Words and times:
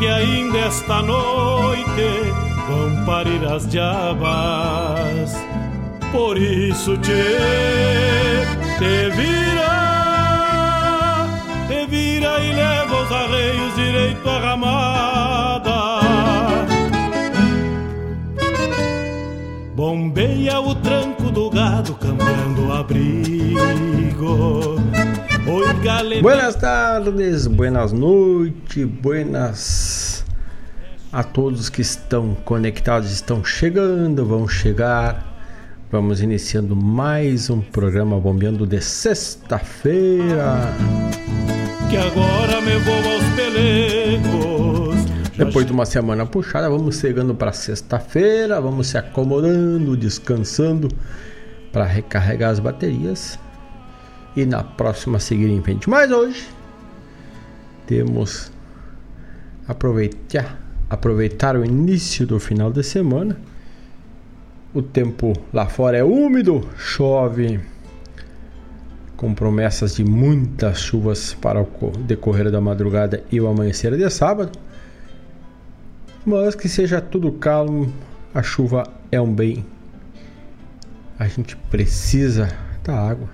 que 0.00 0.06
ainda 0.06 0.58
esta 0.60 1.02
noite 1.02 2.32
vão 2.66 3.04
parir 3.04 3.44
as 3.44 3.68
diabas. 3.68 5.36
Por 6.10 6.38
isso 6.38 6.96
te, 6.96 7.12
te 8.78 9.10
vira, 9.10 9.68
te 11.68 11.86
vira 11.86 12.40
e 12.40 12.52
leva 12.54 13.02
os 13.02 13.12
arreios 13.12 13.74
direito 13.74 14.26
à 14.26 14.38
ramada. 14.38 16.00
Bombeia 19.76 20.60
o 20.60 20.74
tranco 20.76 21.30
do 21.30 21.50
gado 21.50 21.92
cambiando 21.96 22.72
abrigo. 22.72 23.20
Oi, 25.46 25.74
galera. 25.82 26.22
Buenas 26.22 26.54
tardes, 26.56 27.46
buenas 27.46 27.92
noites, 27.92 28.86
buenas 28.86 29.89
a 31.12 31.24
todos 31.24 31.68
que 31.68 31.82
estão 31.82 32.36
conectados, 32.44 33.10
estão 33.10 33.44
chegando, 33.44 34.24
vão 34.24 34.46
chegar. 34.46 35.26
Vamos 35.90 36.22
iniciando 36.22 36.76
mais 36.76 37.50
um 37.50 37.60
programa 37.60 38.18
Bombeando 38.20 38.64
de 38.64 38.80
sexta-feira. 38.80 40.72
Que 41.88 41.96
agora 41.96 42.60
me 42.60 42.78
vou 42.78 42.94
aos 42.94 43.24
pelegos. 43.34 45.04
Depois 45.36 45.66
de 45.66 45.72
uma 45.72 45.84
semana 45.84 46.24
puxada, 46.26 46.70
vamos 46.70 47.00
chegando 47.00 47.34
para 47.34 47.52
sexta-feira, 47.52 48.60
vamos 48.60 48.86
se 48.88 48.98
acomodando, 48.98 49.96
descansando 49.96 50.88
para 51.72 51.86
recarregar 51.86 52.50
as 52.50 52.60
baterias 52.60 53.36
e 54.36 54.46
na 54.46 54.62
próxima 54.62 55.18
seguir 55.18 55.48
em 55.48 55.60
frente. 55.60 55.90
Mas 55.90 56.12
hoje 56.12 56.46
temos 57.86 58.52
aproveitar 59.66 60.69
aproveitar 60.90 61.56
o 61.56 61.64
início 61.64 62.26
do 62.26 62.40
final 62.40 62.72
de 62.72 62.82
semana. 62.82 63.38
O 64.74 64.82
tempo 64.82 65.32
lá 65.52 65.66
fora 65.66 65.96
é 65.96 66.04
úmido, 66.04 66.68
chove, 66.76 67.60
com 69.16 69.32
promessas 69.32 69.96
de 69.96 70.04
muitas 70.04 70.80
chuvas 70.80 71.32
para 71.34 71.62
o 71.62 71.66
decorrer 71.98 72.50
da 72.50 72.60
madrugada 72.60 73.22
e 73.30 73.40
o 73.40 73.46
amanhecer 73.46 73.96
de 73.96 74.10
sábado. 74.10 74.58
Mas 76.26 76.54
que 76.54 76.68
seja 76.68 77.00
tudo 77.00 77.32
calmo, 77.32 77.92
a 78.34 78.42
chuva 78.42 78.84
é 79.12 79.20
um 79.20 79.32
bem. 79.32 79.64
A 81.18 81.28
gente 81.28 81.56
precisa 81.56 82.48
da 82.82 82.94
água 82.94 83.28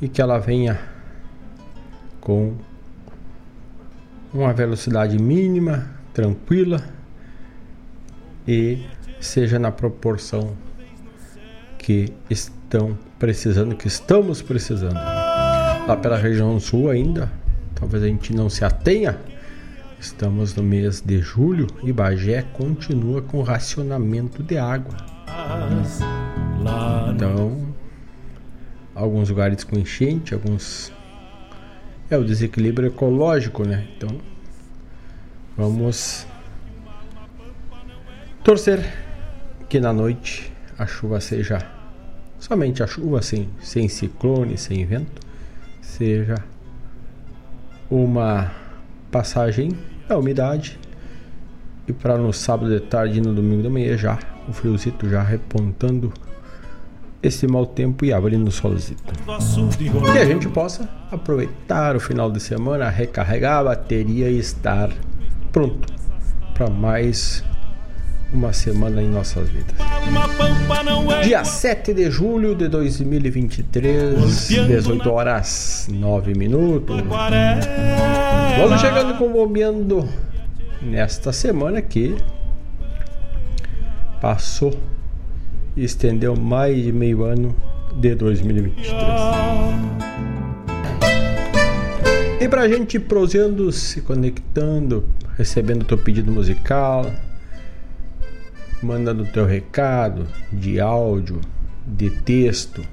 e 0.00 0.08
que 0.08 0.20
ela 0.20 0.38
venha 0.38 0.78
com 2.20 2.54
uma 4.32 4.52
velocidade 4.52 5.18
mínima, 5.18 5.97
tranquila 6.18 6.82
e 8.46 8.84
seja 9.20 9.56
na 9.56 9.70
proporção 9.70 10.56
que 11.78 12.12
estão 12.28 12.98
precisando, 13.20 13.76
que 13.76 13.86
estamos 13.86 14.42
precisando. 14.42 14.96
Lá 14.96 15.96
pela 16.02 16.18
região 16.18 16.58
sul 16.58 16.90
ainda, 16.90 17.30
talvez 17.72 18.02
a 18.02 18.08
gente 18.08 18.34
não 18.34 18.50
se 18.50 18.64
atenha. 18.64 19.16
Estamos 20.00 20.56
no 20.56 20.62
mês 20.64 21.00
de 21.00 21.20
julho 21.20 21.68
e 21.84 21.92
Bagé 21.92 22.42
continua 22.42 23.22
com 23.22 23.40
racionamento 23.42 24.42
de 24.42 24.58
água. 24.58 24.96
Então, 27.14 27.74
alguns 28.92 29.28
lugares 29.28 29.62
com 29.62 29.78
enchente, 29.78 30.34
alguns 30.34 30.92
é 32.10 32.18
o 32.18 32.24
desequilíbrio 32.24 32.88
ecológico, 32.88 33.64
né? 33.64 33.86
Então, 33.96 34.08
vamos 35.58 36.24
torcer 38.44 38.78
que 39.68 39.80
na 39.80 39.92
noite 39.92 40.52
a 40.78 40.86
chuva 40.86 41.20
seja 41.20 41.58
somente 42.38 42.80
a 42.80 42.86
chuva 42.86 43.20
sem, 43.20 43.48
sem 43.60 43.88
ciclone, 43.88 44.56
sem 44.56 44.86
vento, 44.86 45.20
seja 45.82 46.36
uma 47.90 48.52
passagem 49.10 49.76
da 50.06 50.16
umidade 50.16 50.78
e 51.88 51.92
para 51.92 52.16
no 52.16 52.32
sábado 52.32 52.70
de 52.70 52.86
tarde 52.86 53.18
e 53.18 53.20
no 53.20 53.34
domingo 53.34 53.62
de 53.62 53.68
manhã 53.68 53.98
já 53.98 54.16
o 54.46 54.52
friozito 54.52 55.08
já 55.08 55.24
repontando 55.24 56.12
esse 57.20 57.48
mau 57.48 57.66
tempo 57.66 58.04
e 58.04 58.12
abrindo 58.12 58.46
o 58.46 58.52
solzito. 58.52 59.12
Que 60.12 60.18
a 60.18 60.24
gente 60.24 60.48
possa 60.48 60.88
aproveitar 61.10 61.96
o 61.96 62.00
final 62.00 62.30
de 62.30 62.38
semana, 62.38 62.88
recarregar 62.88 63.58
a 63.58 63.64
bateria 63.64 64.30
e 64.30 64.38
estar 64.38 64.88
pronto 65.52 65.92
para 66.54 66.68
mais 66.68 67.44
uma 68.32 68.52
semana 68.52 69.02
em 69.02 69.08
nossas 69.08 69.48
vidas. 69.48 69.74
Dia 71.24 71.44
7 71.44 71.94
de 71.94 72.10
julho 72.10 72.54
de 72.54 72.68
2023, 72.68 74.48
18 74.48 75.10
horas 75.10 75.88
9 75.90 76.34
minutos. 76.34 77.00
Vamos 78.58 78.80
chegando 78.80 79.16
com 79.16 79.26
o 79.26 79.32
bombeando 79.32 80.08
nesta 80.82 81.32
semana 81.32 81.80
que 81.80 82.16
passou 84.20 84.76
e 85.76 85.84
estendeu 85.84 86.36
mais 86.36 86.82
de 86.82 86.92
meio 86.92 87.24
ano 87.24 87.54
de 87.98 88.14
2023. 88.14 88.98
E 92.40 92.48
pra 92.48 92.68
gente 92.68 92.96
ir 92.96 93.00
prosseando, 93.00 93.70
se 93.72 94.00
conectando, 94.00 95.04
recebendo 95.38 95.84
teu 95.84 95.96
pedido 95.96 96.30
musical, 96.30 97.10
mandando 98.82 99.24
teu 99.24 99.46
recado 99.46 100.26
de 100.52 100.78
áudio, 100.80 101.40
de 101.86 102.10
texto, 102.10 102.84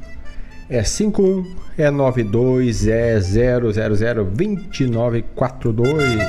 é 0.70 0.84
51 0.84 1.66
é 1.78 1.92
92 1.92 2.88
é 2.88 3.20
000 3.20 3.74
2942. 3.74 6.20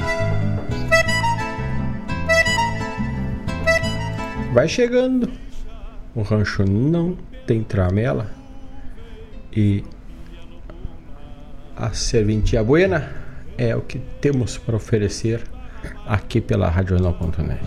Vai 4.52 4.68
chegando. 4.68 5.30
O 6.14 6.22
rancho 6.22 6.64
não 6.64 7.16
tem 7.46 7.62
tramela 7.62 8.30
e 9.54 9.84
a 11.76 11.92
serventia 11.92 12.64
buena 12.64 13.14
é 13.58 13.76
o 13.76 13.82
que 13.82 13.98
temos 14.20 14.56
para 14.56 14.76
oferecer 14.76 15.42
aqui 16.06 16.40
pela 16.40 16.68
Radional.net. 16.68 17.60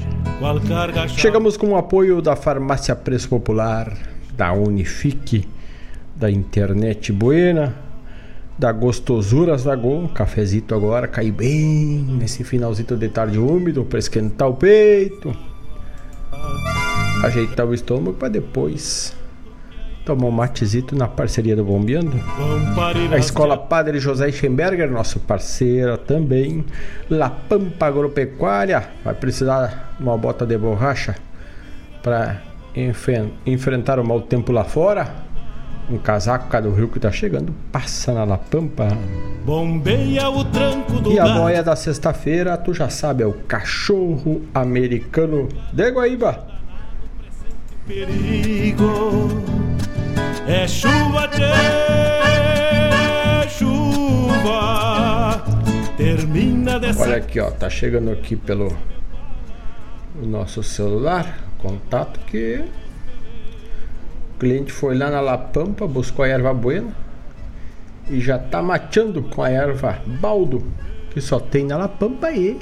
Chegamos 1.16 1.58
com 1.58 1.68
o 1.68 1.78
apoio 1.78 2.22
da 2.22 2.36
Farmácia 2.36 2.96
Preço 2.96 3.30
Popular, 3.30 3.92
da 4.36 4.54
Unifique, 4.54 5.48
da 6.16 6.30
Internet 6.30 7.12
Buena, 7.12 7.76
da 8.58 8.72
Gostosuras 8.72 9.64
da 9.64 9.76
Go, 9.76 10.00
um 10.00 10.08
cafezito 10.08 10.76
agora, 10.76 11.08
cai 11.08 11.32
bem 11.32 12.06
nesse 12.10 12.44
finalzinho 12.44 12.98
de 12.98 13.10
tarde 13.10 13.40
úmido 13.40 13.86
para 13.86 14.00
esquentar 14.00 14.50
o 14.50 14.54
peito. 14.56 15.36
ajeitar 17.24 17.66
o 17.66 17.74
estômago 17.74 18.14
para 18.14 18.30
depois 18.30 19.14
tomar 20.10 20.28
um 20.28 20.32
matezito 20.32 20.96
na 20.96 21.08
parceria 21.08 21.56
do 21.56 21.63
Bombeando. 21.63 22.20
A 23.13 23.18
Escola 23.18 23.56
Padre 23.56 24.00
José 24.00 24.32
Schemberger, 24.32 24.89
nosso 24.89 25.20
parceiro 25.20 25.98
também. 26.00 26.66
La 27.10 27.30
Pampa 27.30 27.86
Agropecuária, 27.86 28.88
vai 29.06 29.13
precisar 29.13 29.94
de 29.98 30.04
uma 30.04 30.18
bota 30.18 30.48
de 30.48 30.58
borracha 30.58 31.16
para 32.01 32.42
enfrentar 33.46 34.00
o 34.00 34.04
mau 34.04 34.22
tempo 34.22 34.51
lá 34.51 34.63
fora 34.63 35.30
um 35.92 35.98
casaco 35.98 36.48
cada 36.50 36.70
rio 36.70 36.88
que 36.88 37.00
tá 37.00 37.12
chegando, 37.12 37.51
passa 37.72 38.13
na 38.13 38.24
La 38.24 38.38
Pampa. 38.38 38.89
Bombeia 39.44 40.30
o 40.30 40.46
tranco 40.46 41.01
do 41.01 41.12
E 41.12 41.20
a 41.20 41.28
boia 41.28 41.63
da 41.63 41.75
sexta-feira, 41.75 42.56
tu 42.58 42.75
já 42.75 42.89
sabe, 42.89 43.24
é 43.24 43.25
o 43.25 43.34
cachorro 43.34 44.44
americano 44.54 45.50
de 45.74 45.89
Guaíba. 45.89 46.46
Perigo 47.88 49.30
é 50.50 50.68
chuva, 50.68 51.27
tchê, 51.27 51.44
chuva. 53.50 55.44
Termina 55.96 56.79
dessa. 56.79 57.03
Olha 57.03 57.18
aqui, 57.18 57.39
ó, 57.39 57.51
tá 57.51 57.70
chegando 57.70 58.12
aqui 58.12 58.36
pelo 58.36 58.75
nosso 60.15 60.63
celular, 60.63 61.38
contato 61.60 62.20
que 62.22 62.65
o 64.34 64.39
cliente 64.39 64.72
foi 64.72 64.98
lá 64.98 65.12
na 65.12 65.22
La 65.22 65.38
Pampa, 65.38 65.86
buscou 65.86 66.25
a 66.25 66.27
erva 66.27 66.51
buena 66.51 66.96
e 68.10 68.20
já 68.20 68.39
tá 68.39 68.62
mateando 68.62 69.22
com 69.22 69.44
a 69.44 69.51
erva 69.51 70.01
baldo, 70.20 70.63
que 71.12 71.22
só 71.22 71.39
tem 71.39 71.65
na 71.65 71.77
La 71.77 71.88
Pampa 71.88 72.32
e 72.32 72.58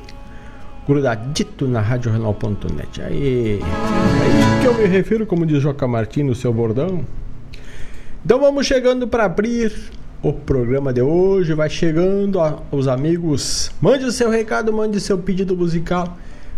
grudadito 0.85 1.65
na 1.67 1.79
radiorenal.net. 1.79 3.01
Aí, 3.01 3.61
aí 3.61 4.61
que 4.61 4.67
eu 4.67 4.73
me 4.73 4.85
refiro, 4.87 5.25
como 5.25 5.45
diz 5.45 5.61
Joca 5.61 5.87
Martins 5.87 6.25
no 6.25 6.35
seu 6.35 6.51
bordão. 6.51 7.05
Então 8.27 8.41
vamos 8.41 8.67
chegando 8.67 9.07
para 9.07 9.23
abrir 9.23 9.71
o 10.21 10.33
programa 10.33 10.91
de 10.91 11.01
hoje. 11.01 11.53
Vai 11.53 11.69
chegando 11.69 12.37
os 12.69 12.85
amigos. 12.85 13.71
Mande 13.79 14.03
o 14.03 14.11
seu 14.11 14.29
recado, 14.29 14.73
mande 14.73 14.97
o 14.97 14.99
seu 14.99 15.17
pedido 15.17 15.55
musical 15.55 16.17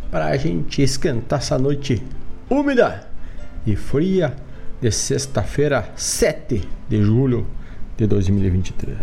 para 0.10 0.30
a 0.30 0.36
gente 0.36 0.82
esquentar 0.82 1.38
essa 1.38 1.60
noite 1.60 2.02
úmida 2.50 3.08
e 3.68 3.76
fria 3.76 4.36
de 4.82 4.92
sexta-feira, 4.92 5.92
7 5.96 6.68
de 6.90 7.04
julho 7.04 7.46
de 7.96 8.08
2023. 8.08 8.98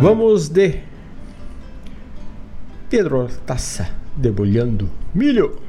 Vamos 0.00 0.48
de 0.48 0.80
Pedro 2.88 3.28
Taça 3.44 3.90
debulhando 4.16 4.88
milho. 5.14 5.60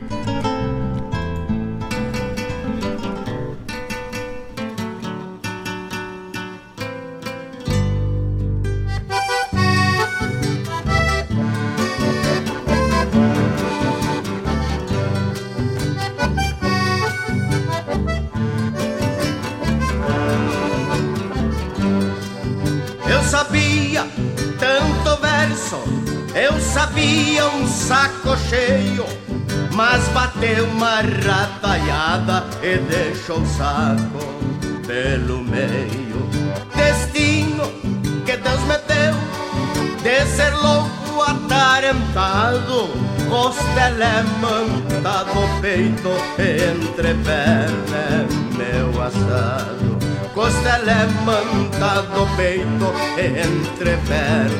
Entre 47.09 47.15
perna 47.23 48.27
meu 48.55 49.01
assado. 49.01 49.97
Costela 50.33 51.07
manta 51.25 52.01
do 52.03 52.25
peito 52.37 52.93
entre 53.17 53.97
perna 54.07 54.58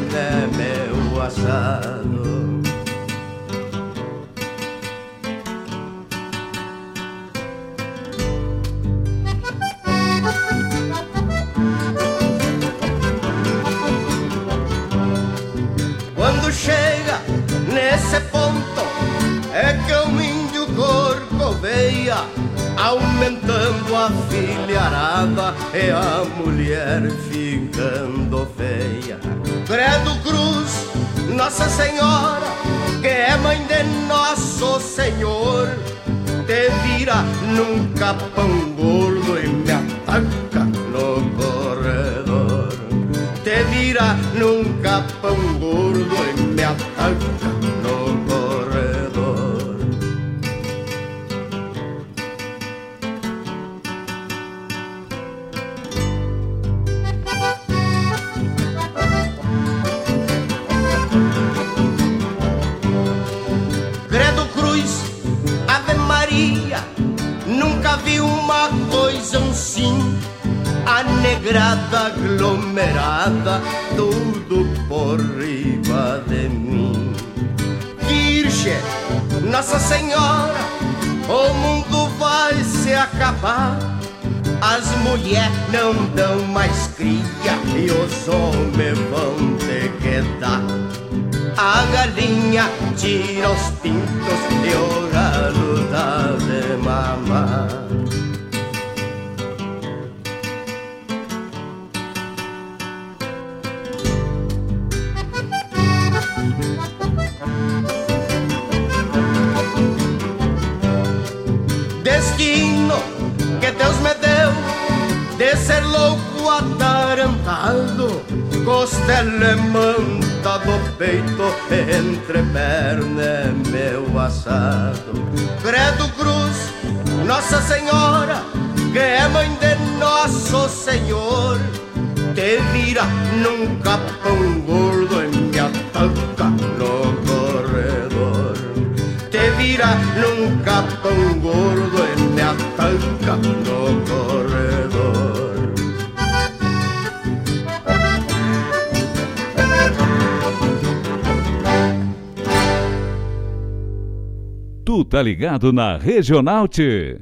tá 155.19 155.23
ligado 155.23 155.73
na 155.73 155.97
Regional 155.97 156.65
T. 156.65 157.19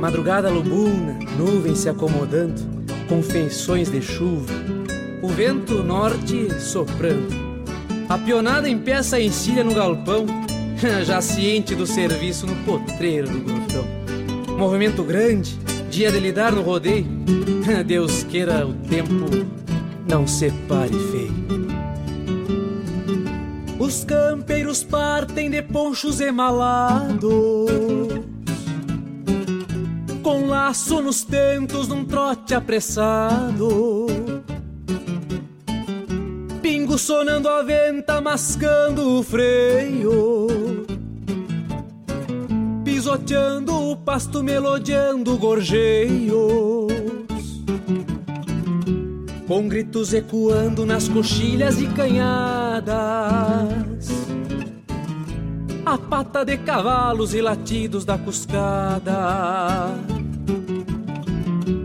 Madrugada 0.00 0.48
lobuna, 0.48 1.18
nuvens 1.36 1.80
se 1.80 1.90
acomodando, 1.90 2.62
com 3.06 3.22
feições 3.22 3.90
de 3.90 4.00
chuva, 4.00 4.50
o 5.20 5.28
vento 5.28 5.82
norte 5.82 6.58
soprando. 6.58 7.28
A 8.08 8.16
pionada 8.16 8.66
em 8.66 8.78
peça 8.78 9.20
encilha 9.20 9.62
no 9.62 9.74
galpão, 9.74 10.24
já 11.04 11.20
ciente 11.20 11.74
do 11.74 11.86
serviço 11.86 12.46
no 12.46 12.56
potreiro 12.64 13.28
do 13.28 13.40
grotão. 13.40 13.84
Movimento 14.56 15.04
grande, 15.04 15.58
dia 15.90 16.10
de 16.10 16.18
lidar 16.18 16.52
no 16.52 16.62
rodeio, 16.62 17.06
Deus 17.84 18.24
queira 18.24 18.66
o 18.66 18.72
tempo 18.72 19.65
não 20.08 20.26
separe 20.26 20.98
feio. 21.10 21.66
Os 23.78 24.04
campeiros 24.04 24.82
partem 24.82 25.50
de 25.50 25.60
ponchos 25.62 26.20
emalados 26.20 27.26
Com 30.22 30.46
laço 30.46 31.00
nos 31.02 31.22
tentos 31.22 31.86
num 31.86 32.04
trote 32.04 32.54
apressado. 32.54 34.06
Pingo 36.60 36.98
sonando 36.98 37.48
a 37.48 37.62
venta, 37.62 38.20
mascando 38.20 39.20
o 39.20 39.22
freio. 39.22 40.48
Pisoteando 42.84 43.72
o 43.90 43.96
pasto, 43.96 44.42
melodiando 44.42 45.34
o 45.34 45.38
gorjeio 45.38 46.85
com 49.46 49.68
gritos 49.68 50.12
ecoando 50.12 50.84
nas 50.84 51.08
coxilhas 51.08 51.80
e 51.80 51.86
canhadas. 51.86 52.96
A 55.84 55.96
pata 55.96 56.44
de 56.44 56.56
cavalos 56.58 57.32
e 57.32 57.40
latidos 57.40 58.04
da 58.04 58.18
cuscada. 58.18 59.94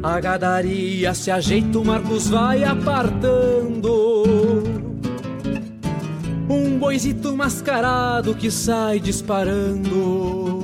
A 0.02 0.20
gadaria 0.20 1.14
se 1.14 1.30
ajeita, 1.30 1.78
o 1.78 1.86
Marcos 1.86 2.28
vai 2.28 2.64
apartando. 2.64 4.24
Um 6.50 6.80
boizito 6.80 7.38
mascarado 7.38 8.34
que 8.34 8.50
sai 8.50 9.00
disparando. 9.00 10.64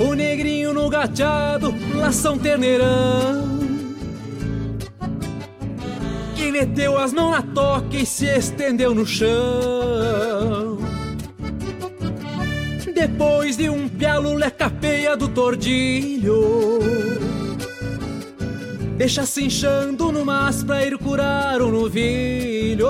O 0.00 0.14
negrinho 0.14 0.74
no 0.74 0.90
gateado, 0.90 1.72
lação 1.94 2.36
terneirão 2.36 3.57
meteu 6.58 6.98
as 6.98 7.12
mãos 7.12 7.30
na 7.30 7.42
toca 7.42 7.96
e 7.96 8.04
se 8.04 8.26
estendeu 8.26 8.92
no 8.92 9.06
chão. 9.06 10.78
Depois 12.92 13.56
de 13.56 13.70
um 13.70 13.88
pialo 13.88 14.34
lecapeia 14.34 15.16
do 15.16 15.28
tordilho 15.28 16.80
Deixa 18.96 19.24
se 19.24 19.44
inchando 19.44 20.10
no 20.10 20.24
mas 20.24 20.64
pra 20.64 20.84
ir 20.84 20.98
curar 20.98 21.62
um 21.62 21.70
novilho 21.70 22.88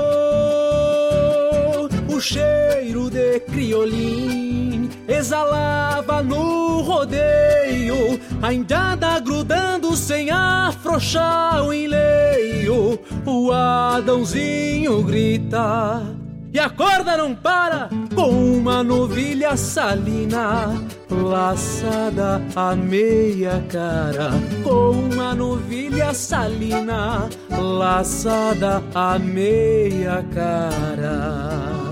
O 2.08 2.18
cheiro 2.18 3.10
de 3.10 3.40
criolim 3.40 4.88
exalava 5.06 6.22
no 6.22 6.80
rodeio 6.80 8.17
A 8.40 8.52
indiada 8.52 9.18
grudando 9.18 9.96
sem 9.96 10.30
afrouxar 10.30 11.64
o 11.64 11.74
enleio. 11.74 12.98
O 13.26 13.50
Adãozinho 13.52 15.02
grita 15.02 16.02
e 16.52 16.58
a 16.58 16.70
corda 16.70 17.16
não 17.16 17.34
para. 17.34 17.90
Com 18.14 18.30
uma 18.30 18.82
novilha 18.84 19.56
salina 19.56 20.72
laçada 21.10 22.40
a 22.54 22.76
meia 22.76 23.62
cara. 23.68 24.30
Com 24.62 24.92
uma 24.92 25.34
novilha 25.34 26.14
salina 26.14 27.28
laçada 27.50 28.82
a 28.94 29.18
meia 29.18 30.24
cara 30.32 31.87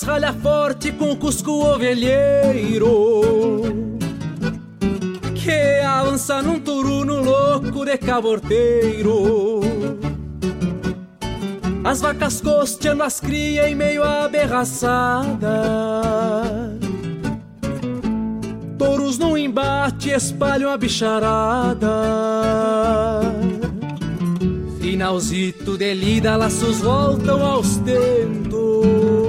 capataz 0.00 0.02
ralha 0.02 0.32
forte 0.32 0.92
com 0.92 1.16
cusco 1.16 1.50
ovelheiro 1.64 3.20
Que 5.34 5.80
avança 5.84 6.42
num 6.42 6.60
turuno 6.60 7.22
louco 7.22 7.84
de 7.84 7.96
caborteiro. 7.98 9.60
As 11.82 12.00
vacas 12.00 12.40
costeando 12.40 13.02
as 13.02 13.20
cria 13.20 13.68
em 13.68 13.74
meio 13.74 14.02
à 14.04 14.28
berraçada 14.28 15.48
Touros 18.78 19.18
num 19.18 19.36
embate 19.36 20.10
espalham 20.10 20.70
a 20.70 20.76
bicharada. 20.76 21.88
Finalzito 24.80 25.76
de 25.76 25.94
lida, 25.94 26.36
laços 26.36 26.78
voltam 26.78 27.44
aos 27.44 27.76
tentos 27.78 29.19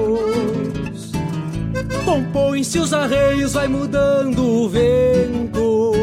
compõem-se 2.12 2.78
os 2.78 2.92
arreios, 2.92 3.54
vai 3.54 3.70
mudando 3.70 4.46
o 4.46 4.68
vento, 4.68 5.94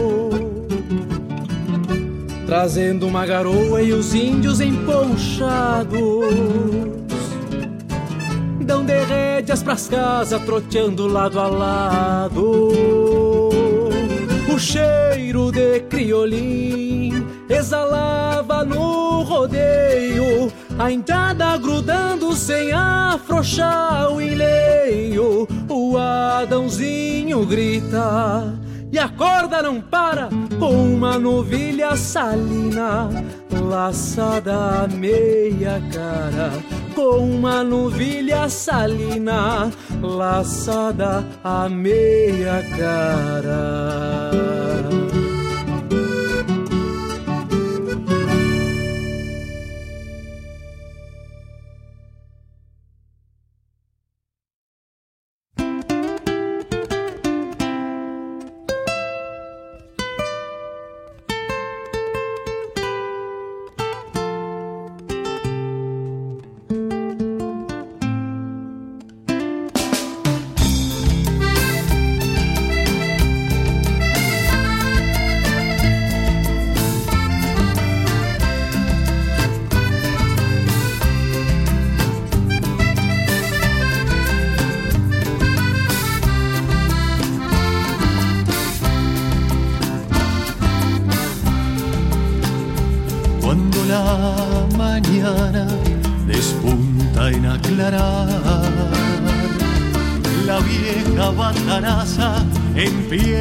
trazendo 2.47 3.07
uma 3.07 3.27
garoa 3.27 3.83
e 3.83 3.93
os 3.93 4.15
índios 4.15 4.59
emponchados 4.59 5.99
dão 8.63 8.87
de 8.87 9.05
rédeas 9.05 9.63
pras 9.63 9.87
casas, 9.87 10.43
troteando 10.45 11.07
lado 11.07 11.39
a 11.39 11.47
lado. 11.47 12.69
O 14.51 14.59
cheiro 14.59 15.53
de 15.53 15.81
criolim 15.91 17.27
exalava 17.51 18.65
no 18.65 19.25
rodeio, 19.25 20.51
a 20.79 20.91
entrada 20.91 21.55
grudando 21.59 22.33
sem 22.33 22.73
afrouxar 22.73 24.11
o 24.11 24.23
enleio 24.23 25.47
Adãozinho 25.97 27.47
grita 27.47 28.53
e 28.91 28.99
a 28.99 29.09
corda 29.09 29.63
não 29.63 29.81
para 29.81 30.29
com 30.59 30.95
uma 30.95 31.19
novilha 31.19 31.97
salina 31.97 33.09
laçada 33.53 34.83
a 34.83 34.89
meia 34.89 35.81
cara 35.93 36.51
com 36.99 37.19
uma 37.19 37.63
novilha 37.63 38.49
salina 38.49 39.71
laçada 40.03 41.25
a 41.45 41.69
meia 41.69 42.61
cara. 42.77 44.48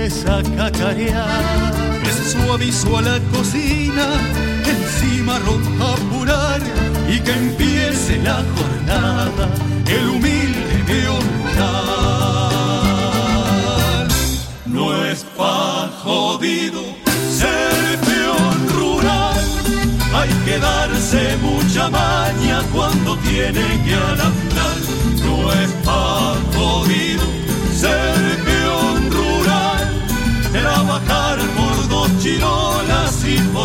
Empieza 0.08 0.38
a 0.38 0.44
cacarear. 0.44 1.74
Es 2.08 2.32
suavizo 2.32 2.98
a 2.98 3.02
la 3.02 3.20
cocina, 3.34 4.08
encima 4.66 5.38
roja 5.40 5.94
apurar 5.94 6.62
y 7.10 7.20
que 7.20 7.32
empiece 7.34 8.18
la 8.24 8.42
jornada, 8.56 9.50
el 9.86 10.08
humilde 10.10 10.84
peonal. 10.86 11.28
No 14.66 15.06
es 15.06 15.26
pa' 15.38 15.90
jodido 16.04 16.82
ser 17.30 18.00
peón 18.08 18.70
rural, 18.80 19.42
hay 20.14 20.30
que 20.46 20.58
darse 20.60 21.38
mucha 21.42 21.90
maña 21.90 22.62
cuando 22.74 23.18
tiene 23.18 23.66
que 23.86 23.94
alambrar. 23.94 24.78
No 25.26 25.52
es 25.52 25.72
pa' 25.84 26.38
jodido 26.56 27.26
ser 27.76 28.27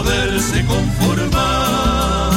poderse 0.02 0.64
conformar 0.64 2.32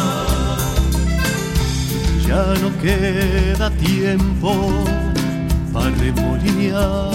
ya 2.28 2.44
no 2.62 2.70
queda 2.82 3.70
tiempo 3.72 4.52
para 5.74 5.90
remolinear 5.90 7.12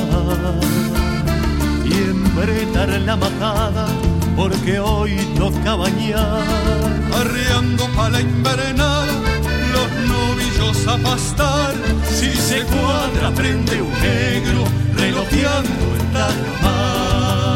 y 1.85 1.93
embretar 1.93 2.89
la 3.01 3.17
majada 3.17 3.87
porque 4.37 4.79
hoy 4.79 5.17
toca 5.37 5.75
bañar. 5.75 6.43
Arreando 7.21 7.85
para 7.97 8.21
la 8.21 9.05
los 9.75 9.91
novillos 10.09 10.87
a 10.87 10.97
pastar. 10.99 11.75
Si 12.09 12.31
se 12.31 12.63
cuadra, 12.63 13.31
prende 13.35 13.83
un 13.83 13.93
negro 14.01 14.65
relojeando 14.97 15.85
en 15.99 16.15
la 16.15 16.29
mar. 16.63 17.50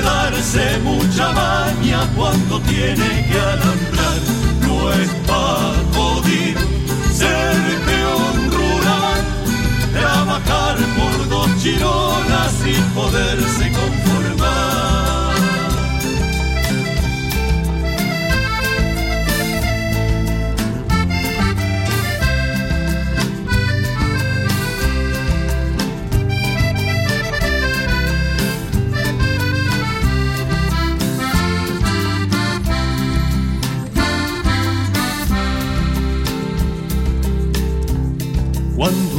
Darse 0.00 0.78
mucha 0.82 1.32
maña 1.32 2.00
cuando 2.16 2.60
tiene 2.62 3.26
que 3.28 3.38
alambrar. 3.38 4.20
No 4.62 4.92
es 4.92 5.10
para 5.26 5.74
jodido 5.94 6.60
ser 7.12 7.56
peón 7.86 8.50
rural, 8.50 9.20
trabajar 9.92 10.76
por 10.98 11.28
dos 11.28 11.48
chirolas 11.62 12.54
y 12.66 12.74
poderse 12.94 13.72
conformar. 13.72 14.39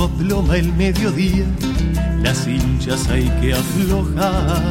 Cuando 0.02 0.16
aploma 0.16 0.58
el 0.58 0.74
mediodía, 0.74 1.46
las 2.24 2.48
hinchas 2.48 3.08
hay 3.08 3.30
que 3.40 3.54
aflojar. 3.54 4.64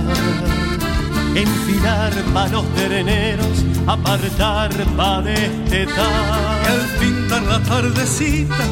Enfilar 1.37 2.12
palos 2.35 2.64
terneros, 2.75 3.64
apartar 3.87 4.73
pa' 4.97 5.23
destetar. 5.23 6.64
Y 6.64 6.66
al 6.66 6.81
pintar 6.99 7.43
la 7.45 7.61
tardecita, 7.61 8.64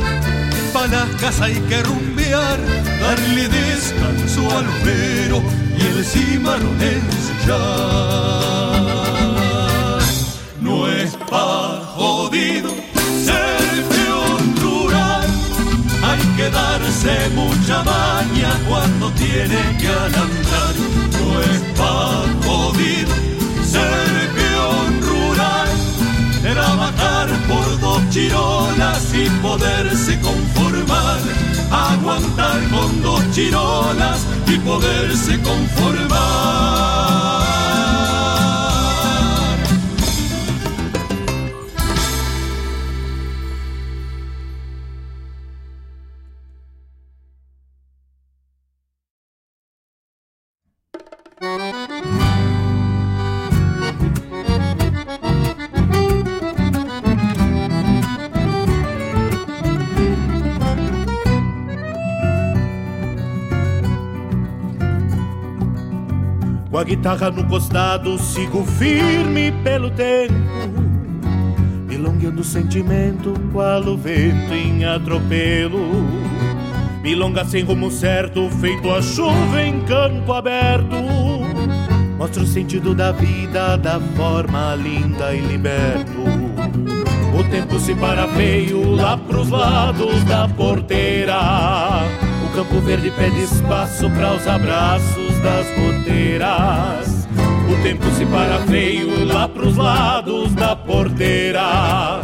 pa' 0.72 0.88
las 0.88 1.40
hay 1.40 1.54
que 1.68 1.80
rumbear, 1.80 2.58
darle 3.02 3.48
descanso 3.48 4.50
al 4.58 4.66
vero 4.84 5.40
y 5.78 5.80
el 5.80 6.04
cimarrón 6.04 6.82
ensillar. 6.82 8.57
Darse 16.98 17.30
mucha 17.30 17.82
maña 17.82 18.50
cuando 18.68 19.10
tiene 19.12 19.76
que 19.78 19.88
alambrar. 19.88 20.74
No 21.12 21.40
es 21.40 21.60
pa' 21.76 22.24
jodido 22.44 23.14
ser 23.64 24.30
peón 24.34 25.00
rural, 25.02 25.68
trabajar 26.42 27.28
por 27.48 27.80
dos 27.80 28.02
chirolas 28.10 29.14
y 29.14 29.28
poderse 29.42 30.18
conformar. 30.20 31.20
Aguantar 31.70 32.60
con 32.70 33.02
dos 33.02 33.22
chirolas 33.32 34.26
y 34.46 34.56
poderse 34.58 35.38
conformar. 35.40 37.27
Guitarra 66.88 67.30
no 67.30 67.44
costado, 67.44 68.18
sigo 68.18 68.64
firme 68.64 69.52
pelo 69.62 69.90
tempo, 69.90 70.32
milongueando 71.86 72.40
o 72.40 72.44
sentimento, 72.44 73.34
qual 73.52 73.82
o 73.82 73.94
vento 73.94 74.54
em 74.54 74.86
atropelo. 74.86 76.06
Milonga 77.02 77.44
sem 77.44 77.62
rumo 77.62 77.90
certo, 77.90 78.48
feito 78.52 78.90
a 78.90 79.02
chuva 79.02 79.62
em 79.62 79.80
campo 79.82 80.32
aberto. 80.32 80.96
Mostra 82.16 82.42
o 82.42 82.46
sentido 82.46 82.94
da 82.94 83.12
vida 83.12 83.76
da 83.76 84.00
forma 84.16 84.74
linda 84.74 85.34
e 85.34 85.40
liberto. 85.40 86.22
O 87.38 87.44
tempo 87.50 87.78
se 87.78 87.94
para 87.94 88.26
feio 88.28 88.92
lá 88.92 89.18
pros 89.18 89.50
lados 89.50 90.24
da 90.24 90.48
porteira. 90.48 91.38
O 92.46 92.56
campo 92.56 92.80
verde 92.80 93.10
pede 93.10 93.42
espaço 93.42 94.08
para 94.10 94.34
os 94.34 94.48
abraços 94.48 95.38
das 95.40 95.66
goteiras. 95.66 96.07
O 97.70 97.82
tempo 97.82 98.04
se 98.16 98.26
para 98.26 98.58
feio 98.66 99.24
lá 99.24 99.48
pros 99.48 99.76
lados 99.76 100.54
da 100.54 100.74
porteira. 100.74 102.20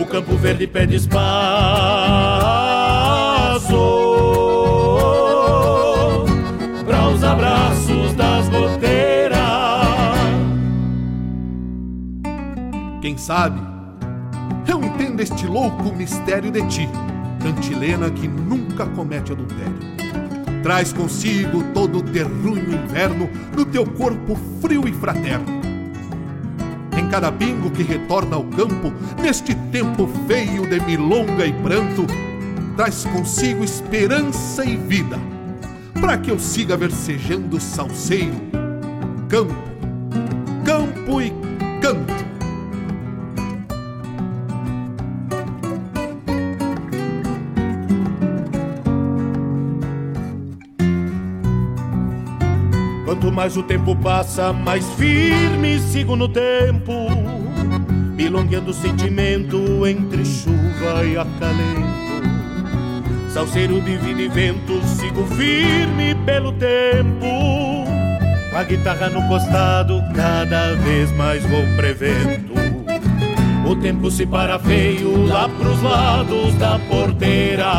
O 0.00 0.04
campo 0.04 0.36
verde 0.36 0.66
pede 0.66 0.96
espaço 0.96 1.16
para 6.84 7.08
os 7.08 7.22
abraços 7.22 8.14
das 8.14 8.48
goteiras. 8.48 9.38
Quem 13.00 13.16
sabe 13.16 13.60
eu 14.68 14.82
entendo 14.82 15.20
este 15.20 15.46
louco 15.46 15.94
mistério 15.94 16.50
de 16.50 16.66
ti, 16.66 16.88
cantilena 17.40 18.10
que 18.10 18.26
nunca 18.26 18.86
comete 18.86 19.30
adultério. 19.30 20.05
Traz 20.66 20.92
consigo 20.92 21.62
todo 21.72 21.98
o 21.98 22.02
terruinho 22.02 22.74
inverno 22.74 23.30
no 23.56 23.64
teu 23.64 23.86
corpo 23.86 24.36
frio 24.60 24.88
e 24.88 24.92
fraterno. 24.92 25.46
Em 26.98 27.06
cada 27.08 27.30
bingo 27.30 27.70
que 27.70 27.84
retorna 27.84 28.34
ao 28.34 28.42
campo, 28.42 28.92
neste 29.22 29.54
tempo 29.70 30.10
feio 30.26 30.68
de 30.68 30.80
milonga 30.80 31.46
e 31.46 31.52
pranto, 31.52 32.04
traz 32.76 33.04
consigo 33.04 33.62
esperança 33.62 34.64
e 34.64 34.76
vida, 34.76 35.16
para 36.00 36.18
que 36.18 36.32
eu 36.32 36.38
siga 36.40 36.76
versejando 36.76 37.60
salseiro, 37.60 38.34
campo 39.28 39.75
Mais 53.46 53.56
o 53.56 53.62
tempo 53.62 53.94
passa, 53.94 54.52
mais 54.52 54.84
firme 54.94 55.78
sigo 55.78 56.16
no 56.16 56.26
tempo, 56.26 56.92
milongueando 58.16 58.72
o 58.72 58.74
sentimento 58.74 59.86
entre 59.86 60.24
chuva 60.24 61.04
e 61.04 61.16
acalento. 61.16 62.26
Salseiro 63.30 63.80
de 63.82 63.98
vida 63.98 64.20
e 64.20 64.26
vento, 64.26 64.82
sigo 64.84 65.24
firme 65.28 66.16
pelo 66.26 66.50
tempo, 66.54 67.84
a 68.52 68.64
guitarra 68.64 69.10
no 69.10 69.22
costado, 69.28 70.02
cada 70.12 70.74
vez 70.74 71.12
mais 71.12 71.40
vou 71.46 71.62
prevendo. 71.76 72.52
O 73.64 73.76
tempo 73.76 74.10
se 74.10 74.26
para 74.26 74.58
feio 74.58 75.24
lá 75.24 75.48
pros 75.48 75.80
lados 75.82 76.52
da 76.56 76.80
porteira. 76.80 77.70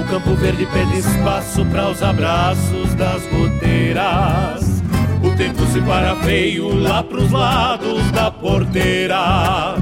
O 0.00 0.04
campo 0.08 0.32
verde 0.36 0.64
pede 0.66 0.98
espaço 0.98 1.66
para 1.66 1.90
os 1.90 2.00
abraços 2.04 2.79
das 3.00 3.26
goteiras. 3.28 4.82
O 5.24 5.34
tempo 5.34 5.64
se 5.72 5.80
para 5.80 6.14
feio 6.16 6.78
lá 6.78 7.02
pros 7.02 7.32
lados 7.32 8.10
da 8.12 8.30
porteira. 8.30 9.74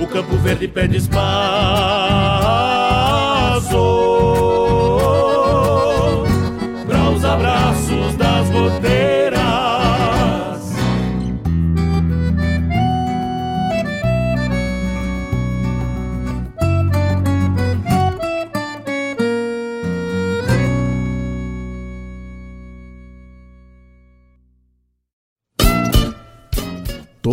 O 0.00 0.06
campo 0.08 0.36
verde 0.38 0.66
pede 0.66 0.96
espaço 0.96 2.73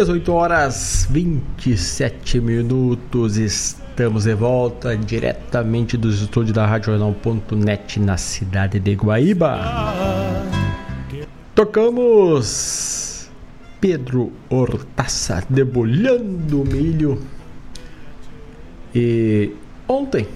18 0.00 0.32
horas 0.32 1.06
27 1.10 2.40
minutos. 2.40 3.36
Estamos 3.36 4.24
de 4.24 4.32
volta 4.32 4.96
diretamente 4.96 5.98
dos 5.98 6.22
estúdios 6.22 6.54
da 6.54 6.64
Radional.net 6.64 8.00
na 8.00 8.16
cidade 8.16 8.80
de 8.80 8.94
Guaíba. 8.94 9.60
Tocamos 11.54 13.28
Pedro 13.78 14.32
Hortaça 14.48 15.44
debulhando 15.50 16.64
milho. 16.64 17.20
E 18.94 19.52
ontem 19.86 20.26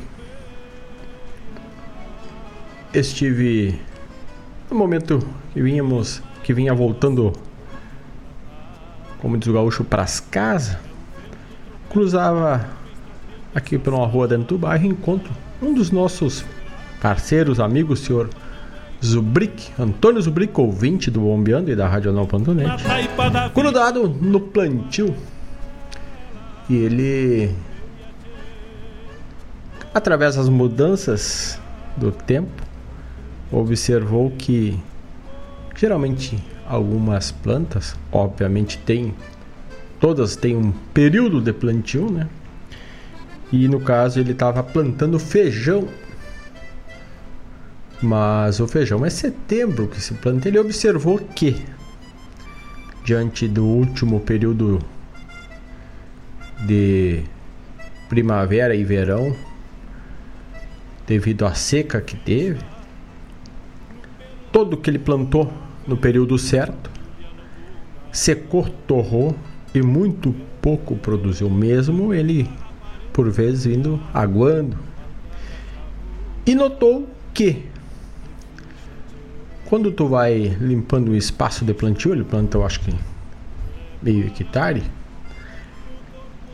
estive 2.92 3.81
no 4.70 4.77
momento 4.77 5.20
que 5.55 5.62
vínhamos, 5.62 6.22
que 6.42 6.53
vinha 6.53 6.74
voltando, 6.74 7.33
como 9.24 9.38
diz 9.38 9.48
o 9.48 9.54
gaúcho, 9.54 9.82
para 9.82 10.02
as 10.02 10.20
casas, 10.20 10.76
cruzava 11.88 12.62
aqui 13.54 13.78
por 13.78 13.94
uma 13.94 14.06
rua 14.06 14.28
dentro 14.28 14.48
do 14.48 14.58
bairro, 14.58 14.84
encontro 14.84 15.32
um 15.62 15.72
dos 15.72 15.90
nossos 15.90 16.44
parceiros, 17.00 17.58
amigos, 17.58 18.00
senhor 18.00 18.28
Zubrick, 19.02 19.72
Antônio 19.78 20.20
Zubrick, 20.20 20.60
ouvinte 20.60 21.10
do 21.10 21.20
Bombeando 21.20 21.70
e 21.70 21.74
da 21.74 21.88
Radional.net, 21.88 22.68
grudado 23.54 24.06
no 24.06 24.38
plantio. 24.38 25.16
E 26.68 26.76
ele, 26.76 27.54
através 29.94 30.37
das 30.37 30.50
mudanças 30.50 31.58
do 31.96 32.12
tempo, 32.12 32.62
observou 33.50 34.30
que 34.32 34.78
geralmente 35.74 36.38
algumas 36.66 37.31
plantas, 37.31 37.96
obviamente 38.11 38.79
tem, 38.79 39.14
todas 40.00 40.37
têm 40.37 40.57
um 40.57 40.72
período 40.92 41.40
de 41.40 41.53
plantio, 41.53 42.11
né? 42.11 42.29
E 43.53 43.68
no 43.68 43.81
caso 43.81 44.18
ele 44.18 44.33
estava 44.33 44.62
plantando 44.62 45.18
feijão. 45.18 45.87
Mas 48.03 48.61
o 48.61 48.66
feijão 48.66 49.05
é 49.05 49.11
setembro 49.11 49.87
que 49.87 50.00
se 50.00 50.14
planta. 50.14 50.48
Ele 50.48 50.59
observou 50.59 51.18
que, 51.18 51.64
diante 53.05 53.46
do 53.46 53.64
último 53.64 54.20
período 54.20 54.81
de 56.66 57.22
primavera 58.09 58.74
e 58.74 58.85
verão, 58.85 59.35
devido 61.07 61.46
à 61.46 61.55
seca 61.55 62.00
que 62.00 62.16
teve, 62.16 62.61
todo 64.50 64.77
que 64.77 64.90
ele 64.90 64.98
plantou 64.98 65.53
no 65.87 65.97
período 65.97 66.38
certo 66.38 66.90
secou, 68.12 68.68
torrou 68.87 69.35
e 69.75 69.83
muito 69.83 70.35
pouco 70.62 70.97
produziu. 70.97 71.51
Mesmo 71.51 72.14
ele 72.14 72.49
por 73.12 73.31
vezes 73.31 73.64
vindo 73.64 74.01
aguando. 74.12 74.77
E 76.47 76.55
notou 76.55 77.09
que 77.33 77.64
quando 79.66 79.90
tu 79.90 80.07
vai 80.07 80.57
limpando 80.61 81.11
o 81.11 81.16
espaço 81.16 81.64
de 81.64 81.75
plantio, 81.75 82.12
ele 82.12 82.25
plantou 82.25 82.64
acho 82.64 82.81
que 82.81 82.94
meio 84.03 84.27
hectare, 84.27 84.83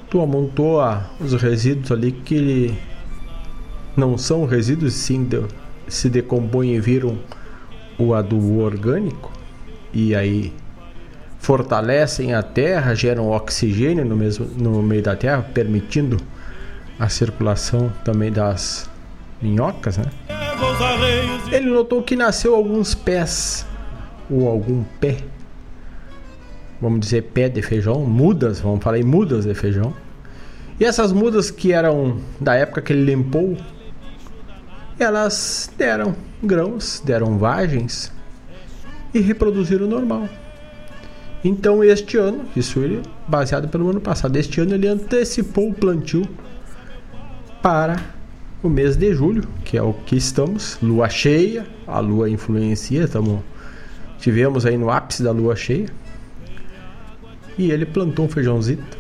tu 0.09 0.21
amontoa 0.21 1.11
os 1.21 1.35
resíduos 1.35 1.91
ali 1.91 2.13
que 2.13 2.73
não 3.97 4.17
são 4.17 4.47
resíduos, 4.47 4.95
sim 4.95 5.25
de, 5.25 5.43
se 5.89 6.09
decompõem 6.09 6.77
e 6.77 6.81
viram 6.81 7.19
o 8.05 8.15
adubo 8.15 8.61
orgânico 8.61 9.31
e 9.93 10.15
aí 10.15 10.53
fortalecem 11.39 12.35
a 12.35 12.43
terra, 12.43 12.95
geram 12.95 13.31
oxigênio 13.31 14.05
no, 14.05 14.17
mesmo, 14.17 14.47
no 14.57 14.83
meio 14.83 15.03
da 15.03 15.17
terra, 15.17 15.43
permitindo 15.43 16.19
a 16.99 17.09
circulação 17.09 17.91
também 18.05 18.31
das 18.31 18.89
minhocas, 19.41 19.97
né? 19.97 20.05
Ele 21.51 21.71
notou 21.71 22.03
que 22.03 22.15
nasceu 22.15 22.55
alguns 22.55 22.95
pés 22.95 23.67
ou 24.31 24.47
algum 24.49 24.85
pé, 25.01 25.17
vamos 26.81 27.01
dizer 27.01 27.23
pé 27.35 27.49
de 27.49 27.63
feijão, 27.63 28.05
mudas, 28.05 28.61
vamos 28.61 28.85
falar 28.85 28.99
em 28.99 29.03
mudas 29.03 29.45
de 29.45 29.55
feijão. 29.55 29.95
E 30.79 30.85
essas 30.85 31.13
mudas 31.13 31.51
que 31.51 31.73
eram 31.73 32.19
da 32.41 32.55
época 32.55 32.81
que 32.81 32.93
ele 32.93 33.05
limpou, 33.05 33.57
elas 35.03 35.71
deram 35.77 36.15
grãos, 36.43 37.03
deram 37.05 37.39
vagens 37.39 38.13
e 39.13 39.21
reproduziram 39.21 39.87
normal. 39.87 40.29
Então 41.43 41.83
este 41.83 42.17
ano, 42.17 42.45
isso 42.55 42.81
ele 42.81 43.03
baseado 43.27 43.69
pelo 43.69 43.89
ano 43.89 44.01
passado, 44.01 44.37
este 44.37 44.61
ano 44.61 44.75
ele 44.75 44.87
antecipou 44.87 45.71
o 45.71 45.75
plantio 45.75 46.29
para 47.63 47.97
o 48.63 48.69
mês 48.69 48.97
de 48.97 49.15
julho, 49.15 49.49
que 49.65 49.77
é 49.79 49.83
o 49.83 49.93
que 49.93 50.17
estamos, 50.17 50.79
lua 50.83 51.09
cheia, 51.09 51.67
a 51.87 51.99
lua 51.99 52.29
influencia, 52.29 53.09
tivemos 54.19 54.67
aí 54.67 54.77
no 54.77 54.91
ápice 54.91 55.23
da 55.23 55.33
lua 55.33 55.57
cheia. 55.57 55.89
E 57.57 57.71
ele 57.71 57.85
plantou 57.85 58.27
um 58.27 58.29
feijãozito 58.29 58.97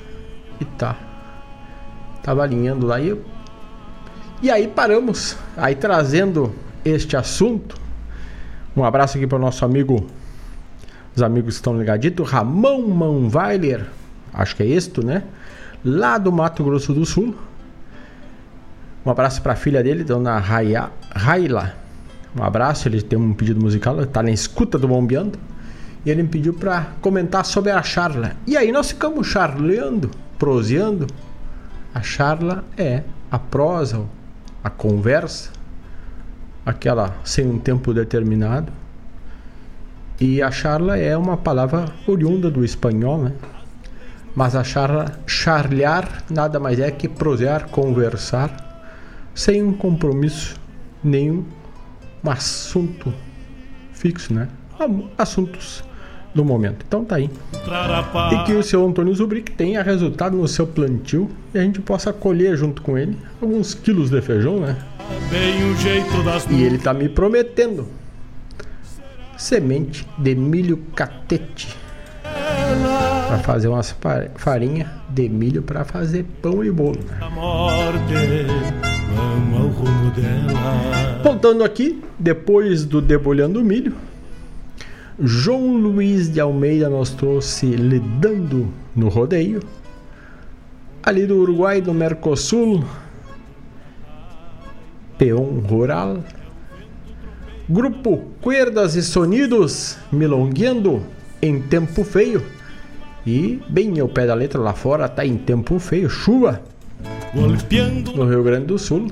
e 0.60 0.64
tá. 0.64 0.96
Tava 2.22 2.42
alinhando 2.42 2.86
lá 2.86 3.00
e. 3.00 3.16
E 4.42 4.50
aí 4.50 4.66
paramos, 4.66 5.36
aí 5.54 5.74
trazendo 5.74 6.54
este 6.82 7.14
assunto. 7.14 7.76
Um 8.74 8.82
abraço 8.82 9.18
aqui 9.18 9.26
para 9.26 9.36
o 9.36 9.40
nosso 9.40 9.66
amigo, 9.66 10.06
os 11.14 11.22
amigos 11.22 11.54
que 11.54 11.58
estão 11.58 11.78
ligaditos, 11.78 12.30
Ramon 12.30 12.88
Manweiler, 12.88 13.86
acho 14.32 14.56
que 14.56 14.62
é 14.62 14.66
este, 14.66 15.04
né? 15.04 15.24
Lá 15.84 16.16
do 16.16 16.32
Mato 16.32 16.64
Grosso 16.64 16.94
do 16.94 17.04
Sul. 17.04 17.36
Um 19.04 19.10
abraço 19.10 19.42
para 19.42 19.52
a 19.52 19.56
filha 19.56 19.82
dele, 19.82 20.04
dona 20.04 20.38
Raia, 20.38 20.88
Raila. 21.14 21.74
Um 22.34 22.42
abraço, 22.42 22.88
ele 22.88 23.02
tem 23.02 23.18
um 23.18 23.34
pedido 23.34 23.60
musical, 23.60 24.00
está 24.00 24.22
na 24.22 24.30
escuta 24.30 24.78
do 24.78 24.88
Bombeando. 24.88 25.38
E 26.06 26.10
ele 26.10 26.22
me 26.22 26.28
pediu 26.30 26.54
para 26.54 26.92
comentar 27.02 27.44
sobre 27.44 27.72
a 27.72 27.82
charla. 27.82 28.32
E 28.46 28.56
aí 28.56 28.72
nós 28.72 28.88
ficamos 28.88 29.26
charleando, 29.26 30.10
proseando. 30.38 31.06
A 31.92 32.00
charla 32.00 32.64
é 32.78 33.02
a 33.30 33.38
prosa, 33.38 34.06
a 34.62 34.70
conversa, 34.70 35.50
aquela 36.64 37.16
sem 37.24 37.46
um 37.46 37.58
tempo 37.58 37.92
determinado. 37.94 38.72
E 40.20 40.42
a 40.42 40.50
charla 40.50 40.98
é 40.98 41.16
uma 41.16 41.36
palavra 41.36 41.86
oriunda 42.06 42.50
do 42.50 42.64
espanhol, 42.64 43.22
né? 43.22 43.32
Mas 44.34 44.54
a 44.54 44.62
charla, 44.62 45.18
charlear 45.26 46.24
nada 46.30 46.60
mais 46.60 46.78
é 46.78 46.90
que 46.90 47.08
prosear, 47.08 47.68
conversar, 47.68 48.70
sem 49.34 49.62
um 49.62 49.72
compromisso 49.72 50.60
nenhum, 51.02 51.44
um 52.22 52.30
assunto 52.30 53.12
fixo, 53.92 54.32
né? 54.32 54.48
Assuntos 55.16 55.82
do 56.34 56.44
momento. 56.44 56.84
Então 56.86 57.04
tá 57.04 57.16
aí. 57.16 57.30
E 58.32 58.44
que 58.44 58.52
o 58.52 58.62
seu 58.62 58.86
Antônio 58.86 59.14
Zubrick 59.14 59.52
tenha 59.52 59.82
resultado 59.82 60.36
no 60.36 60.46
seu 60.46 60.66
plantio 60.66 61.30
e 61.54 61.58
a 61.58 61.62
gente 61.62 61.80
possa 61.80 62.12
colher 62.12 62.56
junto 62.56 62.82
com 62.82 62.96
ele 62.96 63.16
alguns 63.40 63.74
quilos 63.74 64.10
de 64.10 64.20
feijão, 64.20 64.60
né? 64.60 64.76
E 66.54 66.62
ele 66.62 66.78
tá 66.78 66.94
me 66.94 67.08
prometendo 67.08 67.86
semente 69.36 70.06
de 70.18 70.34
milho 70.34 70.78
catete 70.94 71.74
para 73.26 73.38
fazer 73.38 73.68
umas 73.68 73.94
farinha 74.36 74.90
de 75.08 75.28
milho 75.28 75.62
para 75.62 75.84
fazer 75.84 76.24
pão 76.42 76.64
e 76.64 76.70
bolo. 76.70 76.98
Né? 76.98 77.18
Voltando 81.22 81.64
aqui, 81.64 82.02
depois 82.18 82.84
do 82.84 83.00
debulhando 83.00 83.64
milho, 83.64 83.94
João 85.22 85.76
Luiz 85.76 86.32
de 86.32 86.40
Almeida 86.40 86.88
nos 86.88 87.10
trouxe 87.10 87.66
lidando 87.66 88.72
no 88.96 89.08
rodeio. 89.08 89.60
Ali 91.02 91.26
do 91.26 91.36
Uruguai, 91.36 91.82
do 91.82 91.92
Mercosul, 91.92 92.82
Peão 95.18 95.60
Rural. 95.60 96.24
Grupo 97.68 98.16
Cuerdas 98.40 98.96
e 98.96 99.02
Sonidos, 99.02 99.98
milongueando 100.10 101.02
em 101.42 101.60
tempo 101.60 102.02
feio. 102.02 102.42
E 103.26 103.62
bem 103.68 104.00
ao 104.00 104.08
pé 104.08 104.26
da 104.26 104.32
letra 104.32 104.58
lá 104.58 104.72
fora, 104.72 105.06
tá 105.06 105.24
em 105.26 105.36
tempo 105.36 105.78
feio, 105.78 106.08
chuva. 106.08 106.62
No 108.14 108.24
Rio 108.26 108.42
Grande 108.42 108.66
do 108.66 108.78
Sul. 108.78 109.08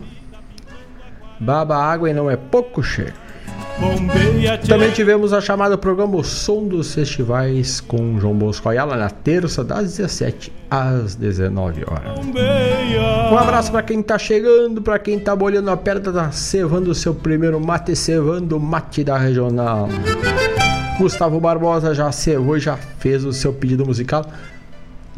Baba 1.38 1.76
água 1.76 2.08
e 2.08 2.14
não 2.14 2.30
é 2.30 2.36
pouco, 2.36 2.82
cheio. 2.82 3.12
Também 4.66 4.90
tivemos 4.90 5.32
a 5.32 5.40
chamada 5.40 5.78
programa 5.78 6.16
O 6.16 6.24
Som 6.24 6.66
dos 6.66 6.94
Festivais 6.94 7.80
com 7.80 8.18
João 8.18 8.34
Bosco 8.34 8.68
Ayala 8.68 8.96
na 8.96 9.10
terça, 9.10 9.62
das 9.62 9.96
17 9.96 10.52
às 10.70 11.14
19 11.14 11.84
horas. 11.86 12.18
Um 13.32 13.36
abraço 13.36 13.70
para 13.70 13.82
quem 13.82 14.02
tá 14.02 14.18
chegando, 14.18 14.82
para 14.82 14.98
quem 14.98 15.18
tá 15.18 15.34
bolhando 15.34 15.70
a 15.70 15.76
perna, 15.76 16.12
tá 16.12 16.30
cevando 16.32 16.90
o 16.90 16.94
seu 16.94 17.14
primeiro 17.14 17.60
mate, 17.60 17.94
cevando 17.94 18.56
o 18.56 18.60
mate 18.60 19.04
da 19.04 19.16
regional. 19.16 19.88
Gustavo 20.98 21.38
Barbosa 21.38 21.94
já 21.94 22.10
cevou 22.10 22.56
e 22.56 22.60
já 22.60 22.76
fez 22.76 23.24
o 23.24 23.32
seu 23.32 23.52
pedido 23.52 23.86
musical. 23.86 24.26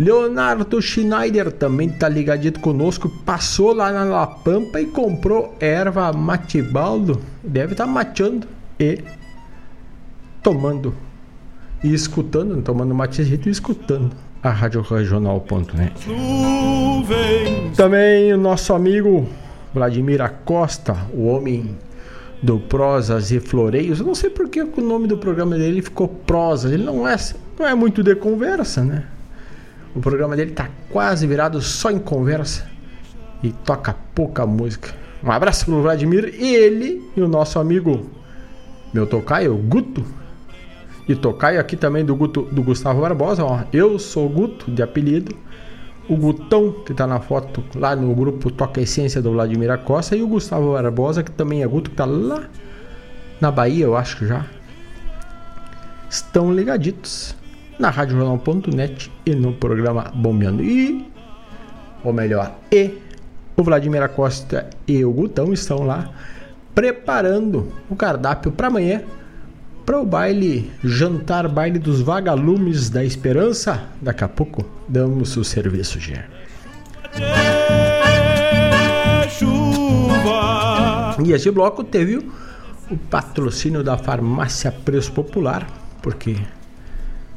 Leonardo 0.01 0.81
Schneider 0.81 1.53
também 1.53 1.91
tá 1.91 2.09
ligadito 2.09 2.59
conosco. 2.59 3.07
Passou 3.23 3.75
lá 3.75 3.93
na 3.93 4.05
La 4.05 4.27
Pampa 4.27 4.81
e 4.81 4.87
comprou 4.87 5.55
erva 5.61 6.11
matibaldo. 6.11 7.21
Deve 7.45 7.73
estar 7.73 7.85
tá 7.85 7.91
mateando 7.91 8.47
e 8.79 9.05
tomando 10.43 10.95
e 11.85 11.93
escutando, 11.93 12.63
tomando 12.63 12.95
matezito 12.95 13.47
e 13.47 13.53
escutando 13.53 14.17
a 14.43 14.49
Rádio 14.49 14.81
Regional.net. 14.81 15.93
Também 17.77 18.33
o 18.33 18.39
nosso 18.39 18.73
amigo 18.73 19.29
Vladimir 19.75 20.23
Acosta, 20.23 20.97
o 21.13 21.27
homem 21.27 21.77
do 22.43 22.59
Prosas 22.59 23.31
e 23.33 23.39
Floreios. 23.39 24.01
Eu 24.01 24.07
não 24.07 24.15
sei 24.15 24.31
porque 24.31 24.63
o 24.63 24.81
nome 24.81 25.07
do 25.07 25.19
programa 25.19 25.59
dele 25.59 25.83
ficou 25.83 26.09
Prosas. 26.09 26.73
Ele 26.73 26.85
não 26.85 27.07
é, 27.07 27.17
não 27.59 27.67
é 27.67 27.75
muito 27.75 28.03
de 28.03 28.15
conversa, 28.15 28.83
né? 28.83 29.05
O 29.94 30.00
programa 30.00 30.37
dele 30.37 30.53
tá 30.53 30.68
quase 30.90 31.26
virado 31.26 31.61
só 31.61 31.90
em 31.90 31.98
conversa 31.98 32.68
e 33.42 33.50
toca 33.50 33.94
pouca 34.14 34.46
música. 34.46 34.94
Um 35.22 35.31
abraço 35.31 35.64
pro 35.64 35.83
Vladimir 35.83 36.35
ele 36.38 37.03
e 37.16 37.20
o 37.20 37.29
nosso 37.29 37.59
amigo 37.59 38.09
meu 38.92 39.07
tocaio, 39.07 39.57
Guto. 39.57 40.05
E 41.09 41.14
tocaio 41.14 41.61
aqui 41.61 41.76
também 41.76 42.05
do 42.05 42.14
Guto, 42.14 42.42
do 42.42 42.62
Gustavo 42.62 43.00
Barbosa, 43.00 43.44
ó. 43.44 43.62
Eu 43.72 43.98
sou 43.98 44.29
Guto 44.29 44.70
de 44.70 44.83
apelido. 44.83 45.35
O 46.09 46.16
Gutão, 46.16 46.72
que 46.85 46.94
tá 46.94 47.07
na 47.07 47.20
foto 47.20 47.62
lá 47.74 47.94
no 47.94 48.14
grupo 48.14 48.50
Toca 48.50 48.81
Essência 48.81 49.22
do 49.22 49.33
Vladimir 49.33 49.76
Costa, 49.79 50.16
e 50.16 50.22
o 50.22 50.29
Gustavo 50.29 50.72
Barbosa, 50.72 51.22
que 51.22 51.31
também 51.31 51.62
é 51.62 51.66
Guto, 51.66 51.90
que 51.90 51.96
tá 51.96 52.05
lá 52.05 52.44
na 53.40 53.50
Bahia, 53.50 53.85
eu 53.85 53.96
acho 53.96 54.18
que 54.18 54.26
já. 54.26 54.44
Estão 56.09 56.53
ligaditos 56.53 57.35
na 57.81 57.88
radiojornal.net 57.88 59.11
e 59.25 59.35
no 59.35 59.55
programa 59.55 60.12
Bombeando. 60.14 60.62
E, 60.62 61.11
ou 62.05 62.12
melhor, 62.12 62.55
e 62.71 62.99
o 63.57 63.62
Vladimir 63.62 64.07
Costa 64.11 64.69
e 64.87 65.05
o 65.05 65.11
Gutão 65.11 65.53
estão 65.53 65.83
lá 65.83 66.11
preparando 66.75 67.73
o 67.88 67.97
cardápio 67.97 68.53
para 68.53 68.69
amanhã 68.69 69.03
para 69.85 69.99
o 69.99 70.07
baile 70.07 70.71
jantar 70.85 71.49
baile 71.49 71.79
dos 71.79 72.01
vagalumes 72.01 72.90
da 72.90 73.03
esperança. 73.03 73.83
Daqui 74.01 74.25
a 74.25 74.29
pouco 74.29 74.64
damos 74.87 75.37
o 75.37 75.43
serviço 75.43 75.99
já. 75.99 76.25
E 81.25 81.33
este 81.33 81.51
bloco 81.51 81.83
teve 81.83 82.16
o 82.90 82.97
patrocínio 82.97 83.83
da 83.83 83.97
farmácia 83.97 84.71
Preço 84.71 85.12
Popular, 85.12 85.66
porque 86.03 86.37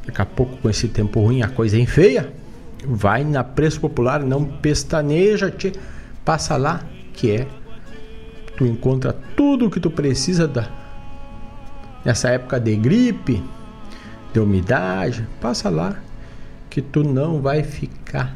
Daqui 0.05 0.21
a 0.21 0.25
pouco, 0.25 0.57
com 0.57 0.69
esse 0.69 0.87
tempo 0.87 1.21
ruim, 1.21 1.41
a 1.41 1.47
coisa 1.47 1.79
é 1.79 1.85
feia. 1.85 2.31
Vai 2.85 3.23
na 3.23 3.43
Preço 3.43 3.79
Popular, 3.79 4.21
não 4.21 4.43
pestaneja, 4.43 5.49
te 5.49 5.71
passa 6.25 6.57
lá, 6.57 6.81
que 7.13 7.32
é. 7.32 7.47
Tu 8.57 8.65
encontra 8.65 9.13
tudo 9.36 9.67
o 9.67 9.69
que 9.71 9.80
tu 9.80 9.89
precisa 9.89 10.47
da, 10.47 10.67
nessa 12.03 12.30
época 12.30 12.59
de 12.59 12.75
gripe, 12.75 13.41
de 14.34 14.39
umidade. 14.39 15.28
Passa 15.39 15.69
lá, 15.69 15.95
que 16.69 16.82
tu 16.82 17.03
não 17.03 17.41
vai 17.41 17.63
ficar 17.63 18.36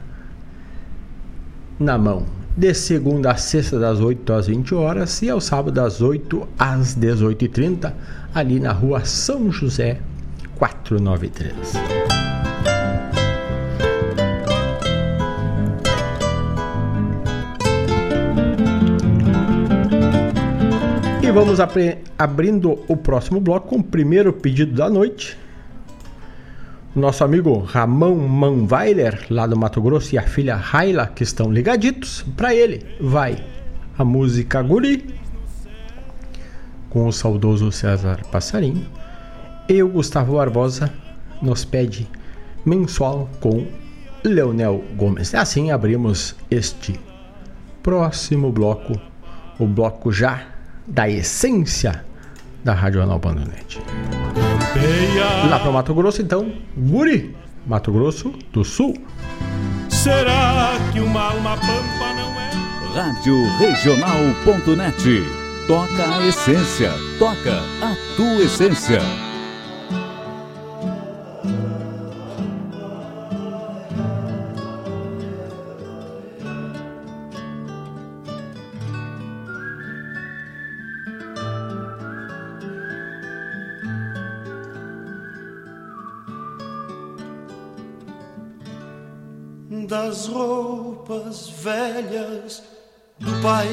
na 1.79 1.97
mão. 1.97 2.25
De 2.55 2.73
segunda 2.73 3.31
a 3.31 3.35
sexta, 3.35 3.77
das 3.77 3.99
8 3.99 4.33
às 4.33 4.47
20 4.47 4.73
horas, 4.73 5.21
e 5.21 5.29
ao 5.29 5.39
sábado, 5.39 5.71
das 5.71 6.01
8 6.01 6.47
às 6.57 6.95
18h30, 6.95 7.93
ali 8.33 8.59
na 8.59 8.71
rua 8.71 9.05
São 9.05 9.51
José, 9.51 9.99
493. 10.57 11.73
E 21.21 21.31
vamos 21.31 21.59
abrindo 22.17 22.79
o 22.87 22.95
próximo 22.95 23.39
bloco 23.39 23.67
com 23.67 23.75
o 23.77 23.83
primeiro 23.83 24.31
pedido 24.33 24.73
da 24.73 24.89
noite. 24.89 25.37
Nosso 26.95 27.23
amigo 27.23 27.59
Ramon 27.59 28.15
Manweiler, 28.15 29.27
lá 29.29 29.45
do 29.45 29.55
Mato 29.55 29.81
Grosso, 29.81 30.15
e 30.15 30.17
a 30.17 30.23
filha 30.23 30.55
Raila, 30.55 31.05
que 31.05 31.21
estão 31.21 31.51
ligaditos. 31.51 32.25
Para 32.35 32.55
ele, 32.55 32.83
vai 32.99 33.37
a 33.97 34.03
música 34.05 34.61
Guri, 34.61 35.13
com 36.89 37.07
o 37.07 37.11
saudoso 37.11 37.71
César 37.71 38.25
Passarinho. 38.31 38.96
E 39.70 39.84
o 39.84 39.89
Gustavo 39.89 40.38
Barbosa 40.38 40.91
nos 41.41 41.65
pede 41.65 42.07
mensual 42.65 43.30
com 43.39 43.68
Leonel 44.24 44.84
Gomes. 44.95 45.36
Assim 45.36 45.72
abrimos 45.72 46.36
este 46.49 46.99
próximo 47.84 48.51
bloco, 48.51 48.99
o 49.59 49.65
bloco 49.65 50.11
já 50.11 50.41
da 50.88 51.09
essência 51.09 52.03
da 52.63 52.74
Rádio 52.74 53.01
Anal 53.01 53.20
Bandonet. 53.20 53.80
Lá 55.49 55.59
para 55.59 55.72
Mato 55.72 55.93
Grosso, 55.93 56.22
então, 56.22 56.51
Guri, 56.76 57.36
Mato 57.65 57.91
Grosso 57.91 58.34
do 58.53 58.63
Sul. 58.63 58.95
Será 59.89 60.72
que 60.91 60.99
uma 60.99 61.32
alma 61.32 61.57
pampa 61.57 62.13
não 62.15 62.39
é? 62.39 62.51
Rádio 62.93 63.36
Regional.net. 63.57 65.24
Toca 65.68 66.15
a 66.15 66.26
essência. 66.26 66.91
Toca 67.20 67.59
a 67.82 67.95
tua 68.15 68.43
essência. 68.43 69.26
Velhas 92.01 92.63
do 93.19 93.31
pai. 93.41 93.67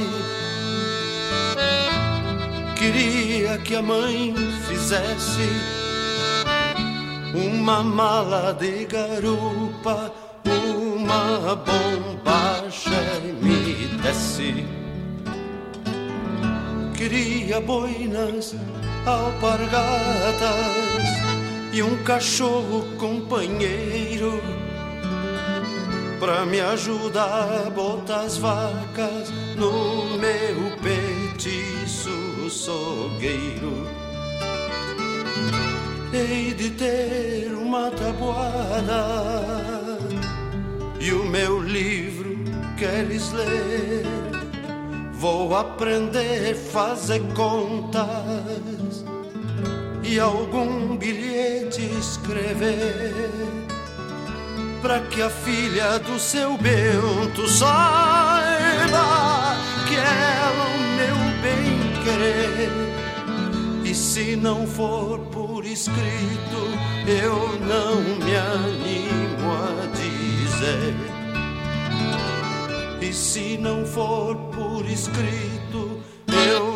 Queria 2.77 3.59
que 3.59 3.77
a 3.77 3.83
mãe 3.83 4.35
fizesse 4.66 5.49
uma 7.35 7.83
mala 7.83 8.55
de 8.55 8.85
garupa, 8.87 10.12
uma 10.47 11.57
bombacha 11.57 13.03
e 13.22 13.33
me 13.45 13.87
desse. 14.03 14.64
Queria 16.97 17.61
boinas, 17.61 18.55
alpargatas 19.05 20.45
e 21.72 21.83
um 21.83 22.03
cachorro 22.05 22.85
companheiro 22.99 24.64
pra 26.25 26.47
me 26.47 26.59
ajudar 26.59 27.66
a 27.66 27.70
botar 27.70 28.22
as 28.22 28.39
vacas 28.39 29.31
no 29.57 30.16
meu 30.16 30.75
petiço 30.83 32.49
sogueiro. 32.49 33.87
Hei 36.14 36.55
de 36.55 36.70
ter 36.70 37.53
uma 37.53 37.91
tabuada 37.91 39.05
e 40.99 41.12
o 41.12 41.25
meu 41.25 41.61
livro 41.61 42.39
queres 42.79 43.31
ler. 43.31 44.07
Vou 45.12 45.55
aprender 45.55 46.55
fazer 46.55 47.20
contas 47.35 49.05
e 50.03 50.18
algum 50.18 50.97
bilhete 50.97 51.83
escrever 51.83 53.64
para 54.85 55.01
que 55.01 55.20
a 55.22 55.30
filha 55.30 55.99
do 55.99 56.20
seu 56.20 56.59
Bento 56.59 57.49
saiba 57.49 59.57
que 59.89 59.97
ela 59.97 60.45
é 60.45 60.74
o 60.74 60.78
meu 60.99 61.16
bem 61.41 61.80
querer. 62.05 62.68
E 63.82 63.95
se 63.95 64.37
não 64.37 64.66
for 64.66 65.20
por 65.32 65.64
escrito, 65.64 66.68
eu 67.07 67.59
não 67.61 68.03
me 68.22 68.37
animo 68.37 69.55
a 69.55 69.87
dizer. 69.97 70.95
E 73.01 73.11
se 73.11 73.57
não 73.57 73.87
for 73.87 74.37
por 74.55 74.85
escrito, 74.85 76.03
eu 76.47 76.74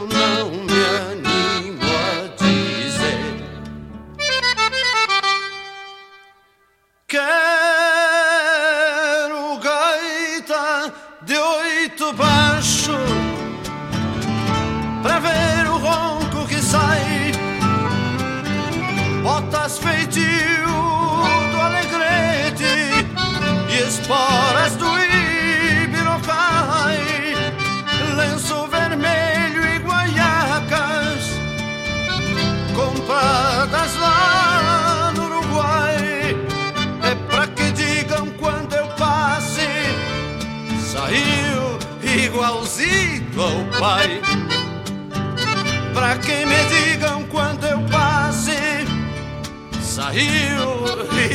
pai. 43.79 44.21
Pra 45.95 46.17
que 46.19 46.45
me 46.47 46.65
digam 46.69 47.25
quando 47.25 47.65
eu 47.65 47.81
passe, 47.91 48.87
saiu 49.81 50.85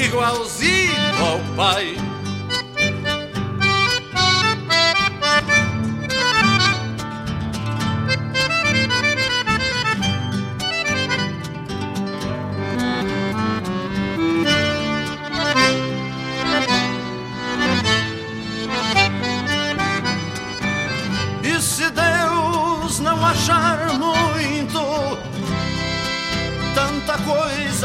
igualzinho 0.05 0.93
ao 1.19 1.39
pai. 1.55 2.12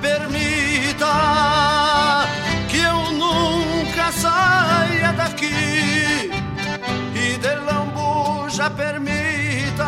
permita 0.00 2.26
que 2.70 2.78
eu 2.78 3.10
nunca 3.12 4.12
saia 4.12 5.12
daqui 5.12 6.30
e 7.14 7.38
de 7.38 7.54
lambuja 7.56 8.70
permita 8.70 9.84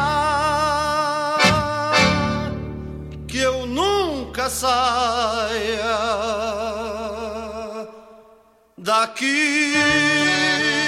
que 3.29 3.39
eu 3.39 3.67
nunca 3.67 4.51
saia 4.51 5.97
daqui. 8.77 10.86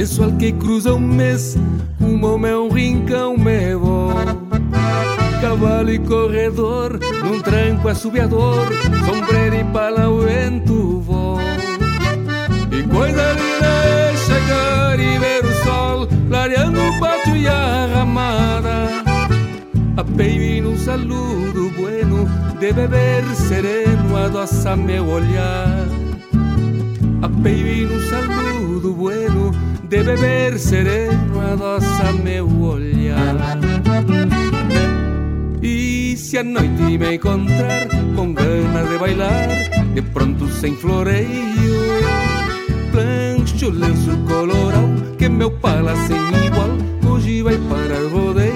Vez 0.00 0.10
Mensual 0.10 0.32
que 0.32 0.52
cruza 0.52 0.94
um 0.94 0.98
mês 0.98 1.56
Como 1.98 2.46
é 2.46 2.56
um 2.56 2.70
rincão 2.70 3.36
me 3.36 3.74
vou 3.74 4.12
Cavalo 5.40 5.90
e 5.90 5.98
corredor 5.98 6.98
Num 7.22 7.40
tranco 7.42 7.88
assobiador 7.88 8.66
Sombreiro 9.04 9.56
e 9.56 9.64
pala 9.64 10.08
o 10.08 10.22
vento 10.22 11.00
vou 11.00 11.38
E 12.72 12.82
coisa 12.84 13.32
linda 13.32 13.66
é 13.66 14.16
chegar 14.16 14.98
e 14.98 15.18
ver 15.18 15.44
o 15.44 15.64
sol 15.64 16.08
Clareando 16.28 16.80
o 16.80 17.00
pátio 17.00 17.36
e 17.36 17.46
a 17.46 17.86
ramada 17.94 18.88
Apeio 19.96 20.42
e 20.42 20.78
saludo 20.78 21.70
bueno 21.76 22.26
De 22.58 22.72
beber 22.72 23.22
sereno 23.34 24.16
adoça 24.16 24.74
meu 24.76 25.06
olhar 25.06 25.86
Apeio 27.22 27.88
num 27.88 28.00
saludo 28.08 28.94
bueno 28.94 29.69
de 29.90 30.04
beber 30.04 30.56
sereno 30.56 31.40
adoça 31.40 32.12
meu 32.22 32.46
olhar. 32.62 33.58
E 35.60 36.16
se 36.16 36.38
a 36.38 36.44
noite 36.44 36.96
me 36.96 37.16
encontrar 37.16 37.88
com 38.14 38.32
ganas 38.32 38.88
de 38.88 38.98
bailar, 38.98 39.48
de 39.92 40.00
pronto 40.00 40.48
sem 40.48 40.76
floreio, 40.76 41.26
plancho 42.92 43.70
lenço 43.70 44.16
colorado 44.28 45.16
que 45.18 45.28
meu 45.28 45.50
pala 45.50 45.96
sem 46.06 46.46
igual 46.46 46.70
hoje 47.12 47.42
vai 47.42 47.58
para 47.58 47.98
o 47.98 48.08
rodeio. 48.10 48.49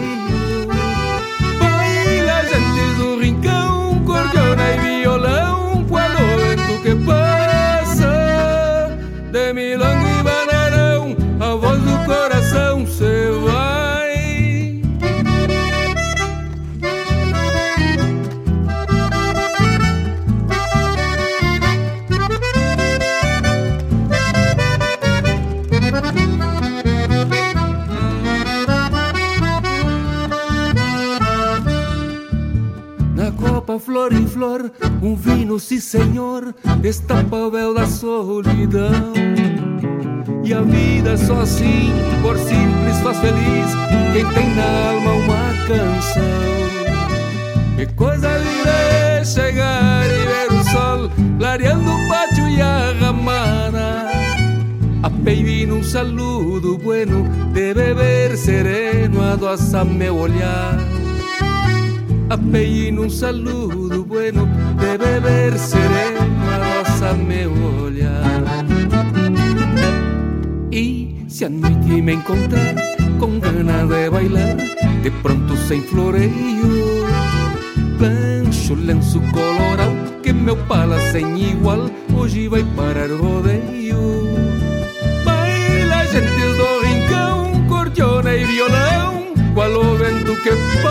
Flor 34.35 34.69
um 35.01 35.15
vinho, 35.15 35.61
sim 35.61 35.79
senhor, 35.79 36.53
estampa 36.83 37.37
o 37.37 37.51
véu 37.53 37.73
da 37.73 37.87
solidão. 37.87 39.15
E 40.43 40.53
a 40.53 40.61
vida 40.61 41.17
só 41.17 41.43
assim, 41.43 41.93
por 42.21 42.37
simples, 42.37 42.99
faz 43.01 43.19
feliz 43.19 43.71
quem 44.13 44.27
tem 44.35 44.55
na 44.57 44.89
alma 44.91 45.13
uma 45.13 45.67
canção. 45.69 46.25
Que 47.77 47.87
coisa 47.95 48.29
linda 48.37 49.25
chegar 49.25 50.05
e 50.07 50.27
ver 50.27 50.53
o 50.53 50.65
sol 50.65 51.11
clareando 51.39 51.91
o 51.91 52.09
pátio 52.09 52.49
e 52.49 52.61
a 52.61 52.93
ramada. 53.01 54.11
A 55.05 55.09
baby 55.09 55.65
num 55.65 55.83
saludo 55.85 56.77
bueno 56.77 57.25
de 57.53 57.73
beber 57.73 58.37
sereno 58.37 59.23
adoça 59.23 59.85
meu 59.85 60.17
olhar. 60.17 60.77
Apeí 62.31 62.91
num 62.91 63.11
saludo 63.11 64.05
bueno 64.05 64.49
de 64.79 64.99
beber 64.99 65.59
sereno 65.59 66.21
adoça 66.53 67.13
meu 67.15 67.53
olhar. 67.83 68.65
E 70.73 71.25
se 71.29 71.45
a 71.45 71.49
noite 71.49 72.01
me 72.03 72.15
encontrar 72.15 72.75
com 73.19 73.39
ganas 73.39 73.89
de 73.89 74.11
bailar, 74.11 74.57
de 75.03 75.11
pronto 75.23 75.57
sem 75.57 75.83
floreio, 75.83 77.07
plancho 77.99 78.75
lenço 78.75 79.21
colorado 79.33 80.21
que 80.23 80.33
meu 80.33 80.57
pala 80.57 80.99
sem 81.13 81.51
igual 81.51 81.91
hoje 82.17 82.49
vai 82.49 82.65
parar 82.75 83.11
rodeio. 83.11 83.99
Baila 85.25 86.07
gentes 86.07 86.57
do 86.57 86.81
rincão, 86.87 87.67
cordiona 87.69 88.35
e 88.35 88.45
violão, 88.45 89.27
qual 89.55 89.71
o 89.71 89.97
vento 89.97 90.35
que 90.43 90.51
de 90.51 90.83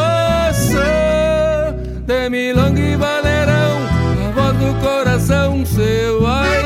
milonga 2.34 2.82
e 2.82 2.96
vaneirão, 2.96 3.78
a 4.26 4.32
voz 4.32 4.58
do 4.58 4.74
coração 4.82 5.64
se 5.64 6.18
vai. 6.20 6.64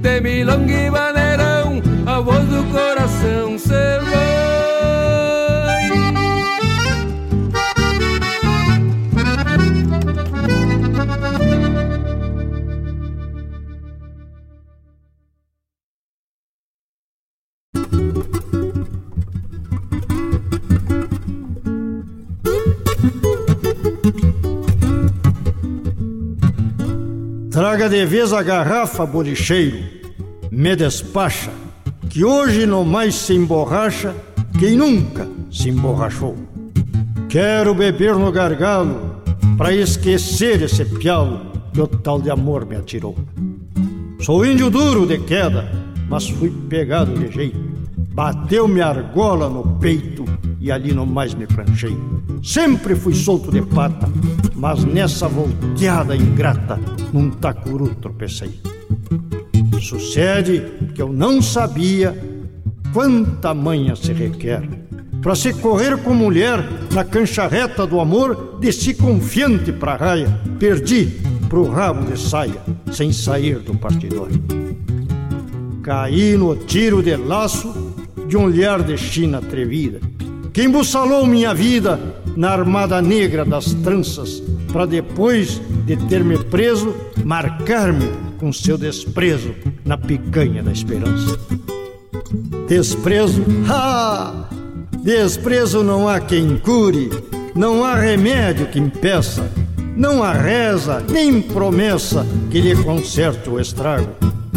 De 0.00 0.20
milonga 0.20 0.72
e 0.72 0.90
vaneirão, 0.90 1.11
Traga 27.62 27.88
de 27.88 28.04
vez 28.04 28.32
a 28.32 28.42
garrafa, 28.42 29.06
bolicheiro, 29.06 29.84
me 30.50 30.74
despacha, 30.74 31.52
que 32.10 32.24
hoje 32.24 32.66
não 32.66 32.84
mais 32.84 33.14
se 33.14 33.34
emborracha 33.34 34.16
quem 34.58 34.76
nunca 34.76 35.28
se 35.48 35.68
emborrachou. 35.68 36.34
Quero 37.28 37.72
beber 37.72 38.16
no 38.16 38.32
gargalo 38.32 39.22
para 39.56 39.72
esquecer 39.72 40.60
esse 40.62 40.84
pialo 40.84 41.52
que 41.72 41.80
o 41.80 41.86
tal 41.86 42.20
de 42.20 42.32
amor 42.32 42.66
me 42.66 42.74
atirou. 42.74 43.16
Sou 44.18 44.44
índio 44.44 44.68
duro 44.68 45.06
de 45.06 45.18
queda, 45.18 45.70
mas 46.08 46.28
fui 46.28 46.50
pegado 46.68 47.14
de 47.14 47.30
jeito. 47.30 47.60
Bateu-me 48.12 48.80
argola 48.80 49.48
no 49.48 49.78
peito 49.78 50.24
e 50.62 50.70
ali 50.70 50.94
não 50.94 51.04
mais 51.04 51.34
me 51.34 51.46
pranchei. 51.46 51.96
Sempre 52.42 52.94
fui 52.94 53.14
solto 53.14 53.50
de 53.50 53.60
pata, 53.60 54.08
mas 54.54 54.84
nessa 54.84 55.26
volteada 55.28 56.16
ingrata, 56.16 56.78
num 57.12 57.30
tacuru 57.30 57.94
tropecei. 57.96 58.60
Sucede 59.80 60.62
que 60.94 61.02
eu 61.02 61.12
não 61.12 61.42
sabia 61.42 62.16
quanta 62.92 63.52
manha 63.52 63.96
se 63.96 64.12
requer 64.12 64.62
para 65.20 65.34
se 65.34 65.52
correr 65.52 65.96
com 65.98 66.14
mulher 66.14 66.64
na 66.92 67.04
cancha 67.04 67.46
reta 67.46 67.86
do 67.86 68.00
amor, 68.00 68.58
desci 68.60 68.94
confiante 68.94 69.72
pra 69.72 69.96
raia, 69.96 70.40
perdi 70.58 71.06
pro 71.48 71.68
rabo 71.68 72.04
de 72.10 72.18
saia, 72.18 72.60
sem 72.92 73.12
sair 73.12 73.58
do 73.58 73.74
partidório. 73.74 74.42
Caí 75.82 76.36
no 76.36 76.56
tiro 76.56 77.02
de 77.02 77.16
laço 77.16 77.94
de 78.26 78.36
um 78.36 78.44
olhar 78.44 78.82
de 78.82 78.96
China 78.96 79.38
atrevida, 79.38 80.00
que 80.52 80.62
embussalou 80.62 81.26
minha 81.26 81.54
vida 81.54 81.98
na 82.36 82.50
armada 82.50 83.00
negra 83.00 83.44
das 83.44 83.72
tranças, 83.74 84.42
para 84.72 84.86
depois 84.86 85.60
de 85.84 85.96
ter 86.08 86.22
me 86.22 86.38
preso, 86.38 86.94
marcar-me 87.24 88.08
com 88.38 88.52
seu 88.52 88.76
desprezo 88.76 89.54
na 89.84 89.96
picanha 89.96 90.62
da 90.62 90.72
esperança. 90.72 91.38
Desprezo, 92.68 93.44
ah! 93.68 94.48
Desprezo 95.02 95.82
não 95.82 96.08
há 96.08 96.20
quem 96.20 96.56
cure, 96.58 97.10
não 97.54 97.84
há 97.84 97.94
remédio 97.94 98.68
que 98.68 98.78
impeça, 98.78 99.50
não 99.96 100.22
há 100.22 100.32
reza 100.32 101.02
nem 101.10 101.42
promessa 101.42 102.26
que 102.50 102.60
lhe 102.60 102.76
conserte 102.76 103.50
o 103.50 103.58
estrago. 103.58 104.08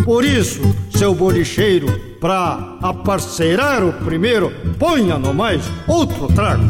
Por 0.03 0.23
isso, 0.23 0.61
seu 0.97 1.13
bolicheiro, 1.13 1.87
pra 2.21 2.77
aparceirar 2.81 3.83
o 3.83 3.91
primeiro, 4.05 4.49
ponha 4.79 5.19
no 5.19 5.33
mais 5.33 5.61
outro 5.87 6.27
trago. 6.27 6.63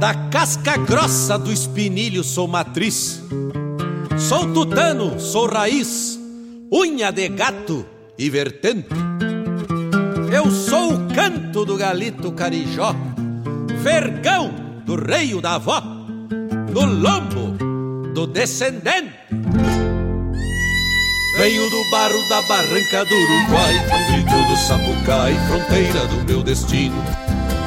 Da 0.00 0.14
casca 0.28 0.76
grossa 0.76 1.38
do 1.38 1.52
espinilho 1.52 2.24
sou 2.24 2.48
matriz, 2.48 3.22
sou 4.18 4.52
tutano, 4.52 5.20
sou 5.20 5.46
raiz, 5.46 6.18
unha 6.72 7.12
de 7.12 7.28
gato 7.28 7.86
e 8.18 8.28
vertente. 8.28 8.88
Eu 10.32 10.50
sou 10.50 10.94
o 10.94 11.14
canto 11.14 11.64
do 11.64 11.76
galito 11.76 12.32
carijó, 12.32 12.94
vergão 13.88 14.50
do 14.84 15.02
reio 15.02 15.40
da 15.40 15.54
avó, 15.54 15.80
no 15.80 16.84
lombo 16.84 17.56
do 18.12 18.26
descendente. 18.26 19.14
Venho 21.38 21.70
do 21.70 21.90
barro 21.90 22.28
da 22.28 22.42
barranca 22.42 23.04
do 23.06 23.14
Uruguai, 23.14 23.86
com 23.88 24.12
grito 24.12 24.48
do 24.48 24.56
Sapucai, 24.56 25.34
fronteira 25.46 26.06
do 26.06 26.22
meu 26.26 26.42
destino. 26.42 27.02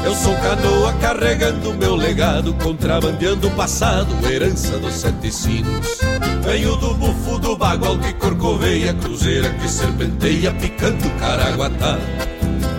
Eu 0.06 0.14
sou 0.14 0.36
canoa 0.36 0.94
carregando 1.02 1.74
meu 1.74 1.96
legado, 1.96 2.54
contrabandeando 2.56 3.48
o 3.48 3.52
passado, 3.52 4.14
herança 4.32 4.78
dos 4.78 4.94
sete 4.94 5.32
sinos. 5.32 6.02
Venho 6.44 6.76
do 6.76 6.94
bufo 6.94 7.40
do 7.40 7.58
bagual 7.58 7.98
que 7.98 8.14
corcoveia, 8.14 8.94
cruzeira 8.94 9.50
que 9.56 9.68
serpenteia, 9.68 10.54
picando 10.54 11.10
caraguatá. 11.20 11.98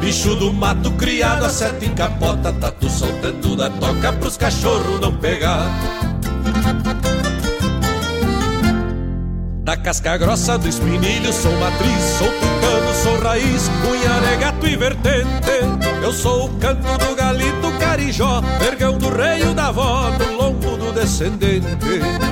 Bicho 0.02 0.34
do 0.34 0.52
mato 0.52 0.90
criado 0.98 1.44
a 1.44 1.48
sete 1.48 1.88
capota, 1.90 2.52
tatu 2.52 2.90
soltando 2.90 3.54
da 3.54 3.70
toca 3.70 4.12
pros 4.14 4.36
cachorros 4.36 5.00
não 5.00 5.16
pegar. 5.16 5.64
Da 9.62 9.76
casca 9.76 10.16
grossa 10.16 10.58
do 10.58 10.68
espinilho 10.68 11.32
sou 11.32 11.52
matriz, 11.52 12.02
sou 12.18 12.26
tucano, 12.26 12.94
sou 13.00 13.20
raiz, 13.20 13.70
cunha 13.80 14.20
de 14.28 14.36
gato 14.38 14.66
e 14.66 14.76
vertente. 14.76 15.52
Eu 16.02 16.12
sou 16.12 16.46
o 16.46 16.48
canto 16.58 16.98
do 16.98 17.14
galito, 17.14 17.70
carijó, 17.92 18.40
vergão 18.58 18.96
do 18.96 19.10
rei 19.10 19.44
da 19.54 19.66
avó, 19.66 20.10
no 20.18 20.36
lombo 20.36 20.78
do 20.78 20.92
descendente. 20.92 21.66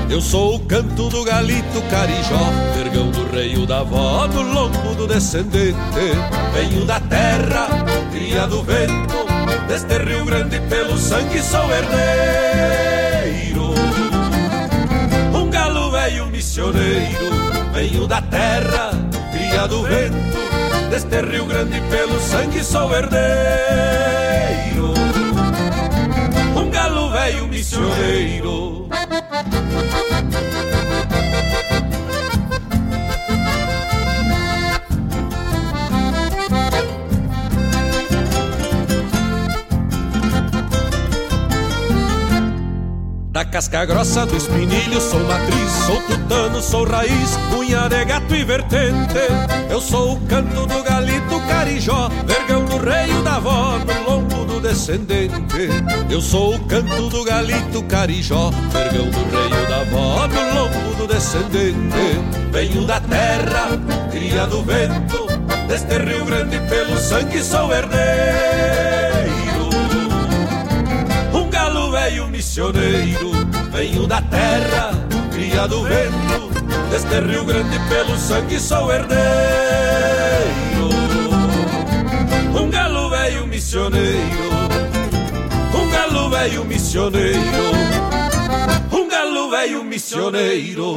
Eu 0.08 0.18
sou 0.18 0.54
o 0.54 0.60
canto 0.60 1.10
do 1.10 1.22
galito 1.22 1.82
carijó, 1.90 2.50
vergão 2.74 3.10
do 3.10 3.30
rei 3.30 3.66
da 3.66 3.80
avó, 3.80 4.26
no 4.26 4.40
lombo 4.40 4.94
do 4.94 5.06
descendente. 5.06 5.76
Venho 6.54 6.86
da 6.86 6.98
terra, 7.00 7.68
cria 8.10 8.46
do 8.46 8.62
vento, 8.62 9.26
deste 9.68 9.98
Rio 9.98 10.24
Grande 10.24 10.58
pelo 10.60 10.96
sangue 10.96 11.42
sou 11.42 11.68
herdeiro. 11.70 13.74
Um 15.34 15.50
galo 15.50 15.90
velho 15.90 16.26
missioneiro, 16.28 17.28
venho 17.74 18.06
da 18.06 18.22
terra, 18.22 18.92
cria 19.30 19.68
do 19.68 19.82
vento 19.82 20.40
Deste 20.90 21.20
Rio 21.20 21.44
Grande 21.44 21.78
pelo 21.90 22.18
sangue 22.18 22.64
sou 22.64 22.90
herdeiro 22.94 23.70
galo 27.30 27.46
velho 27.46 27.48
missioneiro 27.48 28.88
Da 43.32 43.44
casca 43.44 43.84
grossa 43.86 44.26
do 44.26 44.36
espinilho 44.36 45.00
sou 45.00 45.20
matriz, 45.20 45.70
sou 45.86 46.02
tutano, 46.02 46.60
sou 46.60 46.84
raiz, 46.84 47.38
unha 47.56 47.88
de 47.88 48.04
gato 48.04 48.34
e 48.34 48.44
vertente. 48.44 49.14
Eu 49.70 49.80
sou 49.80 50.14
o 50.14 50.20
canto 50.26 50.66
do 50.66 50.82
galito 50.82 51.40
carijó, 51.48 52.10
vergão 52.26 52.64
do 52.66 52.76
rei 52.76 53.10
da 53.22 53.36
avó, 53.36 53.78
no 53.78 54.10
lombo 54.10 54.29
do 54.60 54.68
descendente. 54.68 55.68
Eu 56.10 56.20
sou 56.20 56.54
o 56.54 56.60
canto 56.66 57.08
do 57.08 57.24
galito 57.24 57.82
carijó, 57.84 58.50
vergão 58.72 59.08
do 59.10 59.18
rei 59.30 59.66
da 59.66 59.80
avó, 59.80 60.26
no 60.28 60.54
lombo 60.54 60.94
do 60.96 61.06
descendente. 61.06 62.20
Venho 62.52 62.84
da 62.86 63.00
terra, 63.00 63.68
cria 64.10 64.46
do 64.46 64.62
vento, 64.62 65.26
deste 65.66 65.98
Rio 65.98 66.24
Grande 66.24 66.58
pelo 66.68 66.96
sangue 66.98 67.42
sou 67.42 67.72
herdeiro 67.72 69.00
velho 71.90 72.28
missioneiro, 72.28 73.32
venho 73.72 74.06
da 74.06 74.22
terra, 74.22 74.92
cria 75.32 75.66
do 75.66 75.82
vento, 75.82 76.50
deste 76.90 77.20
Rio 77.20 77.44
Grande 77.44 77.78
pelo 77.88 78.16
sangue 78.16 78.60
sou 78.60 78.92
herdeiro. 78.92 79.20
Um 82.58 82.70
galo 82.70 82.89
missioneiro, 83.60 84.48
um 85.74 85.90
galo 85.90 86.30
velho 86.30 86.64
missioneiro, 86.64 87.38
um 88.90 89.06
galo 89.06 89.50
velho 89.50 89.84
missioneiro. 89.84 90.96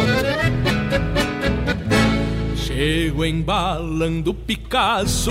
Chego 2.81 3.23
embalando 3.23 4.33
Picasso 4.33 5.29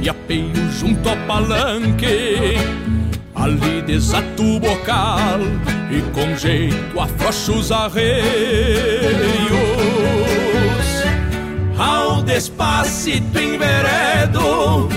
e 0.00 0.08
apeio 0.08 0.70
junto 0.70 1.08
ao 1.08 1.16
palanque. 1.26 2.54
Ali 3.34 3.82
desato 3.82 4.40
o 4.40 4.60
bocal 4.60 5.40
e 5.90 6.00
com 6.12 6.36
jeito 6.36 7.00
afrouxo 7.00 7.54
os 7.54 7.72
arreios. 7.72 8.14
Ao 11.76 12.22
despacito 12.22 13.36
enveredo, 13.36 14.88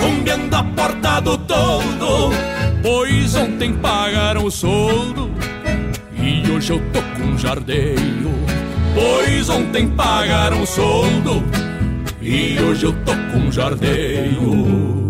rumbeando 0.00 0.56
a 0.56 0.64
porta 0.64 1.20
do 1.20 1.36
todo, 1.36 2.30
pois 2.82 3.34
ontem 3.34 3.74
pagaram 3.74 4.46
o 4.46 4.50
soldo 4.50 5.30
e 6.14 6.50
hoje 6.50 6.72
eu 6.72 6.80
tô 6.94 7.02
com 7.02 7.28
um 7.28 7.38
jardeio. 7.38 8.37
Pois 8.98 9.48
ontem 9.48 9.88
pagaram 9.90 10.62
o 10.62 10.66
soldo 10.66 11.44
e 12.20 12.58
hoje 12.60 12.86
eu 12.86 12.92
tô 13.04 13.12
com 13.32 13.52
jardeio. 13.52 15.07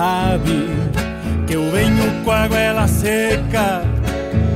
Sabe 0.00 0.64
que 1.46 1.52
eu 1.52 1.70
venho 1.70 2.24
com 2.24 2.30
a 2.30 2.48
goela 2.48 2.88
seca, 2.88 3.82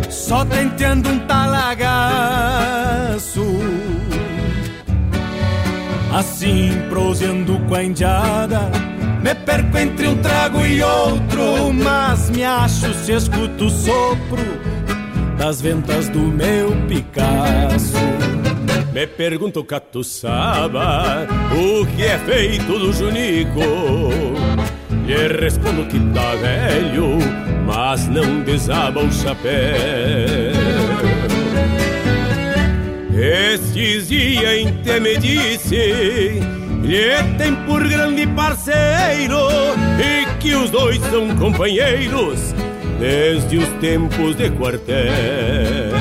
só 0.08 0.42
tenteando 0.42 1.10
um 1.10 1.18
talagaço. 1.26 2.24
Assim, 6.10 6.72
proseando 6.88 7.58
com 7.68 7.74
a 7.74 7.84
indiada, 7.84 8.70
me 9.22 9.34
perco 9.34 9.76
entre 9.76 10.08
um 10.08 10.16
trago 10.16 10.64
e 10.64 10.82
outro, 10.82 11.74
mas 11.74 12.30
me 12.30 12.42
acho 12.42 12.94
se 12.94 13.12
escuto 13.12 13.66
o 13.66 13.70
sopro 13.70 14.40
das 15.36 15.60
ventas 15.60 16.08
do 16.08 16.20
meu 16.20 16.70
Picasso. 16.88 17.98
Me 18.94 19.06
pergunto, 19.06 19.62
catuçaba, 19.62 21.26
o 21.52 21.84
que 21.94 22.02
é 22.04 22.16
feito 22.18 22.78
do 22.78 22.90
Junico? 22.94 23.60
Lhe 25.06 25.28
respondo 25.28 25.84
que 25.86 26.00
tá 26.14 26.34
velho, 26.36 27.18
mas 27.66 28.08
não 28.08 28.40
desaba 28.40 29.00
o 29.00 29.12
chapéu. 29.12 29.52
Estes 33.14 34.08
dias 34.08 34.58
em 34.58 35.00
me 35.00 35.16
disse 35.18 36.40
lhe 36.82 37.36
tem 37.38 37.54
por 37.66 37.86
grande 37.86 38.26
parceiro 38.28 39.38
e 39.98 40.26
que 40.38 40.54
os 40.54 40.70
dois 40.70 40.98
são 41.10 41.34
companheiros 41.36 42.54
desde 42.98 43.58
os 43.58 43.68
tempos 43.80 44.36
de 44.36 44.50
quartel. 44.50 45.94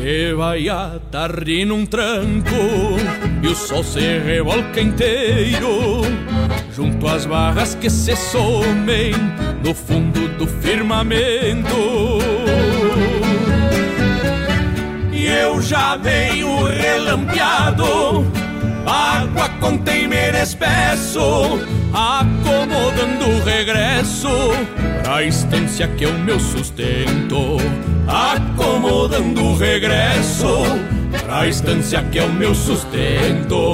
que 0.00 0.32
vai 0.34 0.68
a 0.68 0.98
tarde 1.10 1.64
num 1.64 1.84
tranco 1.84 2.50
e 3.42 3.48
o 3.48 3.54
sol 3.54 3.82
se 3.82 4.18
revolca 4.18 4.80
inteiro 4.80 6.02
junto 6.74 7.08
às 7.08 7.26
barras 7.26 7.74
que 7.74 7.90
se 7.90 8.14
somem 8.16 9.12
no 9.62 9.74
fundo 9.74 10.28
do 10.36 10.46
firmamento. 10.46 11.76
E 15.12 15.26
eu 15.26 15.60
já 15.60 15.96
venho 15.96 16.64
relampeado, 16.64 18.26
água 18.86 19.48
com 19.60 19.76
temer 19.78 20.34
espesso, 20.34 21.60
acomodando 21.92 23.26
o 23.26 23.44
regresso 23.44 24.28
pra 25.02 25.22
estância 25.22 25.88
que 25.88 26.04
é 26.04 26.08
o 26.08 26.18
meu 26.18 26.40
sustento. 26.40 27.58
Acomodando 28.06 29.44
o 29.44 29.56
regresso 29.56 30.48
pra 31.30 31.46
estância 31.46 32.02
que 32.10 32.18
é 32.18 32.24
o 32.24 32.32
meu 32.32 32.52
sustento. 32.52 33.70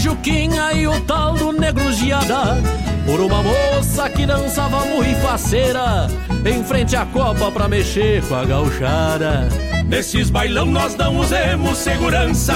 Juquinha 0.00 0.72
e 0.72 0.88
o 0.88 0.98
tal 1.02 1.34
do 1.34 1.52
Negro 1.52 1.92
Giada. 1.92 2.56
Por 3.04 3.20
uma 3.20 3.42
moça 3.42 4.08
que 4.08 4.24
dançava 4.24 4.84
muito 4.86 5.20
faceira 5.20 6.06
Em 6.44 6.64
frente 6.64 6.96
à 6.96 7.04
copa 7.04 7.52
pra 7.52 7.68
mexer 7.68 8.22
com 8.26 8.34
a 8.34 8.44
gauchada. 8.46 9.46
Nesses 9.86 10.30
bailão 10.30 10.64
nós 10.64 10.96
não 10.96 11.18
usemos 11.18 11.76
segurança. 11.76 12.54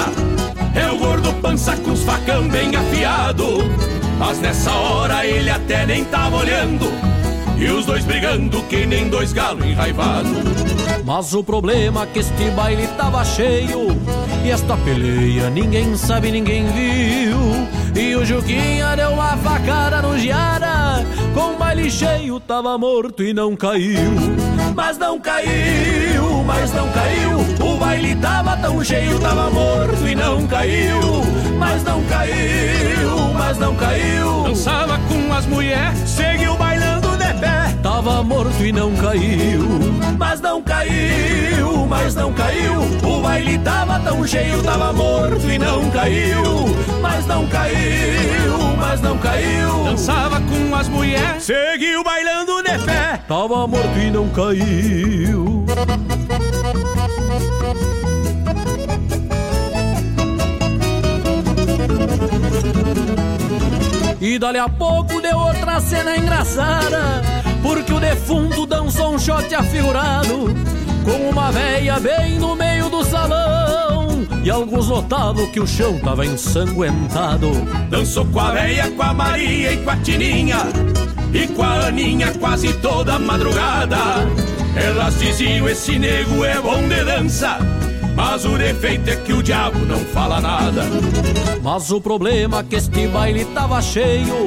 É 0.73 0.91
o 0.91 0.97
gordo 0.97 1.31
pança 1.33 1.77
com 1.77 1.91
os 1.91 2.01
facão 2.01 2.47
bem 2.49 2.75
afiado. 2.75 3.59
Mas 4.17 4.39
nessa 4.39 4.71
hora 4.71 5.23
ele 5.23 5.51
até 5.51 5.85
nem 5.85 6.03
tava 6.03 6.37
olhando. 6.37 6.85
E 7.57 7.69
os 7.69 7.85
dois 7.85 8.03
brigando 8.03 8.63
que 8.63 8.87
nem 8.87 9.07
dois 9.07 9.31
galos 9.31 9.65
enraivados 9.65 10.29
Mas 11.05 11.33
o 11.33 11.41
problema 11.41 12.03
é 12.03 12.05
que 12.05 12.19
este 12.19 12.49
baile 12.51 12.85
tava 12.97 13.23
cheio 13.23 13.87
e 14.45 14.51
esta 14.51 14.77
peleia 14.77 15.49
ninguém 15.49 15.95
sabe, 15.97 16.31
ninguém 16.31 16.67
viu. 16.67 17.39
E 17.95 18.15
o 18.15 18.23
Juquinha 18.23 18.95
deu 18.95 19.11
uma 19.11 19.35
facada 19.37 20.01
no 20.03 20.17
Giara. 20.17 21.03
Com 21.33 21.57
baile 21.57 21.89
cheio, 21.89 22.39
tava 22.39 22.77
morto 22.77 23.23
e 23.23 23.33
não 23.33 23.55
caiu. 23.55 24.11
Mas 24.75 24.97
não 24.99 25.19
caiu, 25.19 26.43
mas 26.45 26.71
não 26.73 26.87
caiu. 26.91 27.39
O 27.67 27.77
baile 27.77 28.15
tava 28.17 28.55
tão 28.57 28.83
cheio, 28.83 29.19
tava 29.19 29.49
morto 29.49 30.07
e 30.07 30.13
não 30.13 30.45
caiu. 30.45 30.99
Mas 31.57 31.83
não 31.83 32.03
caiu, 32.03 33.33
mas 33.33 33.57
não 33.57 33.75
caiu. 33.75 34.43
Dançava 34.43 34.99
com 35.07 35.33
as 35.33 35.45
mulheres, 35.47 35.97
seguiu 36.07 36.55
bailando 36.55 37.17
de 37.17 37.33
pé. 37.39 37.75
Tava 37.81 38.21
morto 38.23 38.63
e 38.63 38.71
não 38.71 38.93
caiu. 38.95 39.84
Mas 40.17 40.39
não 40.39 40.61
caiu, 40.61 41.85
mas 41.87 42.15
não 42.15 42.33
caiu. 42.33 42.81
O 43.03 43.21
baile 43.21 43.57
tava 43.59 43.99
tão 43.99 44.25
cheio, 44.25 44.63
tava 44.63 44.93
morto 44.93 45.49
e 45.49 45.57
não 45.57 45.89
caiu. 45.91 46.43
Mas 47.01 47.25
não 47.25 47.47
caiu, 47.47 48.57
mas 48.77 49.01
não 49.01 49.17
caiu. 49.17 49.83
Dançava 49.83 50.41
com 50.41 50.75
as 50.75 50.87
mulheres, 50.87 51.43
seguiu 51.43 52.03
bailando 52.03 52.63
de 52.63 52.77
pé. 52.85 53.19
Tava 53.27 53.67
morto 53.67 53.97
e 53.99 54.09
não 54.09 54.29
caiu. 54.29 55.65
E 64.21 64.39
dali 64.39 64.57
a 64.57 64.67
pouco 64.67 65.21
deu 65.21 65.37
outra 65.37 65.79
cena 65.79 66.17
engraçada 66.17 67.34
Porque 67.65 67.91
o 67.91 67.99
defunto 67.99 68.67
dançou 68.67 69.15
um 69.15 69.17
shot 69.17 69.53
afigurado 69.55 70.53
Com 71.03 71.29
uma 71.31 71.51
veia 71.51 71.99
bem 71.99 72.37
no 72.37 72.55
meio 72.55 72.89
do 72.91 73.03
salão 73.03 74.23
E 74.43 74.51
alguns 74.51 74.87
notavam 74.87 75.47
que 75.47 75.59
o 75.59 75.65
chão 75.65 75.97
tava 75.97 76.27
ensanguentado 76.27 77.49
Dançou 77.89 78.23
com 78.27 78.39
a 78.39 78.51
veia, 78.51 78.91
com 78.91 79.01
a 79.01 79.15
Maria 79.15 79.73
e 79.73 79.77
com 79.77 79.89
a 79.89 79.97
Tininha 79.97 80.59
E 81.33 81.47
com 81.47 81.63
a 81.63 81.87
Aninha 81.87 82.31
quase 82.39 82.71
toda 82.73 83.17
madrugada 83.17 83.97
Elas 84.75 85.17
diziam, 85.17 85.67
esse 85.67 85.97
nego 85.97 86.45
é 86.45 86.61
bom 86.61 86.87
de 86.87 87.03
dança 87.03 87.57
mas 88.15 88.45
o 88.45 88.57
defeito 88.57 89.09
é 89.09 89.17
que 89.17 89.33
o 89.33 89.43
diabo 89.43 89.79
não 89.79 89.99
fala 89.99 90.39
nada. 90.39 90.83
Mas 91.61 91.91
o 91.91 91.99
problema 91.99 92.59
é 92.59 92.63
que 92.63 92.77
este 92.77 93.09
baile 93.09 93.43
tava 93.43 93.81
cheio. 93.81 94.45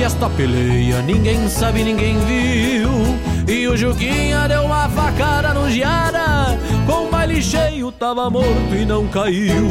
E 0.00 0.02
esta 0.02 0.30
peleia 0.30 1.02
ninguém 1.02 1.46
sabe, 1.46 1.84
ninguém 1.84 2.16
viu. 2.20 2.88
E 3.46 3.68
o 3.68 3.76
Juquinha 3.76 4.48
deu 4.48 4.62
uma 4.62 4.88
facada 4.88 5.52
no 5.52 5.68
Giara. 5.68 6.58
Com 6.86 7.10
baile 7.10 7.42
cheio, 7.42 7.92
tava 7.92 8.30
morto 8.30 8.74
e 8.74 8.86
não 8.86 9.06
caiu. 9.08 9.68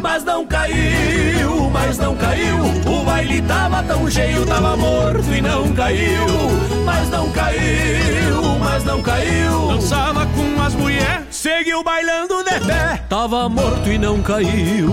Mas 0.00 0.22
não 0.22 0.46
caiu, 0.46 1.70
mas 1.72 1.98
não 1.98 2.14
caiu. 2.14 2.56
O 2.86 3.04
baile 3.04 3.42
tava 3.42 3.82
tão 3.82 4.08
cheio, 4.08 4.46
tava 4.46 4.76
morto 4.76 5.34
e 5.34 5.42
não 5.42 5.74
caiu. 5.74 6.24
Mas 6.84 7.10
não 7.10 7.28
caiu, 7.32 8.58
mas 8.60 8.84
não 8.84 9.02
caiu. 9.02 9.66
Dançava 9.72 10.24
com 10.24 10.62
as 10.62 10.74
mulheres, 10.76 11.26
seguiu 11.32 11.82
bailando 11.82 12.44
de 12.44 12.60
pé. 12.60 13.02
Tava 13.08 13.48
morto 13.48 13.90
e 13.90 13.98
não 13.98 14.22
caiu. 14.22 14.92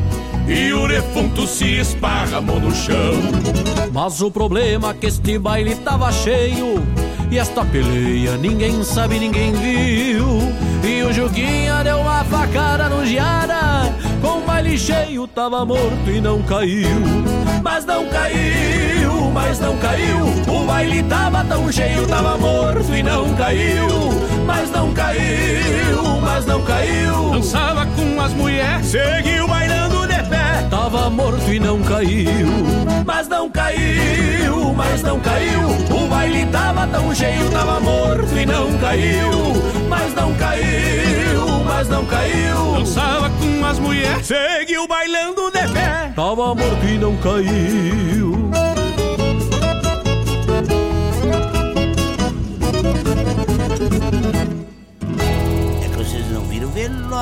E 0.53 0.73
o 0.73 0.85
defunto 0.85 1.47
se 1.47 1.79
esparramou 1.79 2.59
no 2.59 2.75
chão. 2.75 3.13
Mas 3.93 4.21
o 4.21 4.29
problema 4.29 4.89
é 4.89 4.93
que 4.93 5.05
este 5.05 5.37
baile 5.37 5.75
tava 5.75 6.11
cheio 6.11 6.81
E 7.29 7.37
esta 7.37 7.63
peleia 7.65 8.37
ninguém 8.37 8.83
sabe, 8.83 9.19
ninguém 9.19 9.53
viu. 9.53 10.25
E 10.83 11.03
o 11.03 11.13
Juguinha 11.13 11.83
deu 11.83 11.99
uma 11.99 12.23
facada 12.25 12.89
no 12.89 13.05
Giara 13.05 13.93
Com 14.21 14.41
baile 14.41 14.77
cheio 14.77 15.27
tava 15.27 15.65
morto 15.65 16.09
e 16.09 16.19
não 16.19 16.41
caiu. 16.43 17.01
Mas 17.63 17.85
não 17.85 18.05
caiu, 18.07 19.00
mas 19.33 19.59
não 19.59 19.75
caiu. 19.77 20.25
O 20.47 20.65
baile 20.65 21.03
tava 21.03 21.43
tão 21.45 21.71
cheio, 21.71 22.07
tava 22.07 22.37
morto 22.37 22.93
e 22.93 23.03
não 23.03 23.33
caiu. 23.35 23.87
Mas 24.45 24.71
não 24.71 24.93
caiu, 24.93 26.03
mas 26.21 26.45
não 26.45 26.61
caiu. 26.63 27.31
Dançava 27.31 27.85
com 27.85 28.21
as 28.21 28.33
mulheres, 28.33 28.87
seguiu 28.87 29.47
bailando 29.47 30.07
de 30.07 30.23
pé. 30.29 30.67
Tava 30.69 31.09
morto 31.09 31.51
e 31.51 31.59
não 31.59 31.81
caiu. 31.81 32.47
Mas 33.05 33.27
não 33.27 33.49
caiu, 33.49 34.73
mas 34.75 35.01
não 35.03 35.19
caiu. 35.19 35.61
O 35.89 36.07
baile 36.07 36.45
tava 36.47 36.87
tão 36.87 37.13
cheio, 37.13 37.49
tava 37.51 37.79
morto 37.79 38.37
e 38.37 38.45
não 38.45 38.77
caiu. 38.77 39.31
Mas 39.89 40.13
não 40.13 40.33
caiu, 40.35 41.63
mas 41.65 41.89
não 41.89 42.05
caiu. 42.05 42.73
Dançava 42.73 43.29
com 43.29 43.65
as 43.65 43.79
mulheres, 43.79 44.27
seguiu 44.27 44.87
bailando 44.87 45.51
de 45.51 45.67
pé. 45.73 46.11
Tava 46.15 46.55
morto 46.55 46.85
e 46.85 46.97
não 46.97 47.15
caiu. 47.17 48.70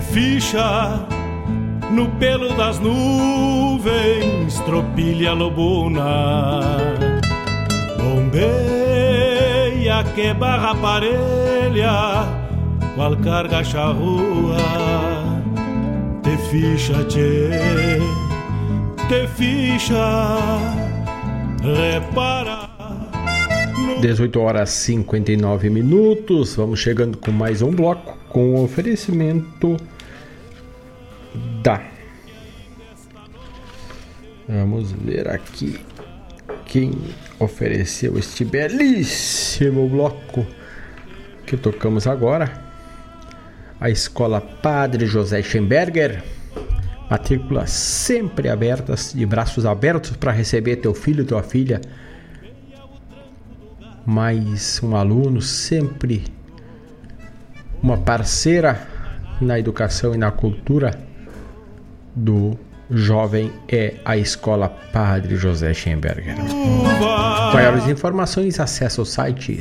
Ficha 0.00 1.06
no 1.90 2.06
pelo 2.18 2.54
das 2.54 2.78
nuvens, 2.78 4.60
tropilha 4.60 5.32
lobuna, 5.32 6.60
bombeia 7.98 8.50
que 10.14 10.34
barra 10.34 10.74
parelha, 10.74 12.26
qual 12.94 13.16
carga 13.16 13.64
charrua, 13.64 14.58
te 16.22 16.36
ficha, 16.50 17.02
tchê, 17.04 17.48
te 19.08 19.26
ficha, 19.28 20.36
repara. 21.62 22.59
18 24.00 24.40
horas 24.40 24.70
59 24.70 25.68
minutos, 25.68 26.54
vamos 26.54 26.80
chegando 26.80 27.18
com 27.18 27.30
mais 27.30 27.60
um 27.60 27.70
bloco 27.70 28.16
com 28.30 28.54
o 28.54 28.64
oferecimento 28.64 29.76
da. 31.62 31.82
Vamos 34.48 34.90
ver 34.92 35.28
aqui 35.28 35.78
quem 36.64 36.92
ofereceu 37.38 38.18
este 38.18 38.42
belíssimo 38.42 39.86
bloco 39.86 40.46
que 41.44 41.58
tocamos 41.58 42.06
agora. 42.06 42.50
A 43.78 43.90
Escola 43.90 44.40
Padre 44.40 45.04
José 45.04 45.42
Schemberger. 45.42 46.24
Matrículas 47.10 47.70
sempre 47.70 48.48
abertas, 48.48 49.12
de 49.12 49.26
braços 49.26 49.66
abertos 49.66 50.16
para 50.16 50.32
receber 50.32 50.76
teu 50.76 50.94
filho, 50.94 51.26
tua 51.26 51.42
filha. 51.42 51.82
Mais 54.06 54.80
um 54.82 54.96
aluno 54.96 55.40
sempre 55.40 56.24
uma 57.82 57.96
parceira 57.96 58.86
na 59.40 59.58
educação 59.58 60.14
e 60.14 60.18
na 60.18 60.30
cultura 60.30 60.98
do 62.14 62.58
jovem 62.90 63.52
é 63.68 63.94
a 64.04 64.16
Escola 64.16 64.68
Padre 64.92 65.36
José 65.36 65.72
Schemberger. 65.72 66.34
Maiores 67.54 67.86
informações, 67.86 68.58
acesse 68.58 69.00
o 69.00 69.04
site 69.04 69.52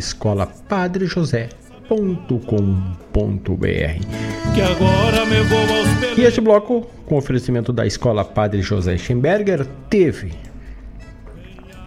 aos 5.70 5.88
E 6.18 6.24
este 6.24 6.42
bloco, 6.42 6.88
com 7.06 7.18
oferecimento 7.18 7.72
da 7.72 7.86
Escola 7.86 8.26
Padre 8.26 8.62
José 8.62 8.98
Schemberger, 8.98 9.66
teve 9.90 10.34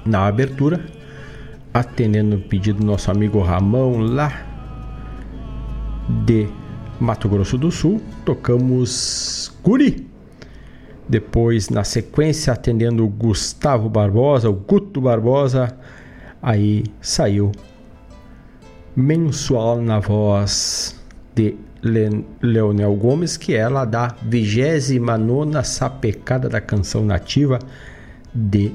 na 0.04 0.26
abertura, 0.26 0.80
atendendo 1.72 2.36
o 2.36 2.40
pedido 2.40 2.80
do 2.80 2.86
nosso 2.86 3.10
amigo 3.10 3.40
Ramão 3.40 3.98
lá 3.98 4.46
de 6.26 6.48
Mato 7.00 7.28
Grosso 7.28 7.56
do 7.56 7.70
Sul, 7.70 8.00
tocamos 8.24 9.52
Guri. 9.62 10.08
Depois, 11.08 11.68
na 11.68 11.84
sequência, 11.84 12.52
atendendo 12.52 13.04
o 13.04 13.08
Gustavo 13.08 13.88
Barbosa, 13.88 14.48
o 14.48 14.52
Guto 14.52 15.00
Barbosa, 15.00 15.76
aí 16.40 16.84
saiu 17.00 17.52
Mensual 18.94 19.80
na 19.80 19.98
voz 19.98 21.00
de 21.34 21.56
Le 21.82 22.24
Leonel 22.40 22.94
Gomes, 22.94 23.36
que 23.36 23.54
é 23.54 23.66
lá 23.68 23.84
da 23.84 24.14
29 24.22 25.64
sapecada 25.64 26.48
da 26.48 26.60
canção 26.60 27.04
nativa 27.04 27.58
de 28.34 28.72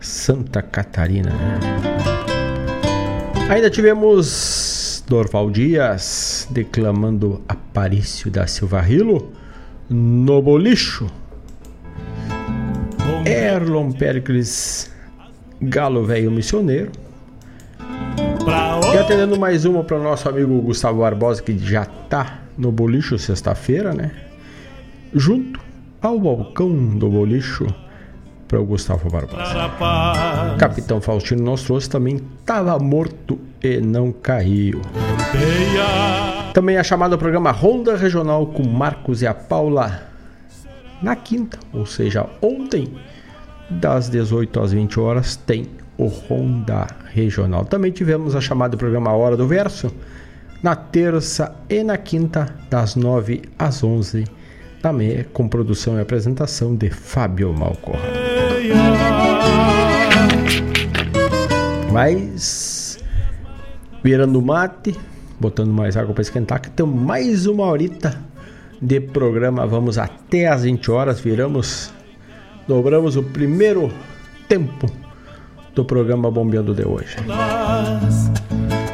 Santa 0.00 0.62
Catarina. 0.62 1.32
Ainda 3.48 3.68
tivemos 3.68 5.04
Dorval 5.08 5.50
Dias 5.50 6.46
declamando 6.50 7.42
Aparício 7.48 8.30
da 8.30 8.46
Silva 8.46 8.80
Rilo 8.80 9.32
no 9.88 10.40
bolicho. 10.40 11.06
Erlon 13.26 13.92
Pericles 13.92 14.90
Galo 15.60 16.04
Velho 16.04 16.30
Missioneiro. 16.30 16.92
E 18.92 18.96
atendendo 18.96 19.38
mais 19.38 19.64
uma 19.64 19.84
para 19.84 19.98
o 19.98 20.02
nosso 20.02 20.28
amigo 20.28 20.60
Gustavo 20.62 21.00
Barbosa, 21.00 21.42
que 21.42 21.56
já 21.58 21.84
tá 21.84 22.40
no 22.56 22.72
bolicho 22.72 23.18
sexta-feira, 23.18 23.92
né? 23.92 24.10
Junto 25.12 25.60
ao 26.00 26.18
balcão 26.18 26.96
do 26.96 27.08
bolicho 27.08 27.66
para 28.50 28.60
o 28.60 28.64
Gustavo 28.64 29.08
Barbosa. 29.08 29.70
Capitão 30.58 31.00
Faustino 31.00 31.44
nos 31.44 31.62
trouxe 31.62 31.88
também 31.88 32.20
estava 32.40 32.76
morto 32.80 33.38
e 33.62 33.80
não 33.80 34.10
caiu. 34.10 34.82
Também 36.52 36.76
a 36.76 36.82
chamada 36.82 37.16
programa 37.16 37.52
Ronda 37.52 37.96
Regional 37.96 38.44
com 38.48 38.64
Marcos 38.64 39.22
e 39.22 39.26
a 39.28 39.32
Paula 39.32 40.02
na 41.00 41.14
quinta, 41.14 41.60
ou 41.72 41.86
seja, 41.86 42.26
ontem, 42.42 42.92
das 43.70 44.08
18 44.08 44.60
às 44.60 44.72
20 44.72 44.98
horas, 44.98 45.36
tem 45.36 45.68
o 45.96 46.06
Ronda 46.06 46.88
Regional. 47.14 47.64
Também 47.64 47.92
tivemos 47.92 48.34
a 48.34 48.40
chamada 48.40 48.76
programa 48.76 49.12
Hora 49.12 49.36
do 49.36 49.46
Verso 49.46 49.94
na 50.60 50.74
terça 50.74 51.54
e 51.68 51.84
na 51.84 51.96
quinta, 51.96 52.52
das 52.68 52.96
9 52.96 53.42
às 53.56 53.84
11 53.84 54.39
também 54.80 55.24
com 55.32 55.48
produção 55.48 55.96
e 55.98 56.00
apresentação 56.00 56.74
de 56.74 56.90
Fábio 56.90 57.52
Malcorra. 57.52 58.00
Mas 61.92 62.98
virando 64.02 64.40
mate, 64.40 64.96
botando 65.38 65.72
mais 65.72 65.96
água 65.96 66.14
para 66.14 66.22
esquentar, 66.22 66.60
que 66.60 66.70
tem 66.70 66.86
mais 66.86 67.46
uma 67.46 67.64
horita 67.64 68.18
de 68.80 69.00
programa. 69.00 69.66
Vamos 69.66 69.98
até 69.98 70.46
às 70.48 70.62
20 70.62 70.90
horas, 70.90 71.20
viramos, 71.20 71.92
dobramos 72.66 73.16
o 73.16 73.22
primeiro 73.22 73.92
tempo 74.48 74.86
do 75.74 75.84
programa 75.84 76.30
Bombeando 76.30 76.74
de 76.74 76.86
hoje. 76.86 77.16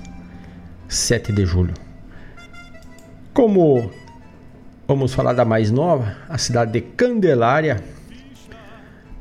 7 0.88 1.32
de 1.32 1.46
julho. 1.46 1.74
Como 3.32 3.88
vamos 4.86 5.14
falar 5.14 5.32
da 5.32 5.44
mais 5.44 5.70
nova, 5.70 6.16
a 6.28 6.36
cidade 6.38 6.72
de 6.72 6.80
Candelária, 6.80 7.80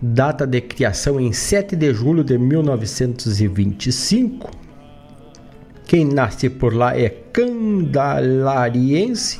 data 0.01 0.47
de 0.47 0.61
criação 0.61 1.19
em 1.19 1.31
7 1.31 1.75
de 1.75 1.93
julho 1.93 2.23
de 2.23 2.35
1925. 2.37 4.49
Quem 5.85 6.05
nasce 6.05 6.49
por 6.49 6.73
lá 6.73 6.97
é 6.97 7.09
candelariense 7.09 9.39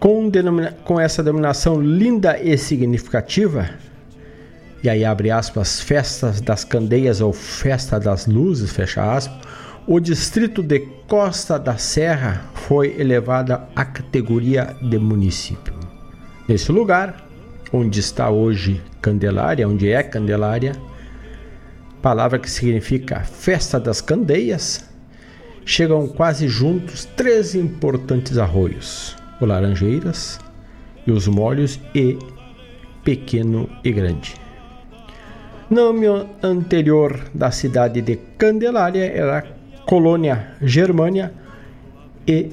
com, 0.00 0.30
com 0.82 0.98
essa 0.98 1.22
denominação 1.22 1.80
linda 1.80 2.40
e 2.40 2.56
significativa, 2.56 3.68
e 4.82 4.88
aí 4.88 5.04
abre 5.04 5.30
aspas, 5.30 5.78
festas 5.78 6.40
das 6.40 6.64
candeias 6.64 7.20
ou 7.20 7.34
festa 7.34 8.00
das 8.00 8.26
luzes, 8.26 8.72
fecha 8.72 9.12
aspas, 9.12 9.46
o 9.86 10.00
distrito 10.00 10.62
de 10.62 10.80
Costa 11.06 11.58
da 11.58 11.76
Serra 11.76 12.44
foi 12.54 12.98
elevado 12.98 13.52
à 13.76 13.84
categoria 13.84 14.74
de 14.80 14.98
município. 14.98 15.74
Nesse 16.48 16.72
lugar, 16.72 17.26
onde 17.72 18.00
está 18.00 18.30
hoje 18.30 18.80
Candelária, 19.02 19.68
onde 19.68 19.90
é 19.90 20.02
Candelária, 20.02 20.72
palavra 22.00 22.38
que 22.38 22.50
significa 22.50 23.20
festa 23.20 23.78
das 23.78 24.00
candeias, 24.00 24.88
chegam 25.64 26.08
quase 26.08 26.48
juntos 26.48 27.04
três 27.04 27.54
importantes 27.54 28.38
arroios: 28.38 29.16
o 29.40 29.46
Laranjeiras 29.46 30.38
e 31.06 31.10
os 31.10 31.26
Molhos 31.26 31.80
e 31.94 32.18
Pequeno 33.02 33.68
e 33.82 33.90
Grande. 33.90 34.34
Nome 35.70 36.06
anterior 36.42 37.18
da 37.32 37.50
cidade 37.50 38.02
de 38.02 38.16
Candelária 38.36 39.04
era 39.04 39.46
Colônia 39.86 40.54
Germânia 40.60 41.32
e 42.26 42.50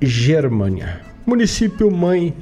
Germânia. 0.00 1.00
Município 1.26 1.90
mãe, 1.90 2.34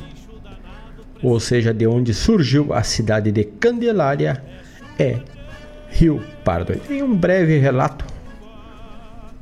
ou 1.23 1.39
seja, 1.39 1.73
de 1.73 1.87
onde 1.87 2.13
surgiu 2.13 2.73
a 2.73 2.83
cidade 2.83 3.31
de 3.31 3.45
Candelária, 3.45 4.43
é 4.99 5.21
Rio 5.91 6.23
Pardo. 6.45 6.75
Tem 6.77 7.03
um 7.03 7.15
breve 7.15 7.59
relato, 7.59 8.05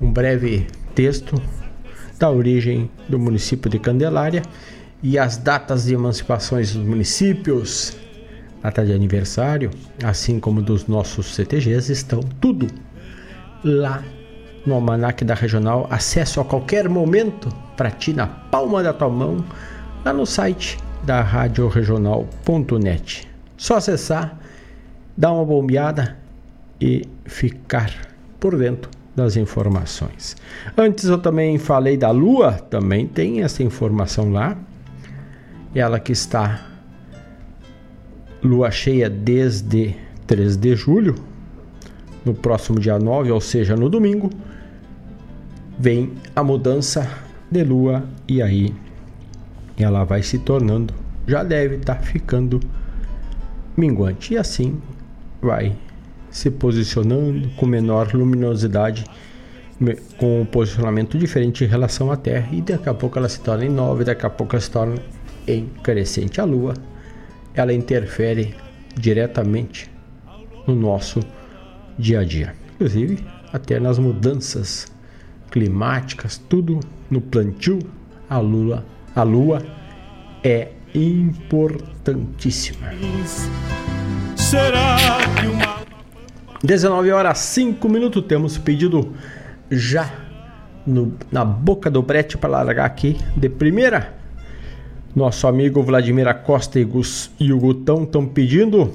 um 0.00 0.12
breve 0.12 0.66
texto 0.94 1.40
da 2.18 2.30
origem 2.30 2.90
do 3.08 3.18
município 3.18 3.70
de 3.70 3.78
Candelária 3.78 4.42
e 5.02 5.18
as 5.18 5.36
datas 5.36 5.84
de 5.84 5.94
emancipações 5.94 6.74
dos 6.74 6.84
municípios, 6.84 7.96
data 8.62 8.84
de 8.84 8.92
aniversário, 8.92 9.70
assim 10.02 10.40
como 10.40 10.60
dos 10.60 10.86
nossos 10.86 11.34
CTGs, 11.34 11.92
estão 11.92 12.20
tudo 12.40 12.66
lá 13.62 14.02
no 14.66 14.74
Almanac 14.74 15.24
da 15.24 15.34
Regional. 15.34 15.86
Acesso 15.90 16.40
a 16.40 16.44
qualquer 16.44 16.88
momento 16.88 17.48
para 17.76 17.90
ti 17.90 18.12
na 18.12 18.26
palma 18.26 18.82
da 18.82 18.92
tua 18.92 19.08
mão, 19.08 19.44
lá 20.04 20.12
no 20.12 20.26
site 20.26 20.78
da 21.04 21.20
radioregional.net. 21.20 23.28
Só 23.56 23.76
acessar, 23.76 24.38
dar 25.16 25.32
uma 25.32 25.44
bombeada 25.44 26.16
e 26.80 27.08
ficar 27.24 27.92
por 28.40 28.56
dentro 28.56 28.97
das 29.18 29.36
informações. 29.36 30.36
Antes 30.76 31.04
eu 31.04 31.18
também 31.18 31.58
falei 31.58 31.96
da 31.96 32.10
Lua, 32.10 32.52
também 32.52 33.06
tem 33.06 33.42
essa 33.42 33.62
informação 33.64 34.32
lá. 34.32 34.56
Ela 35.74 35.98
que 35.98 36.12
está 36.12 36.66
lua 38.42 38.70
cheia 38.70 39.10
desde 39.10 39.94
3 40.26 40.56
de 40.56 40.76
julho, 40.76 41.16
no 42.24 42.32
próximo 42.32 42.78
dia 42.78 42.98
9, 42.98 43.30
ou 43.32 43.40
seja, 43.40 43.76
no 43.76 43.88
domingo, 43.90 44.30
vem 45.78 46.12
a 46.34 46.42
mudança 46.42 47.08
de 47.50 47.64
lua 47.64 48.04
e 48.28 48.40
aí 48.40 48.74
ela 49.76 50.04
vai 50.04 50.22
se 50.22 50.38
tornando, 50.38 50.94
já 51.26 51.42
deve 51.42 51.76
estar 51.76 51.96
ficando 51.96 52.60
minguante 53.76 54.34
e 54.34 54.38
assim 54.38 54.80
vai 55.42 55.76
se 56.38 56.50
posicionando 56.52 57.50
com 57.56 57.66
menor 57.66 58.14
luminosidade 58.14 59.04
com 60.16 60.42
um 60.42 60.44
posicionamento 60.44 61.18
diferente 61.18 61.64
em 61.64 61.66
relação 61.66 62.12
à 62.12 62.16
Terra 62.16 62.48
e 62.52 62.60
daqui 62.60 62.88
a 62.88 62.94
pouco 62.94 63.18
ela 63.18 63.28
se 63.28 63.40
torna 63.40 63.64
em 63.64 63.68
nova, 63.68 64.02
e 64.02 64.04
daqui 64.04 64.24
a 64.24 64.30
pouco 64.30 64.54
ela 64.54 64.60
se 64.60 64.70
torna 64.70 64.96
em 65.46 65.66
crescente. 65.82 66.40
A 66.40 66.44
Lua, 66.44 66.74
ela 67.54 67.72
interfere 67.72 68.54
diretamente 68.96 69.90
no 70.66 70.76
nosso 70.76 71.20
dia 71.98 72.20
a 72.20 72.24
dia, 72.24 72.54
inclusive 72.74 73.24
até 73.52 73.80
nas 73.80 73.98
mudanças 73.98 74.86
climáticas, 75.50 76.38
tudo 76.48 76.78
no 77.10 77.20
plantio, 77.20 77.80
a 78.30 78.38
Lua, 78.38 78.84
a 79.14 79.22
Lua 79.24 79.60
é 80.44 80.68
importantíssima. 80.94 82.90
Será 84.36 84.96
que 85.40 85.46
uma 85.46 85.77
19 86.62 87.12
horas 87.12 87.38
5 87.38 87.88
minutos 87.88 88.24
temos 88.26 88.58
pedido 88.58 89.14
já 89.70 90.10
no, 90.84 91.14
na 91.30 91.44
boca 91.44 91.90
do 91.90 92.02
brete 92.02 92.36
para 92.36 92.50
largar 92.50 92.86
aqui 92.86 93.16
de 93.36 93.48
primeira. 93.48 94.14
Nosso 95.14 95.46
amigo 95.46 95.82
Vladimir 95.82 96.26
Acosta 96.26 96.78
e, 96.78 96.84
Gus, 96.84 97.30
e 97.38 97.52
o 97.52 97.58
Gutão 97.58 98.02
estão 98.04 98.26
pedindo 98.26 98.92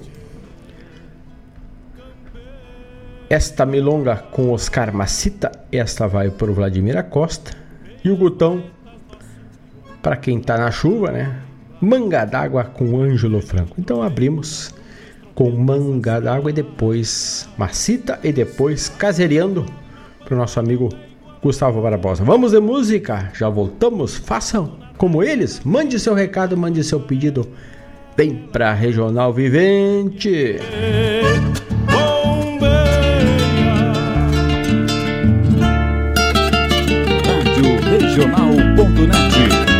esta 3.29 3.65
milonga 3.65 4.17
com 4.17 4.51
Oscar 4.51 4.93
Macita. 4.93 5.51
Esta 5.71 6.07
vai 6.07 6.29
para 6.29 6.51
o 6.51 6.53
Vladimir 6.53 6.97
Acosta. 6.97 7.51
E 8.03 8.09
o 8.09 8.17
Gutão, 8.17 8.63
para 10.01 10.17
quem 10.17 10.37
está 10.37 10.57
na 10.57 10.69
chuva, 10.69 11.11
né? 11.11 11.39
Manga 11.81 12.25
d'água 12.25 12.63
com 12.63 13.01
Ângelo 13.01 13.41
Franco. 13.41 13.75
Então 13.77 14.01
abrimos 14.01 14.73
com 15.35 15.49
Manga 15.51 16.19
d'água 16.19 16.51
e 16.51 16.53
depois 16.53 17.47
Macita 17.57 18.19
e 18.23 18.31
depois 18.31 18.89
Casereando 18.89 19.65
para 20.23 20.35
o 20.35 20.37
nosso 20.37 20.59
amigo 20.59 20.89
Gustavo 21.41 21.81
Barbosa. 21.81 22.23
Vamos 22.23 22.51
de 22.51 22.59
música, 22.59 23.31
já 23.33 23.49
voltamos. 23.49 24.15
Façam 24.15 24.77
como 24.97 25.21
eles, 25.21 25.61
mande 25.63 25.99
seu 25.99 26.13
recado, 26.13 26.55
mande 26.55 26.83
seu 26.83 26.99
pedido. 26.99 27.47
Vem 28.15 28.33
para 28.51 28.73
Regional 28.73 29.33
Vivente. 29.33 30.59
Regional.net. 37.89 39.72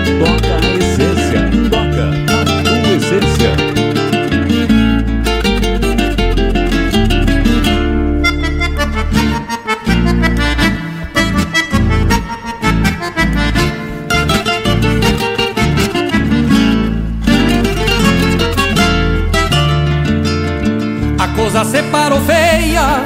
coisa 21.64 21.66
separou 21.66 22.20
feia. 22.22 23.04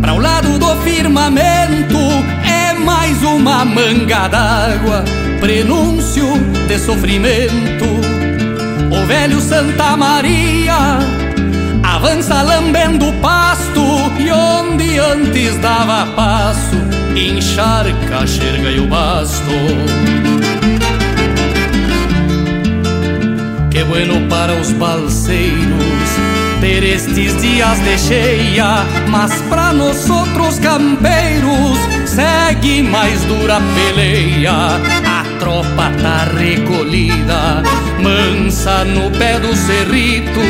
Pra 0.00 0.12
o 0.12 0.18
lado 0.18 0.58
do 0.58 0.76
firmamento 0.82 1.98
É 2.44 2.74
mais 2.74 3.22
uma 3.22 3.64
manga 3.64 4.28
d'água. 4.28 5.04
Prenúncio 5.40 6.26
de 6.68 6.78
sofrimento. 6.78 7.84
O 8.90 9.06
velho 9.06 9.40
Santa 9.40 9.96
Maria 9.96 10.98
Avança 11.82 12.42
lambendo 12.42 13.08
o 13.08 13.12
pasto 13.14 13.82
E 14.18 14.30
onde 14.30 14.98
antes 14.98 15.58
dava 15.58 16.06
passo 16.14 16.76
Encharca 17.16 18.26
xerga 18.26 18.70
e 18.70 18.80
o 18.80 18.86
basto. 18.86 19.50
Que 23.70 23.84
bueno 23.84 24.28
para 24.28 24.54
os 24.54 24.72
balseiros 24.72 26.43
estes 26.66 27.40
dias 27.42 27.78
de 27.80 27.98
cheia, 27.98 28.86
mas 29.08 29.32
pra 29.50 29.72
nós 29.72 30.08
outros 30.08 30.58
campeiros 30.58 31.78
segue 32.06 32.82
mais 32.82 33.20
dura 33.24 33.60
peleia. 33.74 34.80
A 35.04 35.24
tropa 35.38 35.92
tá 36.00 36.26
recolhida, 36.38 37.62
mansa 38.02 38.84
no 38.84 39.10
pé 39.10 39.38
do 39.38 39.54
cerrito, 39.54 40.40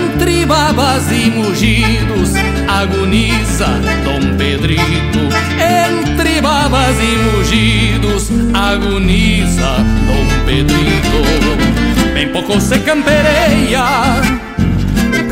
entre 0.00 0.46
babas 0.46 1.10
e 1.10 1.30
mugidos, 1.30 2.34
agoniza 2.68 3.66
Dom 4.04 4.36
Pedrito. 4.36 5.28
Entre 5.58 6.40
babas 6.40 6.96
e 7.00 7.36
mugidos, 7.36 8.30
agoniza 8.54 9.76
Dom 10.06 10.44
Pedrito. 10.46 12.12
Bem 12.14 12.28
pouco 12.28 12.60
se 12.60 12.78
campereia 12.78 14.51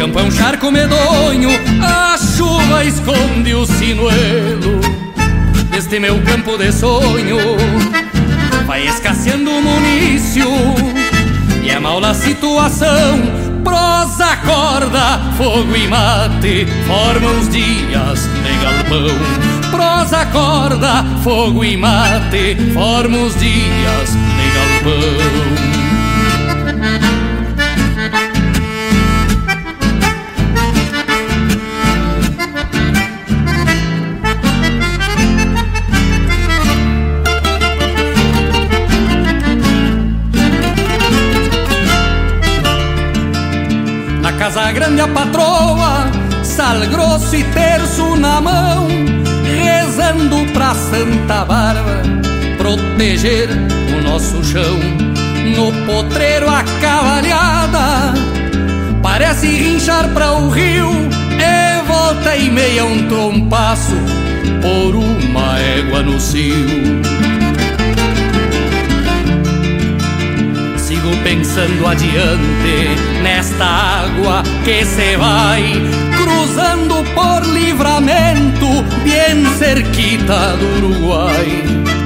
campo 0.00 0.18
é 0.18 0.22
um 0.22 0.30
charco 0.30 0.70
medonho, 0.70 1.50
a 1.82 2.16
chuva 2.16 2.82
esconde 2.82 3.52
o 3.52 3.66
sinuelo 3.66 4.80
deste 5.70 6.00
meu 6.00 6.18
campo 6.22 6.56
de 6.56 6.72
sonho. 6.72 7.36
Vai 8.66 8.86
escasseando 8.86 9.50
o 9.50 9.62
munício 9.62 10.48
e 11.62 11.68
é 11.68 11.78
mal 11.78 12.02
a 12.02 12.14
situação. 12.14 13.20
Prosa, 13.62 14.38
corda, 14.38 15.20
fogo 15.36 15.76
e 15.76 15.86
mate 15.86 16.66
formam 16.86 17.38
os 17.38 17.50
dias 17.50 18.26
de 18.42 18.56
galpão. 18.64 19.70
Prosa, 19.70 20.24
corda, 20.24 21.04
fogo 21.22 21.62
e 21.62 21.76
mate 21.76 22.56
formam 22.72 23.24
os 23.26 23.38
dias 23.38 24.08
de 24.14 24.88
galpão. 24.88 25.69
Grande 44.80 45.02
a 45.02 45.08
patroa, 45.08 46.10
sal 46.42 46.80
grosso 46.86 47.36
e 47.36 47.44
terço 47.44 48.16
na 48.16 48.40
mão, 48.40 48.88
rezando 49.44 50.50
pra 50.54 50.74
Santa 50.74 51.44
Bárbara 51.44 52.02
proteger 52.56 53.50
o 53.94 54.02
nosso 54.02 54.42
chão. 54.42 54.78
No 55.54 55.70
potreiro 55.84 56.48
a 56.48 56.64
cavalhada 56.80 58.14
parece 59.02 59.48
rinchar 59.48 60.08
pra 60.14 60.32
o 60.32 60.48
rio, 60.48 60.90
e 61.38 61.82
volta 61.86 62.34
e 62.36 62.50
meia 62.50 62.82
um 62.86 63.06
trompaço 63.06 63.96
por 64.62 64.94
uma 64.94 65.58
égua 65.58 66.02
no 66.02 66.18
cio. 66.18 67.00
Pensando 71.30 71.86
adiante 71.86 73.22
nesta 73.22 73.64
água 73.64 74.42
que 74.64 74.84
se 74.84 75.16
vai 75.16 75.62
cruzando 76.16 77.04
por 77.14 77.46
livramento, 77.54 78.82
bem 79.04 79.46
cerquita 79.56 80.56
do 80.56 80.86
Uruguai, 80.86 81.46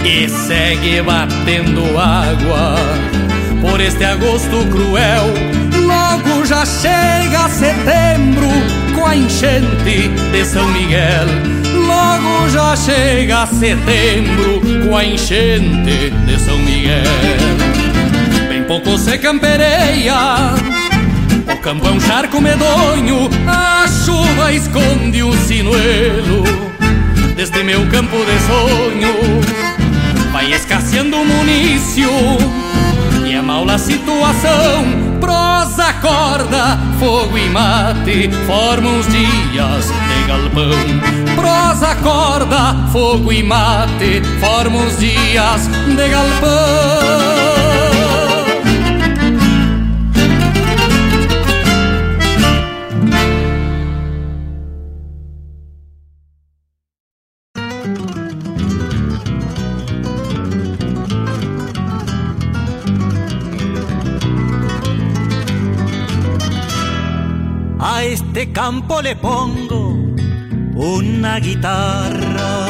e 0.05 0.29
segue 0.29 1.01
batendo 1.01 1.99
água 1.99 2.77
por 3.63 3.81
este 3.81 4.05
agosto 4.05 4.63
cruel. 4.71 5.25
Logo 5.87 6.45
já 6.45 6.67
chega 6.67 7.49
setembro 7.49 8.51
com 8.95 9.07
a 9.07 9.17
enchente 9.17 10.09
de 10.33 10.45
São 10.45 10.69
Miguel. 10.69 11.29
Logo 11.87 12.51
já 12.51 12.77
chega 12.77 13.47
setembro 13.47 14.61
com 14.87 14.95
a 14.95 15.03
enchente 15.03 16.11
de 16.27 16.39
São 16.39 16.59
Miguel 16.59 17.94
pouco 18.67 18.97
se 18.99 19.19
campereia. 19.19 20.55
O 21.53 21.57
campo 21.59 21.87
é 21.87 21.91
um 21.91 22.01
charco 22.01 22.41
medonho, 22.41 23.29
a 23.47 23.87
chuva 23.89 24.53
esconde 24.53 25.23
o 25.23 25.33
sinuelo. 25.33 26.45
Desde 27.37 27.63
meu 27.63 27.87
campo 27.89 28.17
de 28.17 28.39
sonho, 28.41 29.41
vai 30.33 30.53
escasseando 30.53 31.17
o 31.17 31.25
munício. 31.25 32.11
E 33.27 33.35
é 33.35 33.43
mal 33.43 33.69
a 33.69 33.79
situação, 33.79 35.19
prosa, 35.21 35.93
corda, 35.95 36.79
fogo 36.99 37.37
e 37.37 37.49
mate 37.51 38.31
formam 38.47 39.01
os 39.01 39.07
dias 39.09 39.87
de 39.87 40.29
galpão. 40.29 41.35
Prosa, 41.35 41.95
corda, 41.97 42.77
fogo 42.93 43.33
e 43.33 43.43
mate 43.43 44.23
formam 44.41 44.87
os 44.87 44.99
dias 44.99 45.67
de 45.67 46.09
galpão. 46.09 47.44
Este 68.45 68.53
campo 68.53 69.01
le 69.01 69.17
pongo 69.17 69.97
una 70.75 71.41
guitarra. 71.41 72.67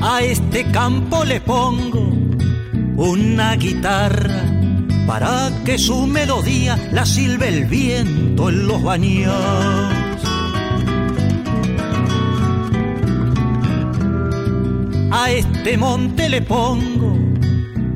A 0.00 0.22
este 0.22 0.64
campo 0.70 1.24
le 1.24 1.40
pongo 1.40 2.12
una 2.96 3.56
guitarra 3.56 4.44
para 5.08 5.50
que 5.64 5.78
su 5.78 6.06
melodía 6.06 6.78
la 6.92 7.04
silbe 7.04 7.48
el 7.48 7.64
viento 7.64 8.50
en 8.50 8.68
los 8.68 8.80
baños. 8.80 9.99
A 15.22 15.30
este 15.30 15.76
monte 15.76 16.30
le 16.30 16.40
pongo 16.40 17.12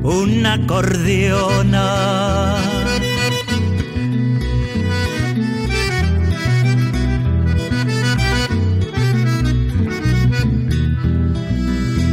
una 0.03 0.53
acordeona. 0.53 2.57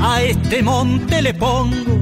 A 0.00 0.22
este 0.22 0.62
monte 0.62 1.20
le 1.20 1.34
pongo 1.34 1.94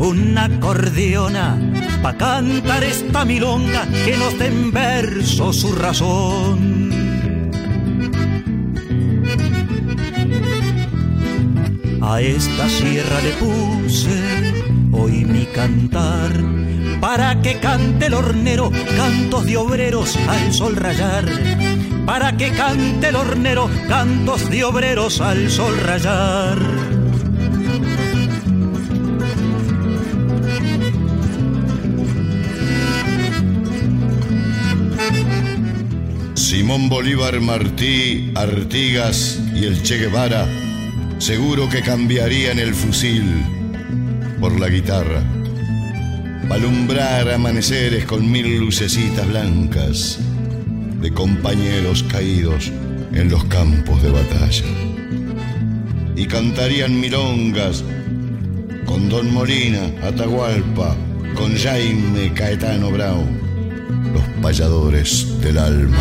una 0.00 0.46
acordeona 0.46 1.56
pa' 2.02 2.16
cantar 2.16 2.82
esta 2.82 3.24
milonga 3.24 3.86
que 4.04 4.16
nos 4.16 4.36
den 4.40 4.54
en 4.54 4.72
verso 4.72 5.52
su 5.52 5.72
razón. 5.72 6.77
A 12.10 12.22
esta 12.22 12.66
sierra 12.70 13.20
le 13.20 13.32
puse 13.32 14.08
hoy 14.92 15.26
mi 15.26 15.44
cantar 15.44 16.32
para 17.02 17.42
que 17.42 17.60
cante 17.60 18.06
el 18.06 18.14
hornero 18.14 18.70
cantos 18.96 19.44
de 19.44 19.58
obreros 19.58 20.16
al 20.26 20.54
sol 20.54 20.74
rayar. 20.74 21.26
Para 22.06 22.34
que 22.34 22.48
cante 22.52 23.08
el 23.08 23.16
hornero 23.16 23.68
cantos 23.88 24.48
de 24.48 24.64
obreros 24.64 25.20
al 25.20 25.50
sol 25.50 25.78
rayar. 25.80 26.58
Simón 36.32 36.88
Bolívar 36.88 37.38
Martí, 37.40 38.32
Artigas 38.34 39.38
y 39.54 39.66
el 39.66 39.82
Che 39.82 39.98
Guevara 39.98 40.67
seguro 41.18 41.68
que 41.68 41.82
cambiarían 41.82 42.58
el 42.58 42.74
fusil 42.74 43.24
por 44.40 44.58
la 44.58 44.68
guitarra. 44.68 45.22
Palumbrar 46.48 47.30
amaneceres 47.30 48.04
con 48.04 48.30
mil 48.30 48.58
lucecitas 48.58 49.26
blancas 49.26 50.18
de 51.00 51.12
compañeros 51.12 52.02
caídos 52.04 52.72
en 53.12 53.28
los 53.28 53.44
campos 53.44 54.02
de 54.02 54.10
batalla. 54.10 54.64
Y 56.16 56.26
cantarían 56.26 56.98
milongas 56.98 57.84
con 58.86 59.08
Don 59.08 59.32
Molina, 59.32 59.92
Atahualpa, 60.02 60.96
con 61.34 61.56
Jaime 61.56 62.32
Caetano 62.32 62.90
Brau, 62.90 63.24
los 64.12 64.22
payadores 64.40 65.40
del 65.40 65.58
alma. 65.58 65.98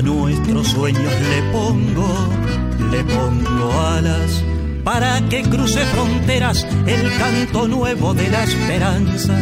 A 0.00 0.02
nuestros 0.02 0.68
sueños 0.68 1.12
le 1.12 1.42
pongo, 1.52 2.08
le 2.90 3.04
pongo 3.04 3.80
alas 3.82 4.42
para 4.82 5.20
que 5.28 5.42
cruce 5.42 5.80
fronteras 5.80 6.66
el 6.86 7.14
canto 7.18 7.68
nuevo 7.68 8.14
de 8.14 8.30
la 8.30 8.42
esperanza. 8.44 9.36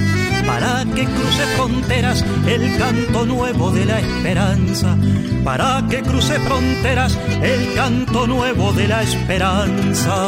Para 0.45 0.85
que 0.97 1.05
cruce 1.05 1.47
fronteras 1.55 2.25
el 2.49 2.77
canto 2.77 3.25
nuevo 3.25 3.71
de 3.71 3.85
la 3.85 4.01
esperanza. 4.01 4.97
Para 5.45 5.87
que 5.89 6.03
cruce 6.03 6.41
fronteras 6.41 7.17
el 7.41 7.75
canto 7.77 8.27
nuevo 8.27 8.73
de 8.73 8.89
la 8.89 9.05
esperanza. 9.05 10.27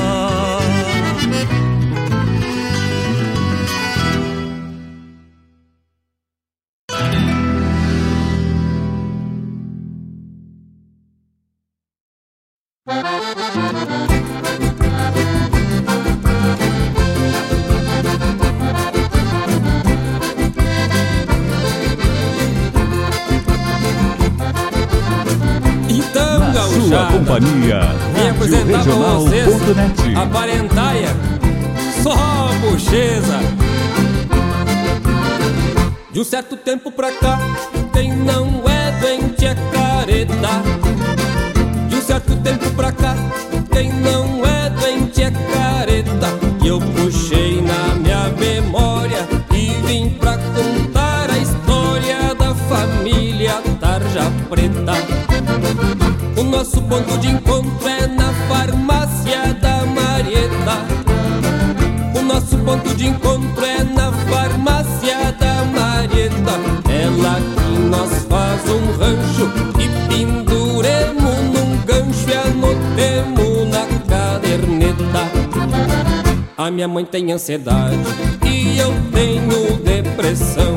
Mãe 76.90 77.04
tem 77.04 77.30
ansiedade 77.30 77.96
e 78.44 78.78
eu 78.78 78.92
tenho 79.12 79.76
depressão. 79.76 80.76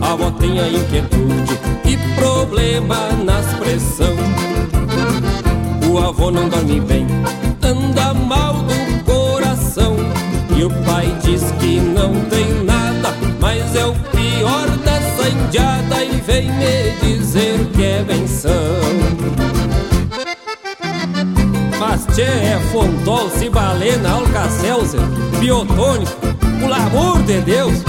A 0.00 0.12
avó 0.12 0.30
tem 0.30 0.60
a 0.60 0.68
inquietude 0.68 1.58
e 1.84 1.96
problema 2.14 3.10
nas 3.24 3.44
pressão. 3.54 4.14
O 5.90 5.98
avô 5.98 6.30
não 6.30 6.48
dorme 6.48 6.80
bem, 6.80 7.04
anda 7.62 8.14
mal 8.14 8.54
do 8.54 9.04
coração. 9.04 9.96
E 10.56 10.62
o 10.62 10.70
pai 10.84 11.12
diz 11.24 11.42
que 11.58 11.80
não 11.80 12.14
tem 12.30 12.64
nada, 12.64 13.12
mas 13.40 13.74
é 13.74 13.84
o 13.84 13.92
pior 13.92 14.68
dessa 14.84 15.28
indiada 15.30 16.04
e 16.04 16.20
vem 16.20 16.48
me 16.52 16.90
dizer 17.02 17.58
que 17.74 17.82
é 17.82 18.04
benção. 18.04 18.52
Mas 21.78 22.06
tchê, 22.06 22.22
é 22.22 22.60
fontol, 22.72 23.28
cibalena, 23.54 24.10
alcacelser, 24.10 25.00
biotônico, 25.38 26.12
pelo 26.58 26.74
amor 26.74 27.22
de 27.22 27.40
Deus! 27.40 27.84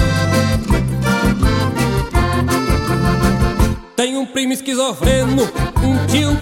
Tem 3.96 4.16
um 4.16 4.28
primo 4.28 4.54
esquizofreno, 4.54 5.42
um 5.84 6.06
tio 6.06 6.38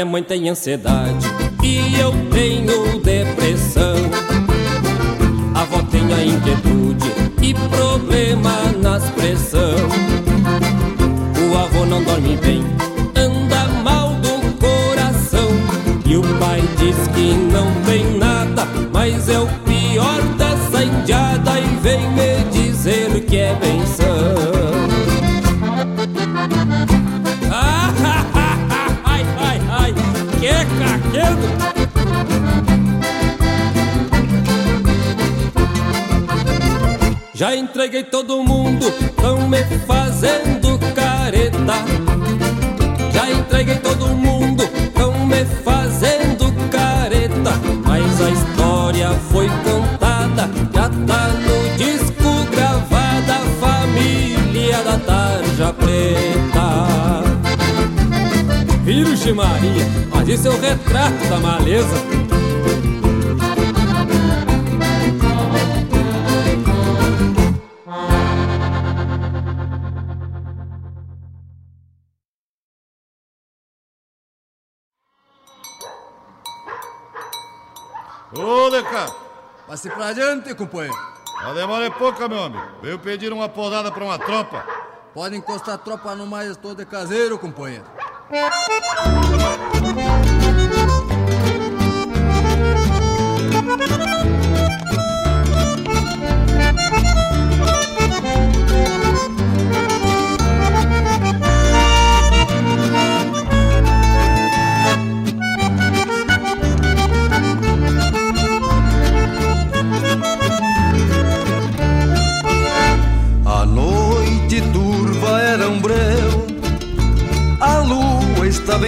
minha 0.00 0.12
mãe 0.12 0.22
tem 0.22 0.48
ansiedade 0.48 1.26
e 1.62 2.00
eu 2.00 2.10
tenho 2.30 3.00
depressão. 3.00 3.96
A 5.54 5.60
avó 5.60 5.82
tem 5.90 6.00
a 6.14 6.24
inquietude 6.24 7.12
e 7.42 7.52
problema 7.52 8.50
nas 8.80 9.04
pressão. 9.10 9.74
O 11.50 11.58
avô 11.58 11.84
não 11.84 12.02
dorme 12.02 12.34
bem, 12.38 12.64
anda 13.14 13.68
mal 13.82 14.14
do 14.14 14.40
coração. 14.58 15.50
E 16.06 16.16
o 16.16 16.22
pai 16.38 16.62
diz 16.78 16.96
que 17.08 17.34
não 17.52 17.70
tem 17.84 18.16
nada, 18.16 18.66
mas 18.94 19.28
é 19.28 19.38
entreguei 37.70 38.02
todo 38.02 38.42
mundo, 38.42 38.90
tão 39.14 39.48
me 39.48 39.62
fazendo 39.86 40.76
careta. 40.92 41.74
Já 43.12 43.30
entreguei 43.30 43.76
todo 43.76 44.08
mundo, 44.08 44.64
tão 44.92 45.24
me 45.24 45.44
fazendo 45.64 46.52
careta. 46.68 47.52
Mas 47.86 48.20
a 48.20 48.30
história 48.30 49.10
foi 49.30 49.48
contada, 49.48 50.50
já 50.74 50.88
tá 51.06 51.28
no 51.28 51.76
disco 51.76 52.44
gravada. 52.50 53.38
Família 53.60 54.82
da 54.82 54.98
Tarja 54.98 55.72
Preta. 55.72 57.22
Virgem 58.82 59.32
Maria, 59.32 59.86
mas 60.12 60.28
isso 60.28 60.48
é 60.48 60.50
o 60.50 60.60
retrato 60.60 61.28
da 61.28 61.38
maleza. 61.38 62.29
Passe 79.70 79.88
pra 79.88 80.08
adiante, 80.08 80.52
companheiro. 80.52 80.98
A 81.44 81.52
demora 81.52 81.86
é 81.86 81.90
pouca, 81.90 82.28
meu 82.28 82.42
amigo. 82.42 82.60
Veio 82.82 82.98
pedir 82.98 83.32
uma 83.32 83.48
podada 83.48 83.92
pra 83.92 84.04
uma 84.04 84.18
tropa. 84.18 84.66
Pode 85.14 85.36
encostar 85.36 85.76
a 85.76 85.78
tropa 85.78 86.12
no 86.16 86.26
mais 86.26 86.50
estou 86.50 86.74
de 86.74 86.84
caseiro, 86.84 87.38
companheiro. 87.38 87.84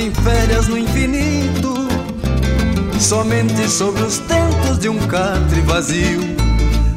Em 0.03 0.11
férias 0.11 0.67
no 0.67 0.77
infinito. 0.77 1.89
Somente 2.99 3.69
sobre 3.69 4.03
os 4.03 4.19
tentos 4.19 4.79
de 4.79 4.89
um 4.89 4.99
catre 5.07 5.61
vazio, 5.61 6.21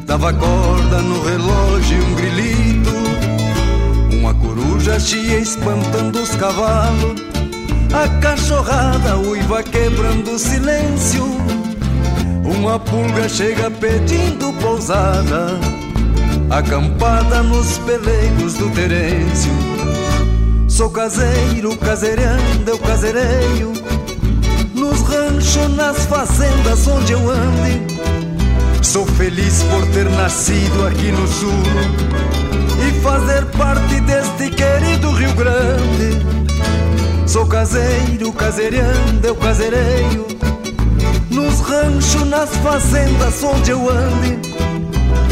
dava 0.06 0.34
corda 0.34 1.02
no 1.02 1.23
relógio 1.23 2.03
um 2.03 2.15
grilito. 2.15 2.95
Uma 4.11 4.34
coruja 4.34 4.99
chia 4.99 5.38
espantando 5.38 6.19
os 6.19 6.32
cavalos, 6.36 7.22
a 7.94 8.07
cachorrada 8.19 9.18
uiva 9.18 9.61
quebrando 9.61 10.32
o 10.32 10.40
silêncio. 10.40 11.23
Uma 12.44 12.80
pulga 12.80 13.30
chega 13.30 13.69
pedindo 13.69 14.52
pousada 14.61 15.60
acampada 16.49 17.44
nos 17.44 17.77
peleiros 17.80 18.56
do 18.56 18.69
Terêncio. 18.72 19.74
Sou 20.76 20.89
caseiro, 20.89 21.73
caseirando, 21.77 22.69
eu 22.69 22.77
caseireio, 22.77 23.72
nos 24.73 24.99
ranchos, 25.03 25.73
nas 25.73 26.06
fazendas 26.06 26.85
onde 26.85 27.14
eu 27.14 27.30
ande. 27.30 27.81
Sou 28.81 29.06
feliz 29.06 29.64
por 29.64 29.88
ter 29.93 30.03
nascido 30.10 30.85
aqui 30.85 31.14
no 31.14 31.26
sul 31.30 31.64
e 32.85 32.99
fazer 32.99 33.45
parte 33.57 34.02
deste 34.02 34.49
querido 34.49 35.11
Rio 35.11 35.34
Grande. 35.35 36.26
Sou 37.26 37.45
caseiro, 37.45 38.34
caseirando, 38.34 39.26
eu 39.26 39.35
caseireio, 39.38 40.27
nos 41.30 41.61
ranchos, 41.61 42.27
nas 42.27 42.49
fazendas 42.57 43.41
onde 43.41 43.72
eu 43.72 43.89
ande. 43.89 44.39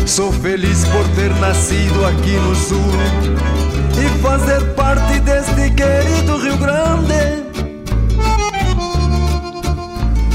Sou 0.06 0.32
feliz 0.32 0.86
por 0.86 1.06
ter 1.16 1.36
nascido 1.42 2.06
aqui 2.06 2.32
no 2.32 2.56
sul 2.56 3.83
e 4.04 4.10
fazer 4.22 4.62
parte 4.74 5.20
deste 5.22 5.70
querido 5.72 6.38
Rio 6.38 6.58
Grande. 6.58 7.44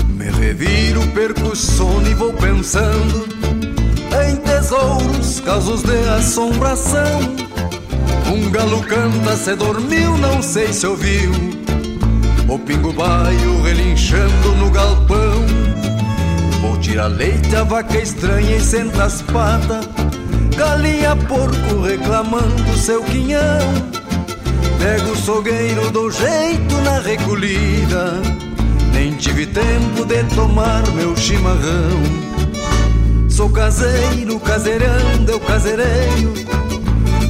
Me 0.08 0.30
reviro, 0.30 1.06
perco 1.08 1.48
o 1.48 1.56
sono 1.56 2.08
e 2.08 2.14
vou 2.14 2.32
pensando 2.32 3.28
em 4.26 4.36
tesouros, 4.36 5.40
casos 5.40 5.82
de 5.82 6.08
assombração. 6.08 7.20
Um 8.32 8.50
galo 8.50 8.82
canta, 8.82 9.36
se 9.36 9.54
dormiu, 9.54 10.16
não 10.18 10.42
sei 10.42 10.72
se 10.72 10.86
ouviu. 10.86 11.32
O 12.48 12.58
pingo 12.58 12.92
baio 12.92 13.62
relinchando 13.62 14.52
no 14.56 14.70
galpão. 14.70 15.44
Vou 16.60 16.78
tirar 16.78 17.08
leite, 17.08 17.54
a 17.54 17.62
vaca 17.62 17.98
estranha 17.98 18.56
e 18.56 18.60
senta 18.60 19.04
as 19.04 19.22
patas. 19.22 20.07
Galinha, 20.58 21.14
porco 21.14 21.82
reclamando 21.82 22.76
seu 22.76 23.00
quinhão. 23.04 23.60
Pego 24.80 25.12
o 25.12 25.16
sogueiro, 25.16 25.88
dou 25.92 26.10
jeito 26.10 26.74
na 26.82 26.98
recolhida. 26.98 28.20
Nem 28.92 29.14
tive 29.14 29.46
tempo 29.46 30.04
de 30.04 30.24
tomar 30.34 30.82
meu 30.96 31.16
chimarrão. 31.16 32.02
Sou 33.30 33.48
caseiro, 33.50 34.40
caseirando, 34.40 35.30
eu 35.30 35.38
caseireio. 35.38 36.34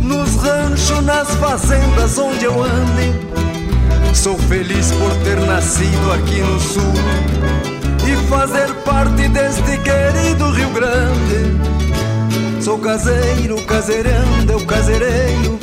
Nos 0.02 0.34
ranchos, 0.36 1.04
nas 1.04 1.28
fazendas 1.34 2.16
onde 2.16 2.46
eu 2.46 2.62
ande. 2.62 3.12
Sou 4.14 4.38
feliz 4.38 4.90
por 4.92 5.14
ter 5.22 5.38
nascido 5.40 6.12
aqui 6.12 6.40
no 6.40 6.58
sul 6.58 6.94
e 8.06 8.28
fazer 8.28 8.72
parte 8.86 9.28
deste 9.28 9.76
querido 9.82 10.50
Rio 10.50 10.70
Grande. 10.70 11.77
Sou 12.60 12.78
caseiro, 12.78 13.62
caseirando, 13.62 14.52
eu 14.52 14.66
caseireio. 14.66 15.58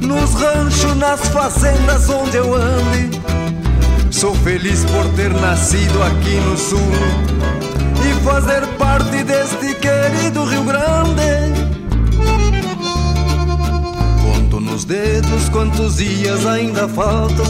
Nos 0.00 0.34
ranchos, 0.34 0.96
nas 0.96 1.20
fazendas 1.28 2.08
onde 2.10 2.36
eu 2.36 2.54
ande. 2.54 3.20
Sou 4.10 4.34
feliz 4.36 4.84
por 4.84 5.06
ter 5.14 5.30
nascido 5.30 6.02
aqui 6.02 6.36
no 6.40 6.56
sul 6.56 6.80
e 8.04 8.24
fazer 8.24 8.66
parte 8.78 9.24
deste 9.24 9.74
querido 9.74 10.44
Rio 10.44 10.64
Grande. 10.64 11.66
Conto 14.22 14.60
nos 14.60 14.84
dedos 14.84 15.48
quantos 15.50 15.96
dias 15.96 16.46
ainda 16.46 16.86
faltam 16.88 17.46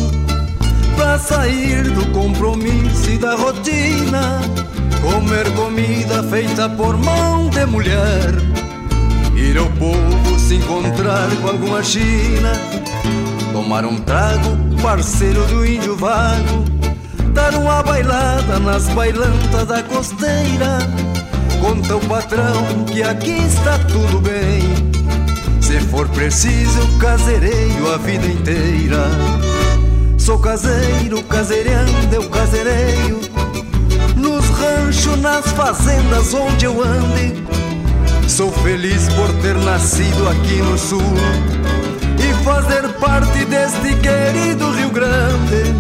pra 0.97 1.19
sair 1.19 1.83
do 1.91 2.07
compromisso 2.13 3.11
e 3.11 3.19
da 3.19 3.35
rotina. 3.35 4.41
Comer 5.07 5.49
comida 5.55 6.21
feita 6.25 6.69
por 6.69 6.97
mão 6.97 7.49
de 7.49 7.65
mulher. 7.65 8.35
Ir 9.37 9.57
ao 9.57 9.71
povo 9.71 10.37
se 10.37 10.57
encontrar 10.57 11.29
com 11.41 11.49
alguma 11.49 11.81
china. 11.81 12.53
Tomar 13.53 13.85
um 13.85 14.01
trago, 14.01 14.51
parceiro 14.83 15.47
do 15.47 15.65
índio 15.65 15.97
vago. 15.97 16.65
Dar 17.33 17.55
uma 17.55 17.85
bailada 17.85 18.59
nas 18.59 18.89
bailantas 18.89 19.67
da 19.69 19.81
costeira. 19.85 20.79
Conta 21.61 21.97
o 21.97 22.01
patrão 22.09 22.85
que 22.93 23.05
aqui 23.05 23.39
está 23.47 23.79
tudo 23.79 24.21
bem. 24.21 24.61
Se 25.61 25.79
for 25.83 26.09
preciso, 26.09 26.99
casereio 26.99 27.95
a 27.95 27.97
vida 27.97 28.27
inteira. 28.27 29.07
Sou 30.19 30.41
caseiro, 30.41 31.23
caseirando, 31.23 32.13
eu 32.13 32.29
caseireio 32.29 33.36
Nos 34.77 35.07
ranchos, 35.07 35.21
nas 35.21 35.47
fazendas 35.53 36.35
onde 36.35 36.67
eu 36.67 36.83
ande. 36.83 37.45
Sou 38.29 38.53
feliz 38.53 39.09
por 39.15 39.33
ter 39.41 39.55
nascido 39.55 40.29
aqui 40.29 40.57
no 40.57 40.77
sul 40.77 41.01
E 42.19 42.45
fazer 42.45 42.87
parte 42.95 43.45
deste 43.47 43.95
querido 43.97 44.71
Rio 44.73 44.91
Grande. 44.91 45.75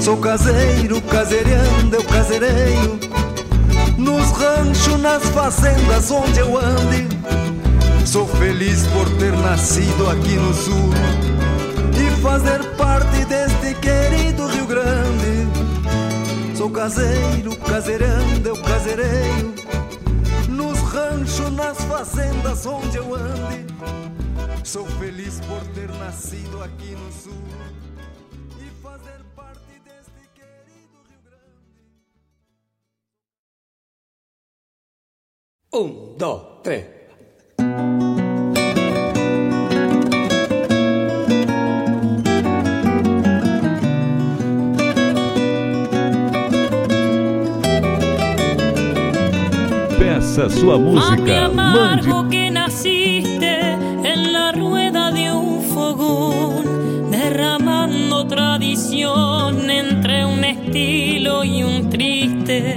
Sou 0.00 0.16
caseiro, 0.18 1.00
caseirando, 1.02 1.96
eu 1.96 2.04
caseireio 2.04 3.00
Nos 3.96 4.30
ranchos, 4.30 5.00
nas 5.00 5.24
fazendas 5.30 6.10
onde 6.10 6.38
eu 6.38 6.56
ande. 6.56 7.08
Sou 8.04 8.26
feliz 8.26 8.86
por 8.86 9.08
ter 9.18 9.32
nascido 9.32 10.08
aqui 10.10 10.34
no 10.34 10.54
sul 10.54 10.90
E 11.96 12.20
fazer 12.20 12.62
parte 12.76 13.24
deste 13.24 13.74
querido 13.74 14.46
Rio 14.46 14.57
caseiro, 16.78 17.56
caseirando, 17.56 18.48
eu 18.48 18.62
caseireio 18.62 19.52
Nos 20.48 20.78
ranchos, 20.78 21.50
nas 21.50 21.76
fazendas 21.82 22.64
onde 22.66 22.96
eu 22.96 23.16
ande 23.16 23.66
Sou 24.62 24.86
feliz 24.86 25.40
por 25.40 25.60
ter 25.74 25.88
nascido 25.98 26.62
aqui 26.62 26.92
no 26.92 27.10
sul 27.10 27.32
e 28.60 28.70
fazer 28.80 29.24
parte 29.34 29.80
deste 29.84 30.28
querido 30.34 30.98
Rio 31.08 31.18
Grande. 31.24 31.56
Um, 35.74 36.16
dois, 36.16 36.42
três. 36.62 38.27
Sua 50.38 50.78
música. 50.78 51.50
Mande. 51.52 52.30
que 52.30 52.48
naciste 52.48 53.72
en 54.04 54.32
la 54.32 54.52
rueda 54.52 55.10
de 55.10 55.32
un 55.32 55.62
fogón, 55.62 57.10
derramando 57.10 58.24
tradición 58.24 59.68
entre 59.68 60.24
un 60.24 60.44
estilo 60.44 61.42
y 61.42 61.64
un 61.64 61.90
triste. 61.90 62.76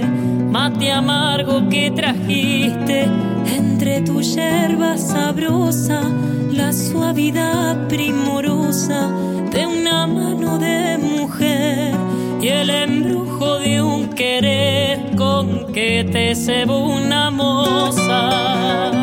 Mate 0.50 0.90
amargo 0.90 1.68
que 1.68 1.92
trajiste 1.92 3.08
entre 3.46 4.00
tu 4.00 4.20
yerba 4.20 4.98
sabrosa, 4.98 6.02
la 6.50 6.72
suavidad 6.72 7.86
primorosa 7.86 9.08
de 9.52 9.66
una 9.68 10.08
mano 10.08 10.58
de 10.58 10.98
mujer 10.98 11.94
y 12.40 12.48
el 12.48 12.70
embrujo 12.70 13.60
de 13.60 13.80
un 13.80 14.08
querer 14.08 15.14
con 15.16 15.61
que 15.72 16.04
te 16.04 16.34
cebó 16.34 16.78
una 16.78 17.30
moza. 17.30 19.01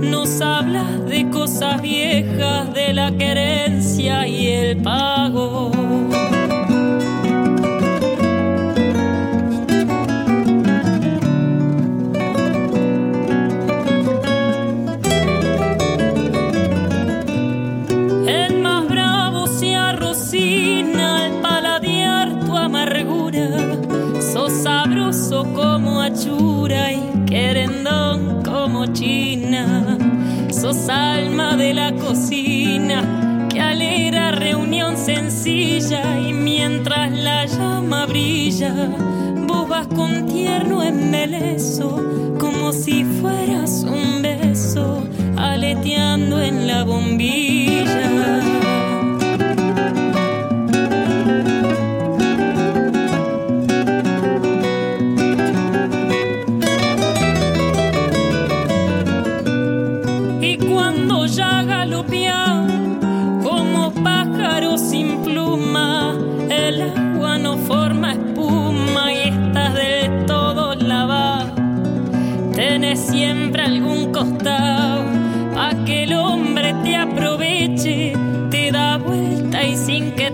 Nos 0.00 0.40
hablas 0.40 1.04
de 1.06 1.28
cosas 1.30 1.82
viejas, 1.82 2.72
de 2.72 2.92
la 2.92 3.12
querencia 3.12 4.26
y 4.26 4.48
el 4.48 4.76
pago. 4.78 5.89
Como 25.90 26.02
achura 26.02 26.92
y 26.92 27.24
querendón 27.26 28.44
como 28.44 28.86
china. 28.86 29.98
Sos 30.52 30.88
alma 30.88 31.56
de 31.56 31.74
la 31.74 31.92
cocina 31.96 33.48
que 33.48 33.60
alegra 33.60 34.30
reunión 34.30 34.96
sencilla 34.96 36.20
y 36.20 36.32
mientras 36.32 37.10
la 37.10 37.44
llama 37.46 38.06
brilla, 38.06 38.72
vos 39.48 39.68
vas 39.68 39.88
con 39.88 40.26
tierno 40.26 40.84
embeleso 40.84 42.36
como 42.38 42.72
si 42.72 43.04
fueras 43.20 43.84
un 43.84 44.22
beso 44.22 45.02
aleteando 45.36 46.40
en 46.40 46.68
la 46.68 46.84
bombilla. 46.84 47.79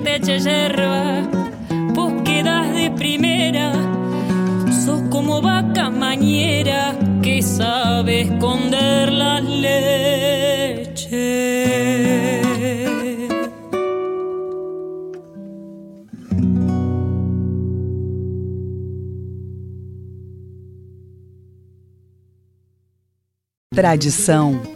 Eche 0.07 0.39
yerba, 0.39 1.23
vos 1.95 2.13
quedas 2.23 2.73
de 2.75 2.91
primera. 2.91 3.73
Sos 4.85 5.03
como 5.11 5.41
vaca 5.43 5.91
mañera 5.91 6.97
que 7.23 7.43
sabe 7.43 8.23
esconder 8.23 9.13
la 9.13 9.41
leche. 9.41 9.97
Tradição 23.75 24.76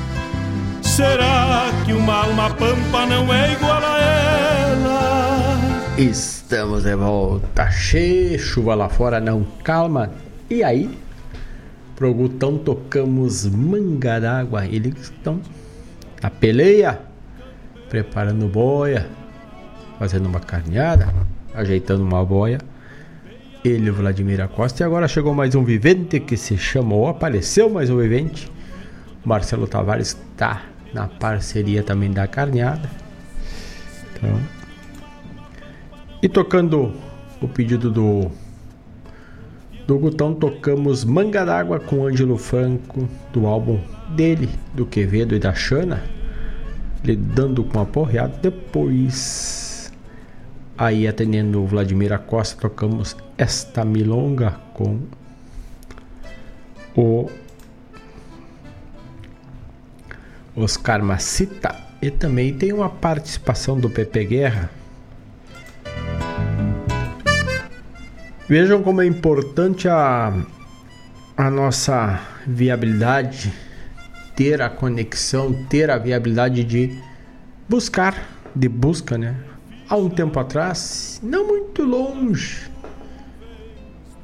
Será 0.91 1.71
que 1.85 1.93
uma 1.93 2.25
alma 2.25 2.49
pampa 2.49 3.05
não 3.05 3.33
é 3.33 3.53
igual 3.53 3.81
a 3.81 4.01
ela? 4.01 5.57
Estamos 5.97 6.83
de 6.83 6.93
volta, 6.97 7.71
che, 7.71 8.37
chuva 8.37 8.75
lá 8.75 8.89
fora 8.89 9.21
não 9.21 9.41
calma. 9.63 10.11
E 10.49 10.61
aí, 10.61 10.89
pro 11.95 12.13
Gutão 12.13 12.57
tocamos 12.57 13.45
Manga 13.47 14.19
d'Água. 14.19 14.65
Eles 14.65 15.03
estão 15.03 15.39
na 16.21 16.29
peleia, 16.29 16.99
preparando 17.89 18.49
boia, 18.49 19.07
fazendo 19.97 20.25
uma 20.25 20.41
carneada, 20.41 21.07
ajeitando 21.53 22.03
uma 22.03 22.25
boia. 22.25 22.57
Ele, 23.63 23.91
Vladimir 23.91 24.45
Costa. 24.49 24.83
E 24.83 24.85
agora 24.85 25.07
chegou 25.07 25.33
mais 25.33 25.55
um 25.55 25.63
vivente 25.63 26.19
que 26.19 26.35
se 26.35 26.57
chamou, 26.57 27.07
apareceu 27.07 27.69
mais 27.69 27.89
um 27.89 27.95
vivente. 27.95 28.51
Marcelo 29.23 29.67
Tavares 29.67 30.17
está 30.33 30.70
na 30.93 31.07
parceria 31.07 31.83
também 31.83 32.11
da 32.11 32.27
carneada. 32.27 32.89
Então, 34.13 34.39
e 36.21 36.29
tocando 36.29 36.93
o 37.41 37.47
pedido 37.47 37.89
do 37.89 38.31
do 39.87 39.97
Gutão, 39.97 40.33
tocamos 40.33 41.03
Manga 41.03 41.43
d'Água 41.43 41.79
com 41.79 42.05
Ângelo 42.05 42.37
Franco, 42.37 43.09
do 43.33 43.45
álbum 43.45 43.77
dele, 44.15 44.49
do 44.73 44.85
Quevedo 44.85 45.35
e 45.35 45.39
da 45.39 45.53
Xana, 45.53 46.03
lidando 47.03 47.63
com 47.63 47.79
a 47.79 47.85
porreada. 47.85 48.37
Depois, 48.41 49.91
aí 50.77 51.07
atendendo 51.07 51.61
o 51.61 51.67
Vladimir 51.67 52.13
Acosta, 52.13 52.61
tocamos 52.61 53.17
Esta 53.37 53.83
Milonga 53.83 54.51
com 54.73 54.99
o 56.95 57.29
Oscar 60.55 61.01
Macita 61.01 61.75
e 62.01 62.11
também 62.11 62.53
tem 62.53 62.73
uma 62.73 62.89
participação 62.89 63.79
do 63.79 63.89
Pepe 63.89 64.25
Guerra. 64.25 64.69
Vejam 68.49 68.83
como 68.83 69.01
é 69.01 69.05
importante 69.05 69.87
a, 69.87 70.33
a 71.37 71.49
nossa 71.49 72.19
viabilidade, 72.45 73.53
ter 74.35 74.61
a 74.61 74.69
conexão, 74.69 75.53
ter 75.69 75.89
a 75.89 75.97
viabilidade 75.97 76.63
de 76.63 76.99
buscar, 77.69 78.29
de 78.53 78.67
busca, 78.67 79.17
né? 79.17 79.37
Há 79.87 79.95
um 79.95 80.09
tempo 80.09 80.37
atrás, 80.37 81.21
não 81.23 81.47
muito 81.47 81.83
longe, 81.83 82.69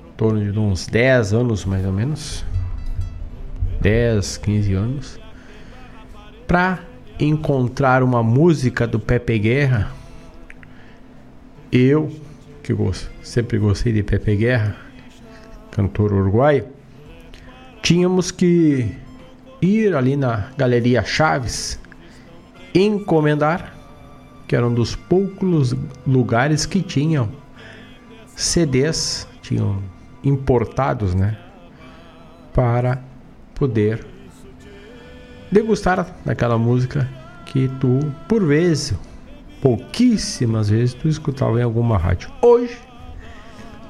em 0.08 0.12
torno 0.18 0.52
de 0.52 0.60
uns 0.60 0.88
10 0.88 1.34
anos 1.34 1.64
mais 1.64 1.86
ou 1.86 1.94
menos, 1.94 2.44
10, 3.80 4.38
15 4.38 4.74
anos, 4.74 5.20
para 6.48 6.80
encontrar 7.20 8.02
uma 8.02 8.24
música 8.24 8.88
do 8.88 9.00
Pepe 9.00 9.38
Guerra, 9.38 9.92
eu, 11.72 12.10
que 12.64 12.74
gosto, 12.74 13.12
sempre 13.22 13.58
gostei 13.58 13.92
de 13.92 14.02
Pepe 14.02 14.36
Guerra, 14.38 14.78
cantor 15.72 16.14
uruguaio, 16.14 16.66
tínhamos 17.82 18.32
que 18.32 18.96
ir 19.62 19.94
ali 19.94 20.16
na 20.16 20.50
Galeria 20.58 21.04
Chaves, 21.04 21.80
encomendar, 22.74 23.74
que 24.48 24.56
era 24.56 24.66
um 24.66 24.74
dos 24.74 24.96
poucos 24.96 25.76
lugares 26.06 26.66
que 26.66 26.82
tinham 26.82 27.30
CDs, 28.36 29.28
tinham 29.42 29.84
importados, 30.24 31.14
né, 31.14 31.38
para 32.54 33.02
poder 33.54 34.06
degustar 35.52 36.16
daquela 36.26 36.58
música 36.58 37.08
que 37.46 37.68
tu, 37.80 38.00
por 38.28 38.44
vezes, 38.46 38.94
pouquíssimas 39.62 40.70
vezes, 40.70 40.94
tu 40.94 41.08
escutava 41.08 41.60
em 41.60 41.64
alguma 41.64 41.98
rádio. 41.98 42.30
Hoje, 42.42 42.78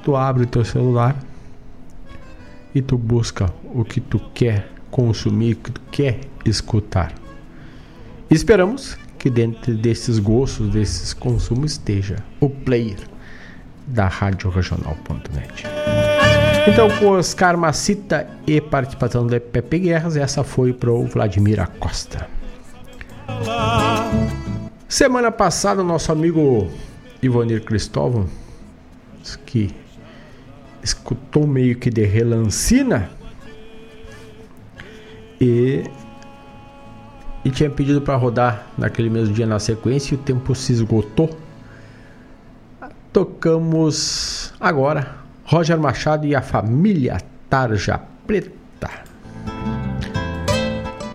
tu 0.02 0.16
abre 0.16 0.46
teu 0.46 0.64
celular 0.64 1.16
e 2.74 2.80
tu 2.80 2.96
busca 2.96 3.52
o 3.74 3.84
que 3.84 4.00
tu 4.00 4.18
quer 4.34 4.68
consumir, 4.90 5.54
o 5.54 5.56
que 5.56 5.72
tu 5.72 5.80
quer 5.90 6.20
escutar. 6.44 7.12
Esperamos 8.30 8.96
que 9.18 9.28
dentro 9.28 9.74
desses 9.74 10.18
gostos, 10.18 10.70
desses 10.70 11.12
consumos, 11.12 11.72
esteja 11.72 12.16
o 12.40 12.48
player 12.48 12.98
da 13.86 14.06
Rádio 14.06 14.50
Regional.net. 14.50 15.64
Então, 16.66 16.88
com 16.98 17.10
Oscar 17.10 17.56
Macita 17.56 18.26
e 18.46 18.60
participação 18.60 19.26
de 19.26 19.38
Pepe 19.38 19.78
Guerras, 19.78 20.16
essa 20.16 20.42
foi 20.42 20.72
pro 20.72 21.04
Vladimir 21.04 21.60
Acosta. 21.60 22.28
Semana 24.88 25.30
passada, 25.30 25.82
nosso 25.82 26.10
amigo 26.10 26.68
Ivonir 27.22 27.62
Cristóvão, 27.62 28.26
que 29.44 29.74
escutou 30.82 31.46
meio 31.46 31.76
que 31.76 31.90
de 31.90 32.04
relancina 32.04 33.10
e, 35.40 35.84
e 37.44 37.50
tinha 37.50 37.70
pedido 37.70 38.00
para 38.00 38.16
rodar 38.16 38.66
naquele 38.76 39.10
mesmo 39.10 39.34
dia 39.34 39.46
na 39.46 39.58
sequência 39.58 40.14
e 40.14 40.18
o 40.18 40.20
tempo 40.20 40.54
se 40.54 40.72
esgotou. 40.72 41.30
Tocamos 43.12 44.52
agora 44.60 45.27
Roger 45.50 45.80
Machado 45.80 46.26
e 46.26 46.34
a 46.34 46.42
família 46.42 47.16
Tarja 47.48 47.98
Preta. 48.26 48.90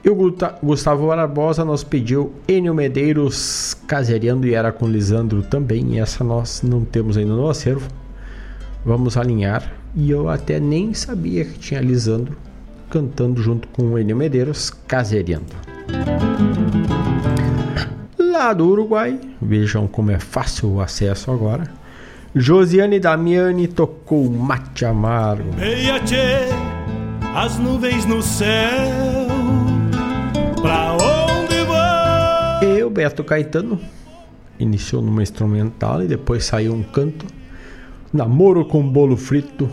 E 0.03 0.09
o 0.09 0.15
Gustavo 0.63 1.05
Barbosa 1.05 1.63
nos 1.63 1.83
pediu 1.83 2.33
Enio 2.47 2.73
Medeiros 2.73 3.77
caseriando 3.87 4.47
e 4.47 4.55
era 4.55 4.71
com 4.71 4.87
Lisandro 4.87 5.43
também. 5.43 5.99
Essa 5.99 6.23
nós 6.23 6.63
não 6.63 6.83
temos 6.83 7.15
ainda 7.15 7.31
no 7.31 7.47
acervo. 7.47 7.87
Vamos 8.83 9.17
alinhar. 9.17 9.71
E 9.95 10.09
eu 10.09 10.27
até 10.27 10.59
nem 10.59 10.95
sabia 10.95 11.45
que 11.45 11.59
tinha 11.59 11.79
Lisandro 11.79 12.35
cantando 12.89 13.39
junto 13.39 13.67
com 13.67 13.83
o 13.83 13.99
Enio 13.99 14.17
Medeiros 14.17 14.71
caseriando. 14.87 15.53
Lá 18.17 18.51
do 18.51 18.67
Uruguai, 18.67 19.19
vejam 19.39 19.85
como 19.85 20.09
é 20.09 20.17
fácil 20.17 20.71
o 20.71 20.81
acesso 20.81 21.29
agora. 21.29 21.82
Josiane 22.35 22.99
Damiani 22.99 23.67
tocou 23.67 24.27
Mate 24.27 24.85
Amargo. 24.85 25.55
Meia 25.55 25.99
tchê, 25.99 26.47
as 27.35 27.59
nuvens 27.59 28.05
no 28.05 28.23
céu. 28.23 29.27
Pra 30.59 30.93
onde 30.93 31.63
vai? 31.65 32.77
E 32.79 32.83
o 32.83 32.89
Beto 32.89 33.23
Caetano 33.23 33.79
iniciou 34.57 35.01
numa 35.01 35.21
instrumental 35.21 36.01
e 36.01 36.07
depois 36.07 36.43
saiu 36.43 36.73
um 36.73 36.81
canto. 36.81 37.27
Namoro 38.11 38.65
com 38.65 38.81
bolo 38.81 39.15
frito 39.15 39.69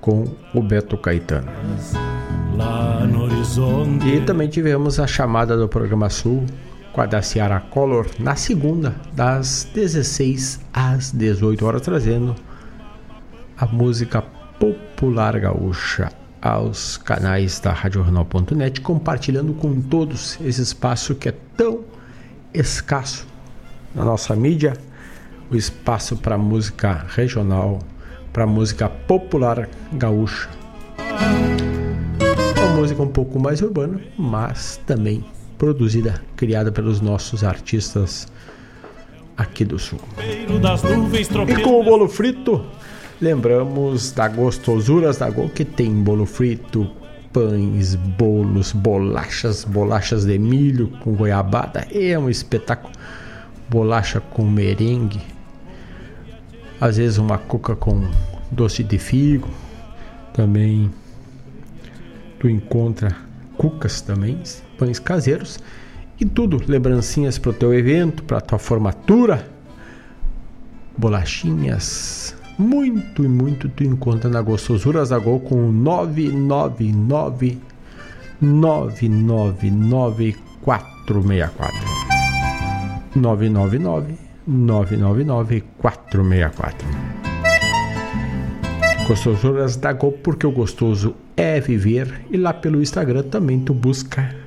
com 0.00 0.24
o 0.52 0.60
Beto 0.60 0.96
Caetano. 0.96 1.48
E 4.04 4.20
também 4.22 4.48
tivemos 4.48 4.98
a 4.98 5.06
chamada 5.06 5.56
do 5.56 5.68
programa 5.68 6.10
Sul 6.10 6.44
com 6.92 7.00
a 7.00 7.06
da 7.06 7.22
Ciara 7.22 7.58
Color 7.58 8.06
na 8.18 8.36
segunda, 8.36 8.94
das 9.14 9.66
16 9.74 10.60
às 10.72 11.10
18 11.10 11.64
horas, 11.64 11.82
trazendo 11.82 12.36
a 13.56 13.66
música 13.66 14.22
popular 14.58 15.38
gaúcha 15.40 16.12
aos 16.40 16.96
canais 16.98 17.60
da 17.60 17.72
RadioJornal.net, 17.72 18.80
compartilhando 18.80 19.54
com 19.54 19.80
todos 19.80 20.38
esse 20.40 20.60
espaço 20.60 21.14
que 21.14 21.28
é 21.28 21.34
tão 21.56 21.84
escasso 22.52 23.26
na 23.94 24.04
nossa 24.04 24.36
mídia, 24.36 24.74
o 25.50 25.56
espaço 25.56 26.16
para 26.16 26.36
música 26.36 27.06
regional, 27.08 27.78
para 28.32 28.46
música 28.46 28.88
popular 28.88 29.68
gaúcha. 29.92 30.48
Uma 32.58 32.76
música 32.76 33.02
um 33.02 33.08
pouco 33.08 33.38
mais 33.38 33.62
urbana, 33.62 34.00
mas 34.18 34.80
também 34.86 35.24
produzida, 35.62 36.20
criada 36.34 36.72
pelos 36.72 37.00
nossos 37.00 37.44
artistas 37.44 38.26
aqui 39.36 39.64
do 39.64 39.78
sul. 39.78 40.00
E 40.18 41.62
com 41.62 41.80
o 41.80 41.84
bolo 41.84 42.08
frito, 42.08 42.66
lembramos 43.20 44.10
da 44.10 44.26
Gostosuras 44.26 45.18
da 45.18 45.30
Go, 45.30 45.48
que 45.48 45.64
tem 45.64 45.88
bolo 46.02 46.26
frito, 46.26 46.90
pães, 47.32 47.94
bolos, 47.94 48.72
bolachas, 48.72 49.62
bolachas 49.62 50.24
de 50.24 50.36
milho 50.36 50.88
com 50.98 51.12
goiabada. 51.14 51.86
É 51.92 52.18
um 52.18 52.28
espetáculo. 52.28 52.92
Bolacha 53.70 54.20
com 54.20 54.44
merengue, 54.44 55.20
às 56.80 56.96
vezes 56.96 57.18
uma 57.18 57.38
cuca 57.38 57.76
com 57.76 58.10
doce 58.50 58.82
de 58.82 58.98
figo. 58.98 59.48
Também 60.34 60.90
tu 62.40 62.48
encontra 62.50 63.16
cucas 63.56 64.00
também, 64.00 64.42
pães 64.82 64.98
caseiros. 64.98 65.60
E 66.18 66.24
tudo, 66.26 66.60
lembrancinhas 66.66 67.38
para 67.38 67.50
o 67.50 67.54
teu 67.54 67.72
evento, 67.72 68.24
para 68.24 68.40
tua 68.40 68.58
formatura, 68.58 69.46
bolachinhas, 70.96 72.34
muito 72.58 73.24
e 73.24 73.28
muito 73.28 73.68
tu 73.68 73.84
encontra 73.84 74.28
na 74.28 74.42
Gostosuras 74.42 75.10
da 75.10 75.18
Gol 75.18 75.38
com 75.40 75.70
999 75.70 77.58
999 78.40 80.36
464 80.62 81.74
999 83.16 84.14
999 84.46 85.64
464 85.78 86.88
Gostosuras 89.06 89.76
da 89.76 89.92
Gol 89.92 90.12
porque 90.12 90.46
o 90.46 90.52
gostoso 90.52 91.14
é 91.36 91.60
viver. 91.60 92.24
E 92.30 92.36
lá 92.36 92.54
pelo 92.54 92.80
Instagram 92.80 93.24
também 93.24 93.58
tu 93.60 93.74
busca 93.74 94.41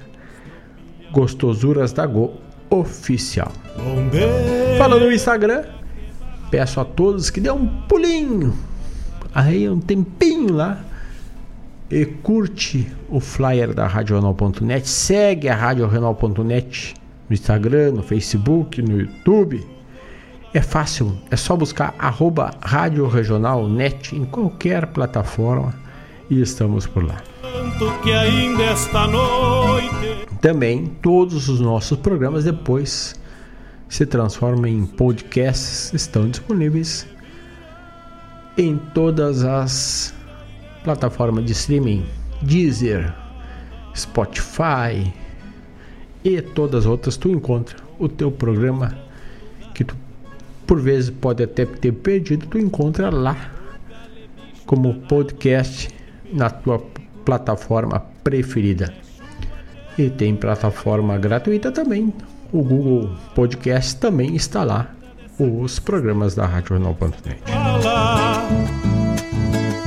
Gostosuras 1.15 1.93
da 1.93 2.05
Go 2.05 2.33
oficial. 2.69 3.49
Falando 4.77 5.05
no 5.05 5.13
Instagram, 5.13 5.63
peço 6.51 6.81
a 6.81 6.83
todos 6.83 7.29
que 7.29 7.39
dê 7.39 7.49
um 7.49 7.65
pulinho, 7.87 8.53
aí 9.33 9.69
um 9.69 9.79
tempinho 9.79 10.53
lá 10.53 10.83
e 11.89 12.05
curte 12.05 12.91
o 13.07 13.21
flyer 13.21 13.73
da 13.73 13.87
Radional.net, 13.87 14.89
segue 14.89 15.47
a 15.47 15.55
Radional.net 15.55 16.93
no 17.29 17.33
Instagram, 17.33 17.93
no 17.93 18.03
Facebook, 18.03 18.81
no 18.81 18.99
YouTube. 18.99 19.65
É 20.53 20.61
fácil, 20.61 21.17
é 21.31 21.37
só 21.37 21.55
buscar 21.55 21.95
arroba 21.97 22.51
Rádio 22.61 23.07
Regional 23.07 23.69
Net 23.69 24.13
em 24.13 24.25
qualquer 24.25 24.87
plataforma 24.87 25.73
e 26.29 26.41
estamos 26.41 26.85
por 26.85 27.05
lá. 27.05 27.23
Também 30.45 30.85
todos 31.01 31.49
os 31.49 31.59
nossos 31.59 31.97
programas 31.97 32.43
depois 32.43 33.19
se 33.89 34.05
transformam 34.05 34.67
em 34.67 34.85
podcasts, 34.85 35.91
estão 35.91 36.29
disponíveis 36.29 37.07
em 38.55 38.77
todas 38.93 39.43
as 39.43 40.13
plataformas 40.83 41.45
de 41.45 41.53
streaming, 41.53 42.05
Deezer, 42.43 43.11
Spotify 43.95 45.11
e 46.23 46.39
todas 46.39 46.81
as 46.81 46.85
outras. 46.85 47.17
Tu 47.17 47.29
encontra 47.29 47.77
o 47.97 48.07
teu 48.07 48.31
programa 48.31 48.95
que 49.73 49.83
tu 49.83 49.97
por 50.67 50.79
vezes 50.79 51.09
pode 51.09 51.41
até 51.41 51.65
ter 51.65 51.91
perdido, 51.91 52.45
tu 52.45 52.59
encontra 52.59 53.09
lá 53.09 53.51
como 54.67 54.93
podcast 55.07 55.89
na 56.31 56.51
tua 56.51 56.77
plataforma 57.25 57.99
preferida. 58.23 59.04
E 59.97 60.09
tem 60.09 60.35
plataforma 60.35 61.17
gratuita 61.17 61.71
também. 61.71 62.13
O 62.51 62.61
Google 62.61 63.09
Podcast 63.33 63.95
também 63.95 64.35
está 64.35 64.63
lá. 64.63 64.87
Os 65.39 65.79
programas 65.79 66.35
da 66.35 66.45
RadioJornal.net. 66.45 67.41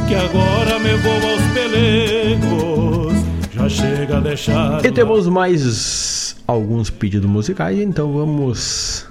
Que 0.09 0.15
agora 0.15 0.79
me 0.79 0.95
vou 0.97 1.13
aos 1.13 1.43
pelegos. 1.53 3.13
Já 3.53 3.69
chega 3.69 4.17
a 4.17 4.21
deixar. 4.21 4.85
E 4.85 4.91
temos 4.91 5.29
mais 5.29 6.37
alguns 6.47 6.89
pedidos 6.89 7.29
musicais, 7.29 7.79
então 7.79 8.13
vamos 8.13 9.07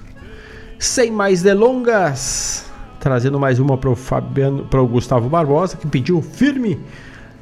sem 0.80 1.12
mais 1.12 1.44
delongas, 1.44 2.66
trazendo 3.00 3.40
mais 3.40 3.60
uma 3.60 3.78
para 3.78 3.92
o 3.92 3.96
Fabiano, 3.96 4.66
para 4.66 4.82
o 4.82 4.88
Gustavo 4.88 5.30
Barbosa 5.30 5.78
que 5.78 5.88
pediu 5.88 6.22
firme 6.22 6.80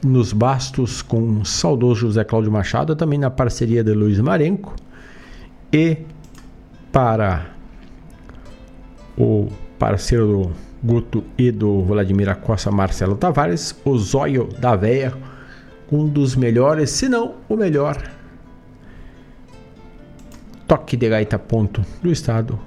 nos 0.05 0.31
bastos 0.31 1.01
com 1.01 1.39
o 1.39 1.45
saudoso 1.45 2.01
José 2.01 2.23
Cláudio 2.23 2.51
Machado, 2.51 2.95
também 2.95 3.17
na 3.17 3.31
parceria 3.31 3.83
de 3.83 3.91
Luiz 3.91 4.19
Marenco 4.19 4.75
e 5.73 5.97
para 6.91 7.47
o 9.17 9.47
parceiro 9.79 10.27
do 10.27 10.51
Guto 10.83 11.23
e 11.37 11.51
do 11.51 11.81
Vladimir 11.81 12.29
Acosta, 12.29 12.69
Marcelo 12.69 13.15
Tavares, 13.15 13.75
o 13.83 13.97
Zóio 13.97 14.47
da 14.59 14.75
Véia, 14.75 15.11
um 15.91 16.07
dos 16.07 16.35
melhores, 16.35 16.91
se 16.91 17.09
não 17.09 17.35
o 17.49 17.57
melhor 17.57 17.97
toque 20.67 20.95
de 20.95 21.09
gaita 21.09 21.39
ponto 21.39 21.83
do 22.03 22.11
estado, 22.11 22.59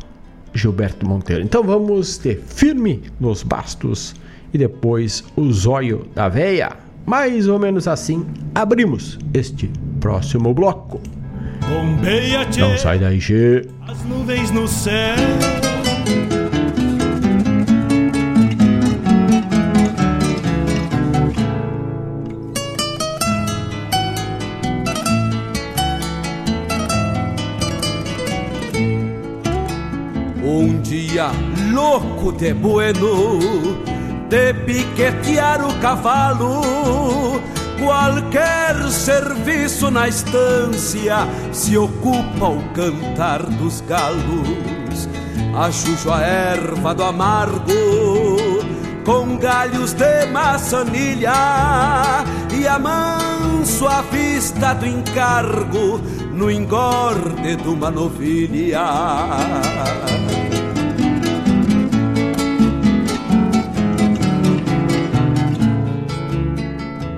Gilberto 0.53 1.07
Monteiro. 1.07 1.45
Então 1.45 1.63
vamos 1.63 2.19
ter 2.19 2.43
firme 2.43 3.05
nos 3.21 3.45
bastos 3.45 4.15
e 4.53 4.59
depois 4.59 5.23
o 5.37 5.53
zóio 5.53 6.09
da 6.15 6.29
véia. 6.29 6.88
Mais 7.09 7.49
ou 7.49 7.59
menos 7.59 7.89
assim 7.89 8.27
abrimos 8.55 9.19
este 9.33 9.71
próximo 9.99 10.53
bloco. 10.53 11.01
Não 12.59 12.77
sai 12.77 12.99
daí, 12.99 13.19
G. 13.19 13.67
as 13.89 14.05
nuvens 14.05 14.51
no 14.51 14.69
céu. 14.69 15.17
Um 30.45 30.79
dia 30.83 31.31
louco 31.73 32.33
de 32.33 32.53
bueno 32.53 33.98
de 34.29 34.55
piquetear 34.55 35.67
o 35.67 35.75
cavalo. 35.81 37.41
Qualquer 37.79 38.77
serviço 38.91 39.91
na 39.91 40.09
estância 40.09 41.27
se 41.53 41.77
ocupa 41.79 42.47
o 42.47 42.63
cantar 42.75 43.43
dos 43.43 43.81
galos. 43.83 45.09
Achucho 45.57 46.13
a 46.13 46.21
erva 46.21 46.95
do 46.95 47.05
amargo 47.05 47.73
com 49.05 49.39
galhos 49.39 49.95
de 49.95 50.27
maçanilha 50.27 51.33
e 52.53 52.69
amanso 52.69 53.87
a 53.89 54.03
vista 54.03 54.75
do 54.75 54.87
encargo 54.87 55.99
no 56.33 56.51
engorde 56.51 57.57
de 57.57 57.69
uma 57.69 57.91
novilha. 57.91 58.85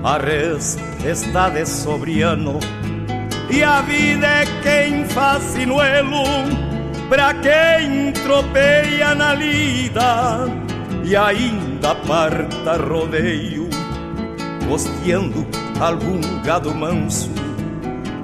A 0.03 0.17
res 0.17 0.79
está 1.05 1.49
de 1.49 1.63
sobriano 1.63 2.59
e 3.51 3.63
a 3.63 3.81
vida 3.81 4.25
é 4.25 4.45
quem 4.63 5.05
faz 5.05 5.43
sinuelo 5.43 6.23
pra 7.07 7.35
quem 7.35 8.11
tropeia 8.13 9.13
na 9.13 9.35
lida 9.35 10.47
e 11.03 11.15
ainda 11.15 11.93
parta 11.93 12.77
rodeio, 12.77 13.69
costeando 14.67 15.45
algum 15.79 16.21
gado 16.41 16.73
manso. 16.73 17.29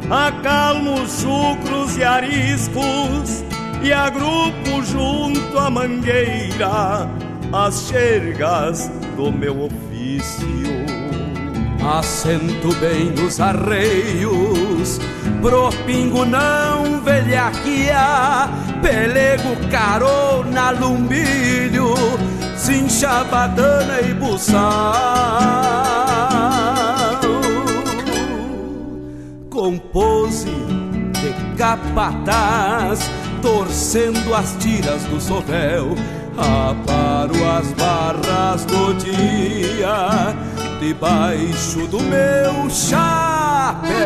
Acalmo 0.09 1.05
chucros 1.07 1.95
e 1.97 2.03
ariscos 2.03 3.43
e 3.83 3.93
agrupo 3.93 4.83
junto 4.83 5.59
à 5.59 5.69
mangueira 5.69 7.07
as 7.53 7.87
xergas 7.87 8.89
do 9.15 9.31
meu 9.31 9.65
ofício. 9.65 10.86
Assento 11.89 12.75
bem 12.81 13.11
nos 13.11 13.39
arreios, 13.39 14.99
pro 15.41 15.69
pingo 15.85 16.25
não 16.25 16.99
velhaquia, 17.01 18.49
pelego 18.81 19.55
carona, 19.71 20.71
lumbilho, 20.71 21.93
cincha 22.57 23.23
badana 23.23 24.01
e 24.01 24.13
buçal. 24.13 24.93
Compose 29.49 30.51
de 31.13 31.55
capataz, 31.55 33.09
torcendo 33.41 34.35
as 34.35 34.57
tiras 34.57 35.03
do 35.05 35.21
sovel, 35.21 35.95
aparo 36.37 37.33
as 37.57 37.71
barras 37.71 38.65
do 38.65 38.93
dia 38.95 40.35
debaixo 40.79 41.87
do 41.87 42.01
meu 42.01 42.69
chapéu. 42.69 43.97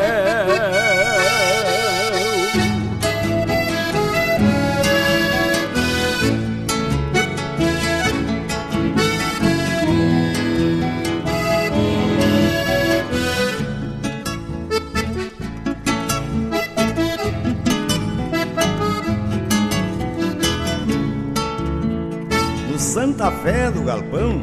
Santa 22.78 23.32
Fé 23.32 23.72
do 23.72 23.84
Galpão, 23.84 24.42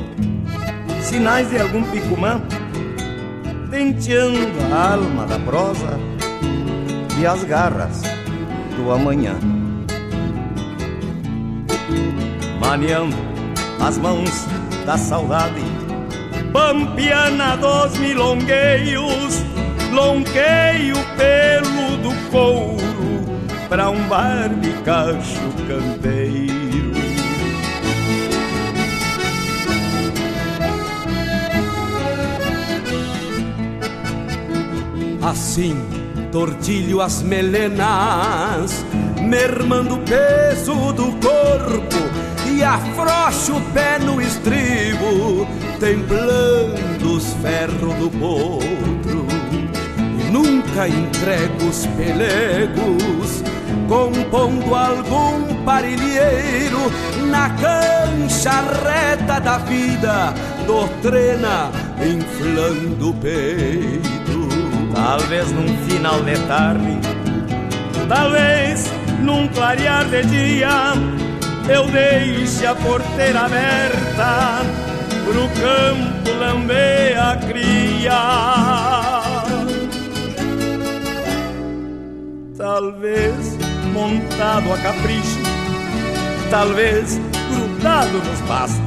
sinais 1.08 1.48
de 1.48 1.58
algum 1.58 1.82
picumã, 1.84 2.38
tenteando 3.70 4.38
a 4.70 4.92
alma 4.92 5.26
da 5.26 5.38
prosa 5.38 5.98
e 7.18 7.26
as 7.26 7.42
garras 7.44 8.02
do 8.76 8.92
amanhã. 8.92 9.34
Maneando 12.60 13.16
as 13.80 13.96
mãos 13.96 14.46
da 14.84 14.98
saudade, 14.98 15.62
pampiana 16.52 17.56
dos 17.56 17.96
milongueios, 17.96 19.42
longueio 19.90 20.96
pelo 21.16 21.96
do 22.02 22.30
couro 22.30 23.24
pra 23.66 23.88
um 23.88 24.02
barbicacho 24.08 25.40
campeiro. 25.66 26.27
Assim, 35.28 35.76
tortilho 36.32 37.02
as 37.02 37.20
melenas, 37.20 38.82
mermando 39.20 39.96
o 39.96 39.98
peso 39.98 40.72
do 40.94 41.12
corpo 41.20 41.96
e 42.50 42.64
afrouxo 42.64 43.56
o 43.56 43.60
pé 43.72 43.98
no 43.98 44.22
estribo, 44.22 45.46
templando 45.78 47.14
os 47.14 47.30
ferros 47.42 47.94
do 47.96 48.10
potro. 48.18 49.26
E 50.18 50.30
nunca 50.30 50.88
entrego 50.88 51.66
os 51.68 51.84
pelegos, 51.88 53.44
compondo 53.86 54.74
algum 54.74 55.62
parilheiro 55.62 56.90
na 57.30 57.50
cancha 57.50 58.62
reta 58.82 59.38
da 59.38 59.58
vida, 59.58 60.32
doutrina 60.66 61.70
inflando 62.00 63.10
o 63.10 63.14
peito. 63.14 64.17
Talvez 64.98 65.52
num 65.52 65.68
final 65.88 66.20
de 66.22 66.36
tarde, 66.48 66.98
talvez 68.08 68.92
num 69.20 69.46
clarear 69.46 70.04
de 70.06 70.22
dia, 70.24 70.92
eu 71.68 71.88
deixe 71.88 72.66
a 72.66 72.74
porteira 72.74 73.42
aberta 73.42 74.60
pro 75.24 75.48
campo 75.60 76.38
lamber 76.40 77.16
a 77.16 77.36
cria. 77.36 78.12
Talvez 82.56 83.56
montado 83.94 84.72
a 84.72 84.78
capricho, 84.78 85.38
talvez 86.50 87.20
grudado 87.54 88.18
nos 88.18 88.40
bastos, 88.48 88.82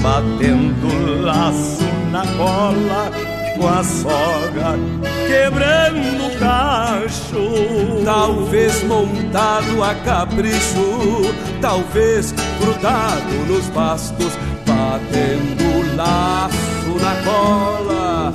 batendo 0.00 1.24
laço 1.24 1.82
na 2.12 2.22
cola 2.36 3.23
com 3.56 3.68
a 3.68 3.82
soga 3.82 4.78
quebrando 5.26 6.26
o 6.26 6.38
cacho. 6.38 8.04
Talvez 8.04 8.82
montado 8.84 9.82
a 9.82 9.94
capricho, 9.94 11.34
talvez 11.60 12.34
grudado 12.60 13.34
nos 13.48 13.66
bastos, 13.70 14.32
batendo 14.66 15.96
laço 15.96 16.98
na 17.00 17.14
cola, 17.24 18.32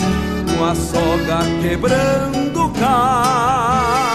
com 0.58 0.66
a 0.66 0.76
soga 0.76 1.40
quebrando 1.62 2.66
o 2.66 2.70
cacho. 2.72 4.10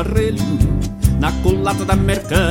arrelho 0.00 0.42
na 1.18 1.30
colata 1.42 1.84
da 1.84 1.94
mercante. 1.94 2.49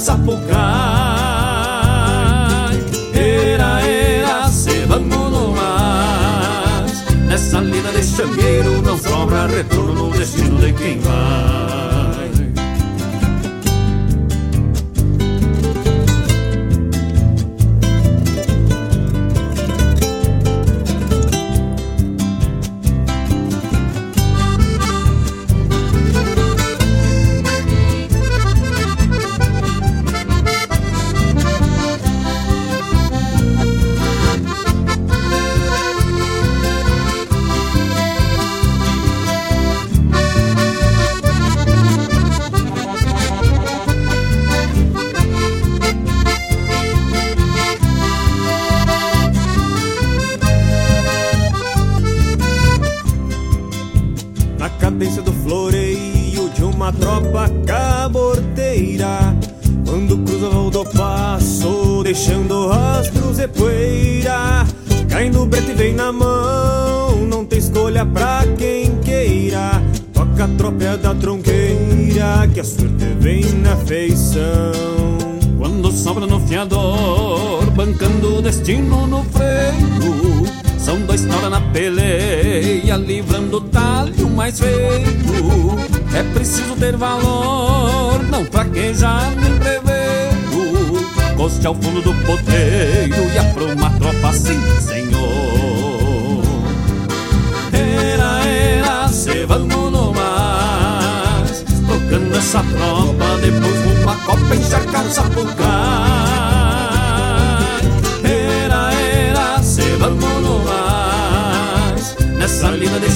sapo 0.00 0.39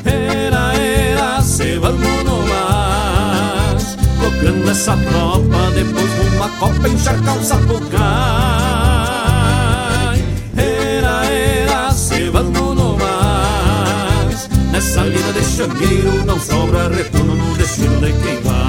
Era, 0.03 0.73
era, 0.75 1.41
se 1.41 1.79
vamos 1.79 2.23
no 2.25 2.45
mais, 2.47 3.95
tocando 4.19 4.69
essa 4.69 4.97
tropa, 4.97 5.71
depois 5.73 6.13
de 6.15 6.35
uma 6.35 6.49
copa 6.49 6.89
encharcar 6.89 7.37
o 7.37 7.43
sapucai. 7.45 8.01
Era, 10.57 11.25
era, 11.27 11.91
se 11.93 12.29
vamos 12.29 12.75
no 12.75 12.97
mais, 12.97 14.49
nessa 14.73 15.03
lida 15.03 15.31
de 15.31 15.45
changueiro 15.45 16.25
não 16.25 16.37
sobra 16.37 16.89
retorno 16.89 17.37
no 17.37 17.55
destino 17.55 18.01
de 18.01 18.11
quem 18.21 18.41
vai. 18.41 18.60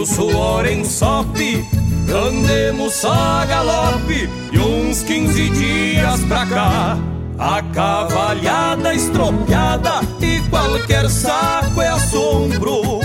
o 0.00 0.06
suor 0.06 0.66
ensope, 0.66 1.62
andemos 2.08 3.04
a 3.04 3.44
galope 3.44 4.30
e 4.50 4.58
uns 4.58 5.02
15 5.02 5.50
dias 5.50 6.20
pra 6.24 6.46
cá. 6.46 6.98
A 7.38 7.62
cavalhada 7.74 8.94
estropiada 8.94 10.00
e 10.20 10.40
qualquer 10.48 11.08
saco 11.10 11.82
é 11.82 11.88
assombro. 11.88 13.00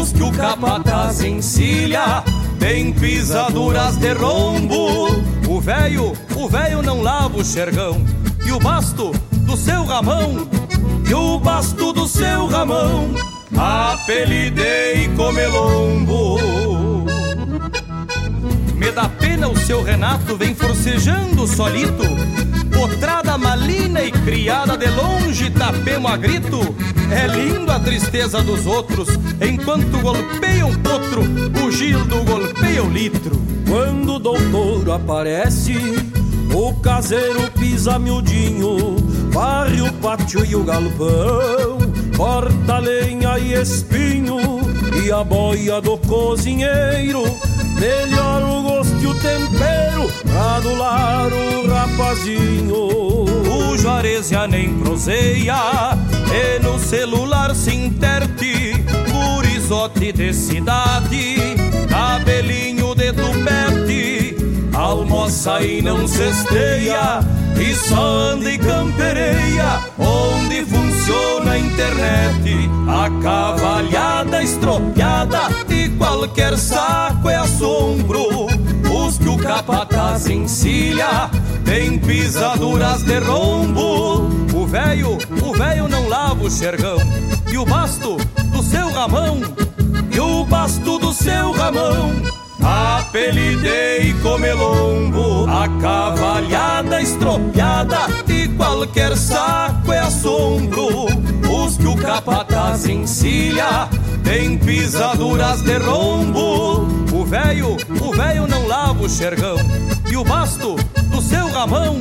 Os 0.00 0.12
que 0.12 0.22
o 0.22 0.32
capataz 0.32 1.22
encilha 1.22 2.24
tem 2.58 2.92
pisaduras 2.92 3.96
de 3.96 4.12
rombo. 4.12 5.06
O 5.48 5.60
velho, 5.60 6.12
o 6.34 6.48
velho 6.48 6.82
não 6.82 7.02
lava 7.02 7.38
o 7.38 7.44
xergão 7.44 8.04
e 8.44 8.50
o 8.50 8.58
basto 8.58 9.12
do 9.46 9.56
seu 9.56 9.84
ramão 9.84 10.48
e 11.08 11.14
o 11.14 11.38
basto 11.38 11.92
do 11.92 12.08
seu 12.08 12.46
ramão 12.46 13.31
apelidei 13.56 15.08
Comelombo. 15.16 16.38
Me 18.74 18.90
dá 18.90 19.08
pena 19.08 19.48
o 19.48 19.56
seu 19.56 19.82
Renato 19.82 20.36
vem 20.36 20.54
forcejando 20.54 21.46
solito, 21.46 22.02
potrada 22.72 23.38
malina 23.38 24.02
e 24.02 24.10
criada 24.10 24.76
de 24.76 24.88
longe, 24.88 25.50
tapemo 25.50 26.08
a 26.08 26.16
grito. 26.16 26.74
É 27.10 27.26
lindo 27.26 27.70
a 27.70 27.78
tristeza 27.78 28.42
dos 28.42 28.66
outros, 28.66 29.08
enquanto 29.40 30.00
golpeia 30.00 30.66
um 30.66 30.74
potro, 30.74 31.22
o 31.64 31.70
Gildo 31.70 32.24
golpeia 32.24 32.82
o 32.82 32.90
litro. 32.90 33.40
Quando 33.68 34.14
o 34.14 34.18
doutor 34.18 34.90
aparece, 34.90 35.76
o 36.52 36.74
caseiro 36.80 37.50
pisa 37.52 37.98
miudinho, 37.98 38.96
varre 39.30 39.80
o 39.82 39.92
pátio 39.94 40.44
e 40.44 40.56
o 40.56 40.64
galpão 40.64 41.91
corta 42.16 42.78
lenha 42.78 43.38
e 43.38 43.54
espinho, 43.54 44.38
e 45.04 45.10
a 45.10 45.24
boia 45.24 45.80
do 45.80 45.96
cozinheiro. 45.98 47.22
Melhora 47.78 48.46
o 48.46 48.62
gosto 48.62 48.96
e 49.00 49.06
o 49.06 49.14
tempero 49.14 50.12
pra 50.22 50.56
adular 50.56 51.30
o 51.32 51.68
rapazinho. 51.68 52.76
O 52.76 53.76
Juarez 53.76 54.28
já 54.28 54.46
nem 54.46 54.72
proseia, 54.78 55.96
e 56.32 56.62
no 56.62 56.78
celular 56.78 57.54
se 57.54 57.74
interte, 57.74 58.74
gurizote 59.10 60.12
de 60.12 60.32
cidade, 60.32 61.36
cabelinho 61.88 62.94
de 62.94 63.12
tupete, 63.12 64.36
almoça 64.72 65.60
e 65.62 65.82
não 65.82 66.06
cesteia, 66.06 67.20
e 67.58 67.74
só 67.74 68.00
anda 68.00 68.50
e 68.50 68.58
campereia, 68.58 69.80
onde 69.98 70.62
funciona 71.12 71.52
a 71.52 71.58
internet, 71.58 72.70
a 72.88 73.22
cavalhada 73.22 74.42
estropiada, 74.42 75.40
e 75.68 75.88
qualquer 75.90 76.56
saco 76.56 77.28
é 77.28 77.36
assombro, 77.36 78.46
os 78.90 79.18
que 79.18 79.28
o 79.28 79.36
capataz 79.36 80.26
encilha, 80.26 81.30
tem 81.64 81.98
pisaduras 81.98 83.02
de 83.02 83.18
rombo. 83.18 84.30
O 84.54 84.66
velho, 84.66 85.18
o 85.42 85.52
velho 85.52 85.88
não 85.88 86.08
lava 86.08 86.44
o 86.44 86.50
xergão, 86.50 86.98
e 87.50 87.58
o 87.58 87.64
basto 87.64 88.16
do 88.46 88.62
seu 88.62 88.90
ramão, 88.90 89.40
e 90.10 90.20
o 90.20 90.44
basto 90.44 90.98
do 90.98 91.12
seu 91.12 91.52
ramão. 91.52 92.41
Apelidei 92.62 94.14
comelombo, 94.22 95.46
a 95.50 95.68
cavalhada 95.80 97.02
estropiada 97.02 97.98
e 98.28 98.48
qualquer 98.48 99.16
saco 99.16 99.92
é 99.92 99.98
assombro. 99.98 101.06
Os 101.50 101.76
que 101.76 101.86
o 101.86 101.96
capataz 101.96 102.86
encilha 102.86 103.88
tem 104.22 104.56
pisaduras 104.56 105.62
de 105.62 105.76
rombo. 105.78 106.86
O 107.12 107.24
velho, 107.24 107.76
o 108.00 108.12
velho 108.14 108.46
não 108.46 108.66
lava 108.66 109.04
o 109.04 109.08
xergão 109.08 109.56
e 110.10 110.16
o 110.16 110.24
basto 110.24 110.76
do 111.06 111.20
seu 111.20 111.48
ramão, 111.50 112.00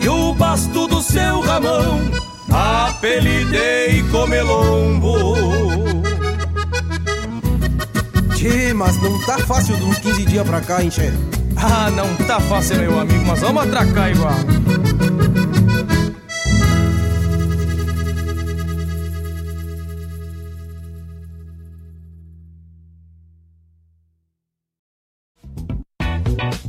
e 0.00 0.08
o 0.08 0.32
basto 0.34 0.86
do 0.88 1.02
seu 1.02 1.40
ramão. 1.40 2.00
Apelidei 2.50 4.02
comelombo. 4.10 5.91
Tchê, 8.42 8.74
mas 8.74 9.00
não 9.00 9.20
tá 9.20 9.38
fácil 9.38 9.76
de 9.76 9.84
uns 9.84 10.00
15 10.00 10.24
dias 10.24 10.44
pra 10.44 10.60
cá, 10.60 10.82
hein, 10.82 10.90
Che? 10.90 11.12
Ah, 11.56 11.88
não 11.92 12.12
tá 12.26 12.40
fácil, 12.40 12.76
meu 12.76 12.98
amigo, 12.98 13.24
mas 13.24 13.38
vamos 13.38 13.62
atracar 13.62 14.10
igual. 14.10 14.34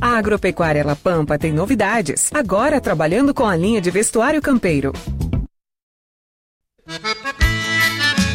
A 0.00 0.16
Agropecuária 0.16 0.86
La 0.86 0.94
Pampa 0.94 1.36
tem 1.36 1.52
novidades. 1.52 2.30
Agora 2.32 2.80
trabalhando 2.80 3.34
com 3.34 3.46
a 3.46 3.56
linha 3.56 3.80
de 3.80 3.90
vestuário 3.90 4.40
campeiro. 4.40 4.92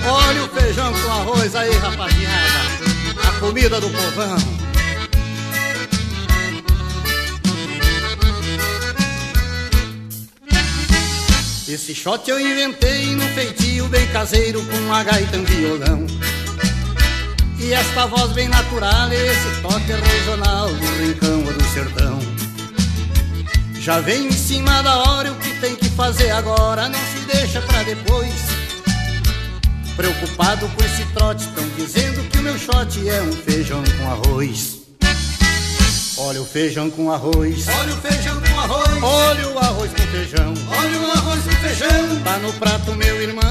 Olha 0.05 0.43
o 0.43 0.47
feijão 0.49 0.91
com 0.91 1.09
arroz 1.09 1.55
aí, 1.55 1.71
rapaziada. 1.77 2.68
Comida 3.39 3.79
do 3.79 3.89
povão. 3.89 4.37
Esse 11.67 11.95
shot 11.95 12.29
eu 12.29 12.39
inventei 12.39 13.15
num 13.15 13.27
feitio 13.29 13.87
bem 13.87 14.05
caseiro 14.07 14.61
com 14.65 14.75
uma 14.79 15.03
gaita 15.03 15.37
e 15.37 15.39
um 15.39 15.45
violão. 15.45 16.07
E 17.59 17.71
esta 17.71 18.07
voz 18.07 18.33
bem 18.33 18.49
natural, 18.49 19.09
esse 19.13 19.61
toque 19.61 19.91
regional 19.91 20.67
do 20.67 21.03
rincão 21.05 21.45
ou 21.45 21.53
do 21.53 21.63
sertão. 21.73 22.19
Já 23.79 24.01
vem 24.01 24.27
em 24.27 24.31
cima 24.31 24.81
da 24.83 24.97
hora 24.97 25.31
o 25.31 25.35
que 25.35 25.53
tem 25.61 25.75
que 25.75 25.89
fazer 25.89 26.31
agora, 26.31 26.89
não 26.89 26.99
se 26.99 27.37
deixa 27.37 27.61
pra 27.61 27.83
depois. 27.83 28.48
Preocupado 29.99 30.65
com 30.69 30.85
esse 30.85 31.03
trote, 31.07 31.43
estão 31.43 31.67
dizendo 31.75 32.23
que 32.29 32.37
o 32.37 32.41
meu 32.41 32.57
shot 32.57 33.09
é 33.09 33.21
um 33.21 33.33
feijão 33.33 33.83
com 33.97 34.09
arroz. 34.09 34.77
Olha 36.17 36.41
o 36.41 36.45
feijão 36.45 36.89
com 36.89 37.11
arroz. 37.11 37.67
Olha 37.67 37.93
o 37.93 37.97
feijão 37.97 38.39
com 38.39 38.59
arroz. 38.61 39.03
Olha 39.03 39.49
o 39.49 39.59
arroz 39.59 39.91
com 39.91 40.01
feijão. 40.03 40.53
Olha 40.69 40.99
o 41.01 41.11
arroz 41.11 41.43
com 41.43 41.51
feijão. 41.51 42.21
Tá 42.23 42.37
no 42.37 42.53
prato, 42.53 42.95
meu 42.95 43.21
irmão. 43.21 43.43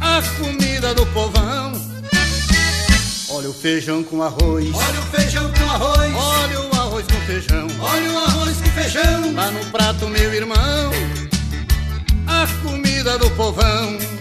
A 0.00 0.22
comida 0.40 0.94
do 0.94 1.04
povão. 1.08 1.72
Olha 3.28 3.50
o 3.50 3.52
feijão 3.52 4.02
com 4.02 4.22
arroz. 4.22 4.74
Olha 4.74 5.00
o 5.00 5.06
feijão 5.14 5.52
com 5.52 5.64
arroz. 5.64 6.14
Olha 6.14 6.60
o 6.62 6.76
arroz 6.80 7.06
com 7.06 7.20
feijão. 7.26 7.66
Olha 7.78 8.10
o 8.10 8.18
arroz 8.20 8.56
com 8.56 8.70
feijão. 8.70 9.34
Tá 9.34 9.50
no 9.50 9.66
prato, 9.66 10.08
meu 10.08 10.32
irmão. 10.32 10.90
A 12.26 12.46
comida 12.62 13.18
do 13.18 13.30
povão. 13.32 14.17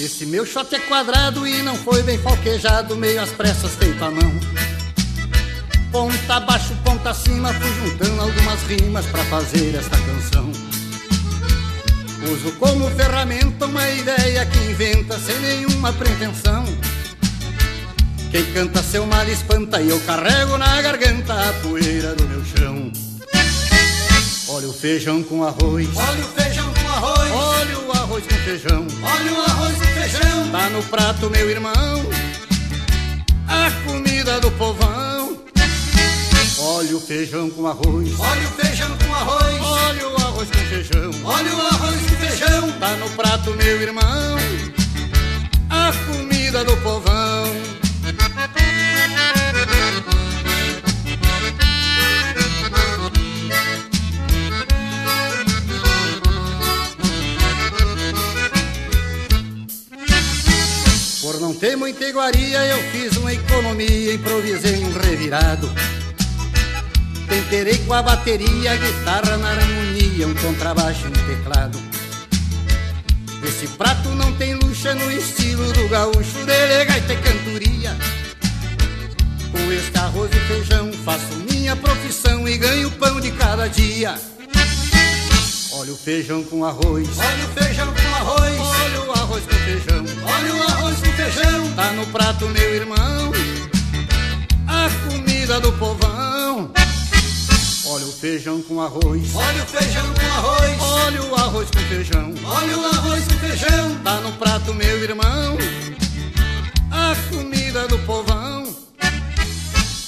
Esse 0.00 0.24
meu 0.24 0.46
shot 0.46 0.74
é 0.74 0.78
quadrado 0.80 1.46
e 1.46 1.60
não 1.60 1.76
foi 1.76 2.02
bem 2.02 2.16
falquejado, 2.16 2.96
meio 2.96 3.20
às 3.20 3.28
pressas 3.32 3.72
feito 3.72 4.02
à 4.02 4.10
mão. 4.10 4.32
Ponta 5.92 6.36
abaixo, 6.36 6.74
ponta 6.82 7.10
acima, 7.10 7.52
fui 7.52 7.70
juntando 7.74 8.22
algumas 8.22 8.62
rimas 8.62 9.04
pra 9.04 9.22
fazer 9.24 9.74
esta 9.74 9.98
canção. 9.98 10.50
Uso 12.32 12.50
como 12.52 12.90
ferramenta 12.92 13.66
uma 13.66 13.90
ideia 13.90 14.46
que 14.46 14.58
inventa 14.70 15.18
sem 15.18 15.38
nenhuma 15.38 15.92
pretensão. 15.92 16.64
Quem 18.30 18.44
canta 18.54 18.82
seu 18.82 19.04
mal 19.06 19.28
espanta 19.28 19.82
e 19.82 19.90
eu 19.90 20.00
carrego 20.00 20.56
na 20.56 20.80
garganta 20.80 21.34
a 21.34 21.52
poeira 21.62 22.14
do 22.14 22.26
meu 22.26 22.42
chão. 22.46 22.90
Olha 24.48 24.66
o 24.66 24.72
feijão 24.72 25.22
com 25.22 25.44
arroz. 25.44 25.88
Olha 25.94 26.24
o 26.24 26.28
feijão 26.28 26.49
arroz 28.10 28.24
com 28.26 28.34
feijão. 28.34 28.86
Olha 29.02 29.32
o 29.32 29.40
arroz 29.42 29.76
com 29.76 29.84
feijão. 29.84 30.50
Tá 30.50 30.70
no 30.70 30.82
prato, 30.82 31.30
meu 31.30 31.48
irmão. 31.48 31.72
A 33.46 33.70
comida 33.84 34.40
do 34.40 34.50
povão. 34.52 35.38
Olha 36.58 36.96
o 36.96 37.00
feijão 37.00 37.48
com 37.50 37.68
arroz. 37.68 38.08
Olha 38.18 38.48
o 38.48 38.52
feijão 38.52 38.98
com 38.98 39.14
arroz. 39.14 39.60
Olha 39.60 40.08
o 40.08 40.16
arroz 40.16 40.48
com 40.50 40.58
feijão. 40.58 41.10
Olha 41.24 41.54
o 41.54 41.60
arroz 41.60 42.00
com 42.00 42.16
feijão. 42.16 42.72
Tá 42.80 42.96
no 42.96 43.10
prato, 43.10 43.54
meu 43.54 43.80
irmão. 43.80 44.36
A 45.70 45.92
comida 46.06 46.64
do 46.64 46.76
povão. 46.78 47.09
Não 61.50 61.58
ter 61.58 61.76
muita 61.76 62.04
iguaria, 62.04 62.64
eu 62.66 62.78
fiz 62.92 63.16
uma 63.16 63.32
economia, 63.32 64.14
improvisei 64.14 64.84
um 64.84 64.92
revirado. 64.92 65.68
Temperei 67.28 67.76
com 67.78 67.92
a 67.92 68.02
bateria, 68.02 68.70
a 68.70 68.76
guitarra 68.76 69.36
na 69.36 69.50
harmonia, 69.50 70.28
um 70.28 70.34
contrabaixo 70.34 71.06
e 71.06 71.08
um 71.08 71.36
teclado. 71.36 71.76
Esse 73.42 73.66
prato 73.76 74.10
não 74.10 74.32
tem 74.36 74.54
luxa 74.54 74.94
no 74.94 75.10
estilo 75.10 75.72
do 75.72 75.88
gaúcho, 75.88 76.44
dele 76.46 76.84
gaita 76.84 77.14
e 77.14 77.16
cantoria. 77.16 77.96
Com 79.50 79.72
este 79.72 79.98
arroz 79.98 80.30
e 80.32 80.40
feijão 80.46 80.92
faço 81.04 81.34
minha 81.50 81.74
profissão 81.74 82.48
e 82.48 82.56
ganho 82.58 82.92
pão 82.92 83.20
de 83.20 83.32
cada 83.32 83.66
dia. 83.66 84.14
Olha 85.72 85.92
o 85.92 85.96
feijão 85.96 86.44
com 86.44 86.64
arroz. 86.64 87.08
Olha 87.18 87.44
o 87.44 87.60
feijão 87.60 87.92
com 87.92 88.14
arroz. 88.14 88.59
Olha 89.10 89.18
o 89.18 89.22
arroz 89.24 89.44
com 89.44 89.56
feijão. 89.56 90.04
Olha 90.24 90.54
o 90.54 90.62
arroz 90.62 90.96
com 90.98 91.12
feijão. 91.12 91.72
Tá 91.74 91.90
no 91.92 92.06
prato, 92.06 92.48
meu 92.48 92.74
irmão. 92.74 93.32
A 94.68 94.88
comida 95.08 95.58
do 95.58 95.72
povão. 95.72 96.70
Olha 97.86 98.06
o 98.06 98.08
o 98.08 98.12
feijão 98.12 98.62
com 98.62 98.80
arroz. 98.80 99.34
Olha 99.34 99.64
o 99.64 99.66
feijão 99.66 100.14
com 100.14 100.26
arroz. 100.26 100.80
Olha 100.80 101.22
o 101.24 101.34
arroz 101.34 101.68
com 101.70 101.80
feijão. 101.80 102.34
Olha 102.44 102.78
o 102.78 102.86
arroz 102.86 103.24
com 103.24 103.34
feijão. 103.34 103.98
Tá 104.04 104.20
no 104.20 104.32
prato, 104.34 104.72
meu 104.74 105.02
irmão. 105.02 105.58
A 106.92 107.16
comida 107.34 107.88
do 107.88 107.98
povão. 108.00 108.72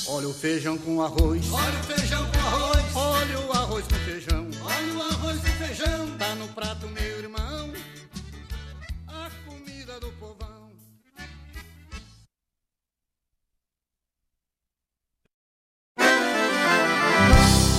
Olha 0.07 0.29
o 0.29 0.33
feijão 0.33 0.79
com 0.79 1.03
arroz. 1.03 1.45
Olha 1.51 1.81
o 1.81 1.97
feijão 1.97 2.24
com 2.27 2.39
arroz. 2.39 2.85
Olha 2.95 3.41
o 3.41 3.53
arroz 3.53 3.85
com 3.89 3.97
feijão. 3.97 4.41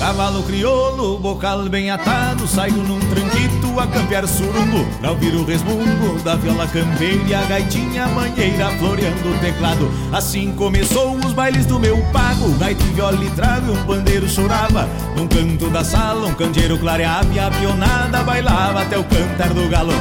Cavalo 0.04 0.44
crioulo, 0.44 1.18
bocal 1.18 1.70
bem 1.70 1.90
atado, 1.90 2.46
saiu 2.46 2.76
num 2.76 3.00
tranquito 3.00 3.80
a 3.80 3.88
campear 3.88 4.28
surungo, 4.28 4.86
pra 5.00 5.12
ouvir 5.12 5.34
o 5.34 5.46
resmungo 5.46 6.20
da 6.26 6.36
viola 6.36 6.68
campeira 6.68 7.24
e 7.26 7.34
a 7.34 7.42
gaitinha 7.44 8.08
manheira 8.08 8.70
floreando 8.72 9.30
o 9.30 9.40
teclado. 9.40 9.90
Assim 10.12 10.54
começou 10.58 11.16
os 11.16 11.32
bailes 11.32 11.66
do 11.66 11.80
meu 11.80 11.98
pago, 12.12 12.52
gaita 12.60 12.84
viola 12.84 13.24
e 13.24 13.30
trago 13.30 13.72
um 13.72 13.86
pandeiro 13.86 14.28
chorava. 14.28 14.90
Num 15.16 15.26
canto 15.26 15.70
da 15.70 15.86
sala, 15.86 16.28
um 16.28 16.34
candeeiro 16.34 16.78
clareava 16.78 17.34
e 17.34 17.40
a 17.40 17.50
pionada 17.50 18.24
bailava 18.24 18.82
até 18.82 18.98
o 18.98 19.06
cantar 19.06 19.54
do 19.54 19.70
galo. 19.70 19.94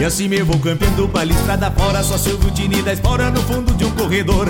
E 0.00 0.04
assim 0.04 0.26
me 0.26 0.42
vou 0.42 0.58
campeando 0.58 1.06
baile 1.06 1.32
estrada 1.32 1.70
fora, 1.70 2.02
só 2.02 2.18
Silvio 2.18 2.50
Tini 2.50 2.82
da 2.82 2.92
espora 2.92 3.30
no 3.30 3.40
fundo 3.44 3.72
de 3.74 3.84
um 3.84 3.90
corredor. 3.92 4.48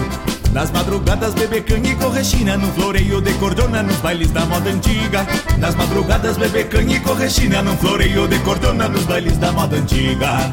Nas 0.55 0.71
madrugadas 0.71 1.35
bebê 1.35 1.63
canha 1.63 1.91
e 1.91 1.97
correchina 1.97 2.57
Num 2.57 2.71
floreio 2.75 3.21
de 3.21 3.35
cordona 3.35 3.83
nos 3.83 3.97
bailes 3.97 4.31
da 4.31 4.47
moda 4.47 4.71
antiga. 4.71 5.27
Nas 5.59 5.75
madrugadas 5.75 6.37
bebê 6.37 6.63
canha 6.63 6.97
e 6.97 7.01
correchina 7.01 7.61
Num 7.61 7.77
floreio 7.77 8.29
de 8.29 8.39
cordona 8.39 8.89
nos 8.89 9.03
bailes 9.03 9.37
da 9.37 9.51
moda 9.51 9.77
antiga 9.77 10.53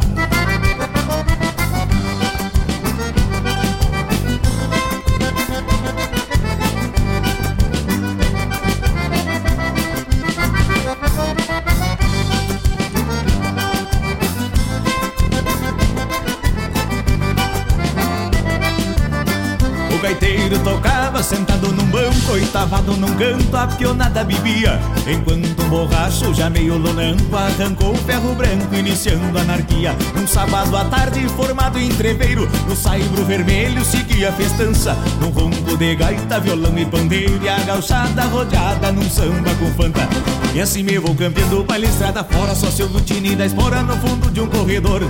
num 22.22 22.28
banco 22.28 22.32
Oitavado 22.32 22.98
num 22.98 23.16
canto, 23.16 23.56
a 23.56 23.68
pionada 23.68 24.24
bebia 24.24 24.80
Enquanto 25.08 25.62
um 25.64 25.70
borracho 25.70 26.34
já 26.34 26.50
meio 26.50 26.78
lonampo 26.78 27.36
Arrancou 27.36 27.94
o 27.94 27.98
ferro 27.98 28.36
branco, 28.36 28.74
iniciando 28.76 29.38
a 29.38 29.42
anarquia. 29.42 29.96
Um 30.16 30.28
sábado 30.28 30.76
à 30.76 30.86
tarde, 30.86 31.28
formado 31.30 31.80
em 31.80 31.90
treveiro 31.90 32.48
No 32.68 32.76
saibro 32.76 33.24
vermelho 33.26 33.84
seguia 33.84 34.30
a 34.30 34.34
festança. 34.34 34.96
Num 35.20 35.30
ronco 35.30 35.78
de 35.78 35.96
gaita, 35.96 36.40
violão 36.40 36.78
e 36.78 36.86
pandeiro 36.86 37.40
E 37.44 37.50
a 37.50 37.60
gauchada 37.60 38.24
rodeada 38.24 38.92
num 38.92 39.10
samba 39.10 39.54
com 39.56 39.72
fanta. 39.74 40.08
E 40.54 40.62
assim 40.62 40.84
me 40.84 40.98
vou 40.98 41.16
campeando 41.16 41.64
baile 41.64 41.88
estrada 41.88 42.24
fora 42.24 42.54
Só 42.56 42.70
seu 42.70 42.88
lutini 42.88 43.36
da 43.36 43.46
espora 43.46 43.82
no 43.82 43.96
fundo 43.98 44.30
de 44.30 44.42
um 44.42 44.48
corredor 44.48 45.02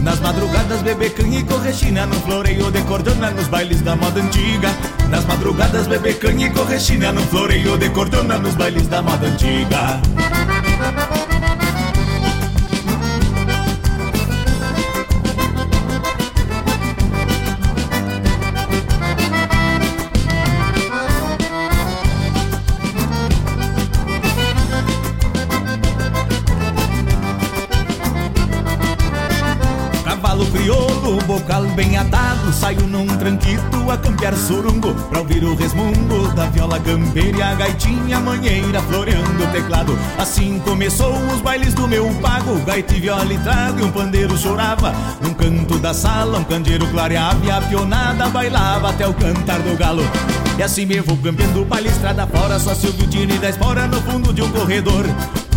nas 0.00 0.20
madrugadas 0.20 0.82
bebê 0.82 1.10
canha 1.10 1.40
e 1.40 1.44
correchina 1.44 2.06
Num 2.06 2.20
floreio 2.20 2.70
de 2.70 2.82
cordona 2.82 3.30
nos 3.30 3.48
bailes 3.48 3.82
da 3.82 3.96
moda 3.96 4.20
antiga. 4.20 4.70
Nas 5.08 5.24
madrugadas 5.24 5.86
bebê 5.86 6.14
canha 6.14 6.46
e 6.46 6.50
correchina 6.50 7.12
Num 7.12 7.26
floreio 7.26 7.76
de 7.78 7.88
cordona 7.90 8.38
nos 8.38 8.54
bailes 8.54 8.88
da 8.88 9.02
moda 9.02 9.26
antiga 9.26 10.00
bocal 31.46 31.62
bem 31.76 31.96
atado 31.96 32.52
Saiu 32.52 32.82
num 32.88 33.06
tranquito 33.06 33.90
a 33.90 33.96
campear 33.96 34.34
surungo 34.34 34.92
Pra 35.08 35.20
ouvir 35.20 35.44
o 35.44 35.54
resmungo 35.54 36.28
da 36.34 36.46
viola 36.46 36.78
campeira 36.80 37.38
E 37.38 37.42
a 37.42 37.54
gaitinha 37.54 38.20
manheira 38.20 38.82
floreando 38.82 39.44
o 39.44 39.46
teclado. 39.52 39.98
Assim 40.18 40.60
começou 40.64 41.14
os 41.32 41.40
bailes 41.40 41.72
do 41.72 41.86
meu 41.86 42.08
pago 42.20 42.58
Gaita 42.64 42.94
e 42.94 43.00
viola 43.00 43.32
e 43.32 43.38
trago 43.38 43.80
e 43.80 43.84
um 43.84 43.92
pandeiro 43.92 44.36
chorava. 44.36 44.92
Num 45.22 45.32
canto 45.34 45.78
da 45.78 45.94
sala 45.94 46.38
um 46.38 46.44
candeeiro 46.44 46.86
clareava 46.88 47.44
E 47.44 47.50
a 47.50 47.60
pionada 47.60 48.28
bailava 48.28 48.90
até 48.90 49.06
o 49.06 49.14
cantar 49.14 49.60
do 49.60 49.76
galo. 49.76 50.02
E 50.58 50.62
assim 50.62 50.84
me 50.84 51.00
vou 51.00 51.16
campeando 51.16 51.64
baile 51.64 51.88
estrada 51.88 52.26
fora 52.26 52.58
Só 52.58 52.74
Silvio 52.74 53.06
Tini 53.06 53.38
da 53.38 53.50
espora 53.50 53.86
no 53.86 54.00
fundo 54.02 54.32
de 54.32 54.42
um 54.42 54.50
corredor 54.50 55.04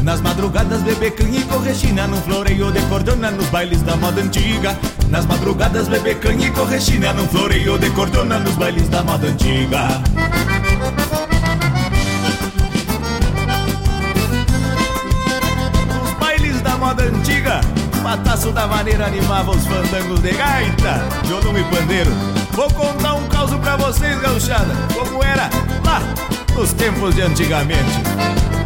nas 0.10 0.22
madrugadas 0.22 0.81
bebê 0.81 1.11
canha 1.11 1.40
e 1.40 1.44
correchina 1.44 2.07
Num 2.07 2.19
floreio 2.22 2.72
de 2.72 2.81
cordona 2.88 3.30
nos 3.30 3.45
bailes 3.49 3.84
da 3.84 3.95
moda 3.95 4.19
antiga. 4.19 4.76
Nas 5.07 5.27
madrugadas 5.27 5.88
bebê 5.88 6.15
canha 6.15 6.48
e 6.48 6.49
correchina 6.49 7.14
Num 7.14 7.27
floreio 7.27 7.77
de 7.77 7.91
cordona 7.91 8.40
nos 8.40 8.56
bailes 8.56 8.90
da 8.90 9.03
moda 9.03 9.27
antiga. 9.27 10.02
Nos 16.02 16.14
bailes 16.19 16.60
da 16.61 16.76
moda 16.77 17.03
antiga 17.03 17.61
Pataço 18.02 18.52
da 18.52 18.65
maneira 18.65 19.06
animava 19.06 19.52
os 19.52 19.64
fandangos 19.68 20.22
de 20.22 20.31
gaita. 20.31 21.03
Violão 21.26 21.56
e 21.56 21.64
pandeiro 21.65 22.11
Vou 22.53 22.68
contar 22.72 23.14
um 23.14 23.27
caos 23.27 23.53
pra 23.57 23.77
vocês, 23.77 24.19
gauchada 24.19 24.73
Como 24.91 25.23
era 25.23 25.52
lá 25.86 26.02
nos 26.56 26.73
tempos 26.73 27.14
de 27.14 27.22
antigamente 27.22 28.59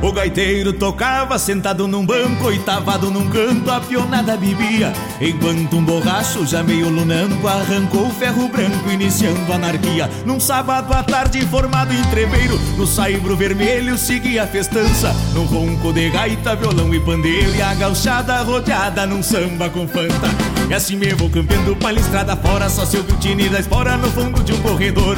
o 0.00 0.12
gaiteiro 0.12 0.72
tocava 0.72 1.38
sentado 1.38 1.88
num 1.88 2.06
banco, 2.06 2.46
oitavado 2.46 3.10
num 3.10 3.28
canto, 3.28 3.70
a 3.70 3.80
pionada 3.80 4.36
bebia. 4.36 4.92
Enquanto 5.20 5.76
um 5.76 5.84
borracho 5.84 6.46
já 6.46 6.62
meio 6.62 6.88
lunampo 6.88 7.46
arrancou 7.46 8.06
o 8.06 8.10
ferro 8.10 8.48
branco, 8.48 8.90
iniciando 8.90 9.52
a 9.52 9.56
anarquia. 9.56 10.08
Num 10.24 10.38
sábado 10.38 10.92
à 10.92 11.02
tarde, 11.02 11.44
formado 11.46 11.92
em 11.92 12.02
treveiro, 12.10 12.58
no 12.76 12.86
saibro 12.86 13.36
vermelho 13.36 13.98
seguia 13.98 14.44
a 14.44 14.46
festança. 14.46 15.14
Num 15.34 15.44
ronco 15.44 15.92
de 15.92 16.10
gaita, 16.10 16.54
violão 16.54 16.94
e 16.94 17.00
pandeiro, 17.00 17.54
e 17.54 17.62
a 17.62 17.74
gauchada 17.74 18.40
rodeada 18.42 19.06
num 19.06 19.22
samba 19.22 19.68
com 19.68 19.86
fanta. 19.88 20.28
E 20.68 20.74
assim 20.74 20.96
me 20.96 21.12
vou 21.14 21.30
campeando 21.30 21.74
palestrada 21.76 22.36
fora, 22.36 22.68
só 22.68 22.84
Silvio 22.84 23.16
Tini 23.16 23.48
da 23.48 23.58
espora 23.58 23.96
no 23.96 24.10
fundo 24.10 24.42
de 24.44 24.52
um 24.52 24.60
corredor. 24.60 25.16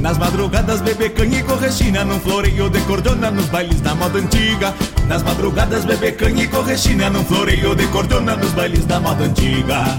Nas 0.00 0.16
madrugadas 0.16 0.80
bebê 0.80 1.08
canha 1.10 1.40
e 1.40 1.42
correchina 1.42 2.04
Num 2.04 2.20
floreio 2.20 2.70
de 2.70 2.80
cordona 2.82 3.30
nos 3.30 3.46
bailes 3.46 3.80
da 3.80 3.94
moda 3.94 4.18
antiga. 4.18 4.74
Nas 5.08 5.22
madrugadas 5.22 5.84
bebê 5.84 6.12
canha 6.12 6.44
e 6.44 6.48
correchina 6.48 7.10
Num 7.10 7.24
floreio 7.24 7.74
de 7.74 7.86
cordona 7.88 8.36
nos 8.36 8.52
bailes 8.52 8.84
da 8.86 9.00
moda 9.00 9.24
antiga 9.24 9.98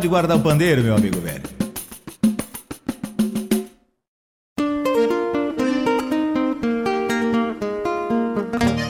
Pode 0.00 0.08
guardar 0.08 0.34
o 0.38 0.40
pandeiro, 0.40 0.82
meu 0.82 0.96
amigo 0.96 1.20
velho. 1.20 1.42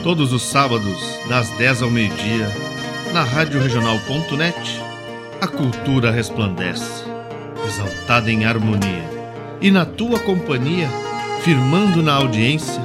Todos 0.04 0.32
os 0.32 0.42
sábados, 0.42 0.96
das 1.28 1.50
10 1.58 1.82
ao 1.82 1.90
meio-dia, 1.90 2.46
na 3.12 3.24
Rádio 3.24 3.60
Regional.net, 3.60 4.80
a 5.40 5.48
cultura 5.48 6.12
resplandece, 6.12 7.02
exaltada 7.66 8.30
em 8.30 8.44
harmonia. 8.44 9.10
E 9.60 9.68
na 9.68 9.84
tua 9.84 10.20
companhia, 10.20 10.88
firmando 11.42 12.04
na 12.04 12.14
audiência, 12.14 12.80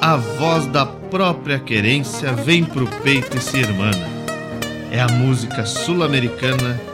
a 0.00 0.14
voz 0.14 0.66
da 0.66 0.86
própria 0.86 1.58
querência 1.58 2.32
vem 2.34 2.64
pro 2.64 2.86
peito 3.02 3.36
e 3.36 3.40
se 3.40 3.58
irmana. 3.58 4.08
É 4.92 5.00
a 5.00 5.08
música 5.08 5.66
sul-americana 5.66 6.93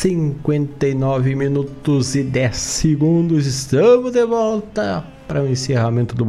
59 0.00 1.34
minutos 1.34 2.14
e 2.14 2.22
10 2.22 2.56
segundos. 2.56 3.46
Estamos 3.46 4.10
de 4.12 4.24
volta 4.24 5.04
para 5.28 5.42
o 5.42 5.46
encerramento 5.46 6.14
do 6.14 6.24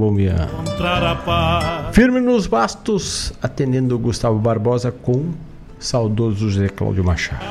paz. 1.15 1.95
Firme 1.95 2.19
nos 2.19 2.47
bastos, 2.47 3.31
atendendo 3.41 3.97
Gustavo 3.97 4.37
Barbosa 4.39 4.91
com 4.91 5.27
saudoso 5.79 6.49
José 6.49 6.67
Cláudio 6.67 7.01
Machado. 7.01 7.45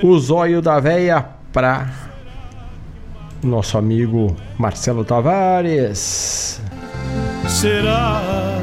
O 0.00 0.16
zóio 0.20 0.62
da 0.62 0.78
véia 0.78 1.26
pra 1.52 1.90
nosso 3.42 3.76
amigo 3.76 4.36
Marcelo 4.56 5.04
Tavares. 5.04 6.62
Será? 7.48 8.55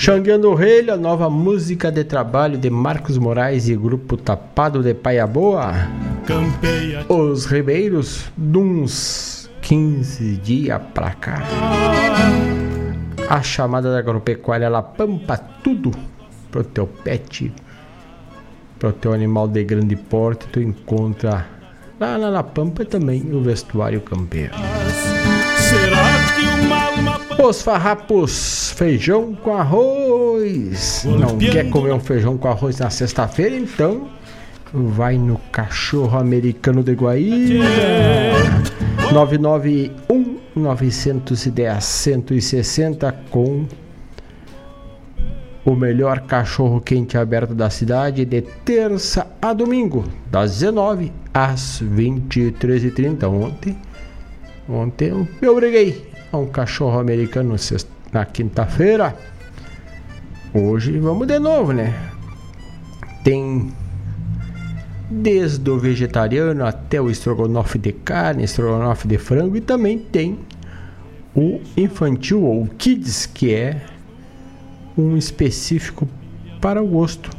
Xangueando 0.00 0.54
Relha, 0.54 0.96
nova 0.96 1.28
música 1.28 1.90
de 1.90 2.04
trabalho 2.04 2.56
de 2.56 2.70
Marcos 2.70 3.18
Moraes 3.18 3.68
e 3.68 3.74
grupo 3.74 4.16
Tapado 4.16 4.80
de 4.80 4.94
Paia 4.94 5.26
Boa. 5.26 5.72
Campeia. 6.24 7.04
Os 7.08 7.46
Ribeiros, 7.46 8.30
de 8.36 8.58
uns 8.58 9.50
15 9.60 10.36
dias 10.36 10.80
pra 10.94 11.10
cá. 11.14 11.42
A 13.28 13.42
chamada 13.42 13.90
da 13.90 13.98
agropecuária, 13.98 14.66
ela 14.66 14.82
pampa 14.82 15.36
tudo 15.36 15.90
pro 16.52 16.62
teu 16.62 16.86
pet, 16.86 17.52
pro 18.78 18.92
teu 18.92 19.12
animal 19.12 19.48
de 19.48 19.64
grande 19.64 19.96
porte, 19.96 20.46
tu 20.46 20.60
encontra 20.60 21.44
lá 21.98 22.16
na 22.16 22.28
La 22.28 22.44
Pampa 22.44 22.84
também 22.84 23.34
o 23.34 23.42
vestuário 23.42 24.00
campeiro. 24.00 24.54
Os 27.38 27.62
farrapos, 27.62 28.72
feijão 28.76 29.32
com 29.32 29.56
arroz. 29.56 31.04
Não 31.04 31.38
quer 31.38 31.70
comer 31.70 31.92
um 31.92 32.00
feijão 32.00 32.36
com 32.36 32.48
arroz 32.48 32.80
na 32.80 32.90
sexta-feira? 32.90 33.54
Então 33.54 34.08
vai 34.72 35.16
no 35.16 35.38
cachorro 35.52 36.18
americano 36.18 36.82
de 36.82 36.94
Guaíba. 36.94 37.64
991 39.12 40.36
910 40.56 41.84
160 41.84 43.12
com 43.30 43.66
o 45.64 45.76
melhor 45.76 46.22
cachorro 46.22 46.80
quente 46.80 47.16
aberto 47.16 47.54
da 47.54 47.70
cidade 47.70 48.24
de 48.24 48.42
terça 48.42 49.28
a 49.40 49.52
domingo, 49.52 50.04
das 50.28 50.58
19 50.58 51.12
às 51.32 51.80
23h30. 51.82 53.28
Ontem, 53.28 53.78
ontem 54.68 55.10
eu 55.10 55.28
me 55.40 55.48
obriguei 55.48 56.07
a 56.32 56.36
um 56.36 56.46
cachorro 56.46 56.98
americano 56.98 57.56
na 58.12 58.24
quinta-feira. 58.24 59.16
Hoje 60.52 60.98
vamos 60.98 61.26
de 61.26 61.38
novo, 61.38 61.72
né? 61.72 61.94
Tem 63.24 63.72
desde 65.10 65.70
o 65.70 65.78
vegetariano 65.78 66.66
até 66.66 67.00
o 67.00 67.10
estrogonofe 67.10 67.78
de 67.78 67.92
carne, 67.92 68.44
estrogonofe 68.44 69.08
de 69.08 69.18
frango 69.18 69.56
e 69.56 69.60
também 69.60 69.98
tem 69.98 70.38
o 71.34 71.60
infantil 71.76 72.42
ou 72.42 72.66
kids, 72.78 73.26
que 73.26 73.54
é 73.54 73.80
um 74.96 75.16
específico 75.16 76.08
para 76.60 76.82
o 76.82 76.86
gosto, 76.86 77.30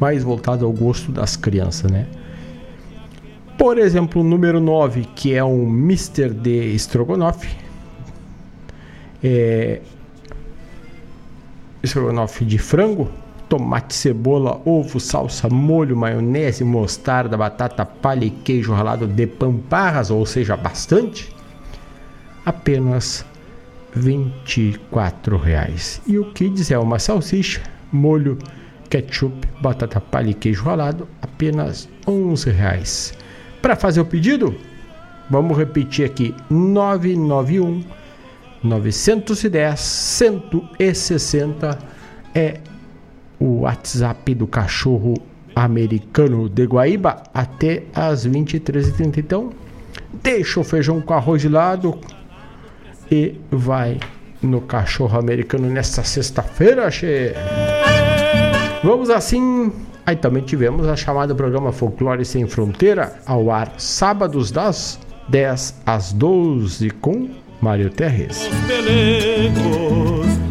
mais 0.00 0.22
voltado 0.22 0.64
ao 0.64 0.72
gosto 0.72 1.12
das 1.12 1.36
crianças, 1.36 1.90
né? 1.90 2.06
Por 3.58 3.76
exemplo, 3.76 4.22
o 4.22 4.24
número 4.24 4.58
9, 4.58 5.06
que 5.14 5.34
é 5.34 5.44
um 5.44 5.68
Mister 5.68 6.32
de 6.32 6.74
Strogonoff. 6.76 7.46
É... 9.22 9.80
Estrogonofe 11.82 12.44
de 12.44 12.58
frango, 12.58 13.10
tomate, 13.48 13.94
cebola, 13.94 14.60
ovo, 14.64 15.00
salsa, 15.00 15.48
molho, 15.48 15.96
maionese, 15.96 16.62
mostarda, 16.62 17.36
batata 17.36 17.84
palha 17.84 18.24
e 18.24 18.30
queijo 18.30 18.72
ralado 18.72 19.06
de 19.06 19.26
pamparras, 19.26 20.10
ou 20.10 20.24
seja, 20.24 20.56
bastante. 20.56 21.34
Apenas 22.44 23.24
24 23.94 25.36
reais. 25.36 26.00
E 26.06 26.18
o 26.18 26.32
Kids 26.32 26.70
é 26.70 26.78
uma 26.78 26.98
salsicha, 26.98 27.60
molho, 27.92 28.38
ketchup, 28.88 29.48
batata 29.60 30.00
palha 30.00 30.30
e 30.30 30.34
queijo 30.34 30.64
ralado, 30.64 31.08
apenas 31.22 31.88
11 32.06 32.50
reais. 32.50 33.14
Para 33.60 33.76
fazer 33.76 34.00
o 34.00 34.04
pedido, 34.04 34.54
vamos 35.28 35.56
repetir 35.58 36.04
aqui: 36.04 36.34
991 36.48 37.82
910 38.62 39.80
160 39.80 41.78
é 42.34 42.58
o 43.38 43.60
WhatsApp 43.60 44.34
do 44.34 44.46
cachorro 44.46 45.14
americano 45.54 46.48
de 46.48 46.64
Guaíba 46.66 47.22
até 47.32 47.84
as 47.94 48.26
23h30. 48.26 49.18
Então, 49.18 49.50
deixa 50.22 50.60
o 50.60 50.64
feijão 50.64 51.00
com 51.00 51.14
arroz 51.14 51.42
de 51.42 51.48
lado 51.48 51.98
e 53.10 53.34
vai 53.50 53.98
no 54.42 54.60
cachorro 54.60 55.18
americano 55.18 55.68
nesta 55.68 56.04
sexta-feira, 56.04 56.90
che. 56.90 57.34
Vamos 58.82 59.10
assim. 59.10 59.72
Aí 60.06 60.16
também 60.16 60.42
tivemos 60.42 60.88
a 60.88 60.96
chamada 60.96 61.34
programa 61.34 61.72
Folclore 61.72 62.24
Sem 62.24 62.46
Fronteira 62.46 63.20
ao 63.26 63.50
ar 63.50 63.74
sábados 63.76 64.50
das 64.50 64.98
10 65.28 65.82
às 65.84 66.12
12 66.12 66.90
com 66.90 67.28
Mário 67.60 67.90
Terres. 67.90 68.48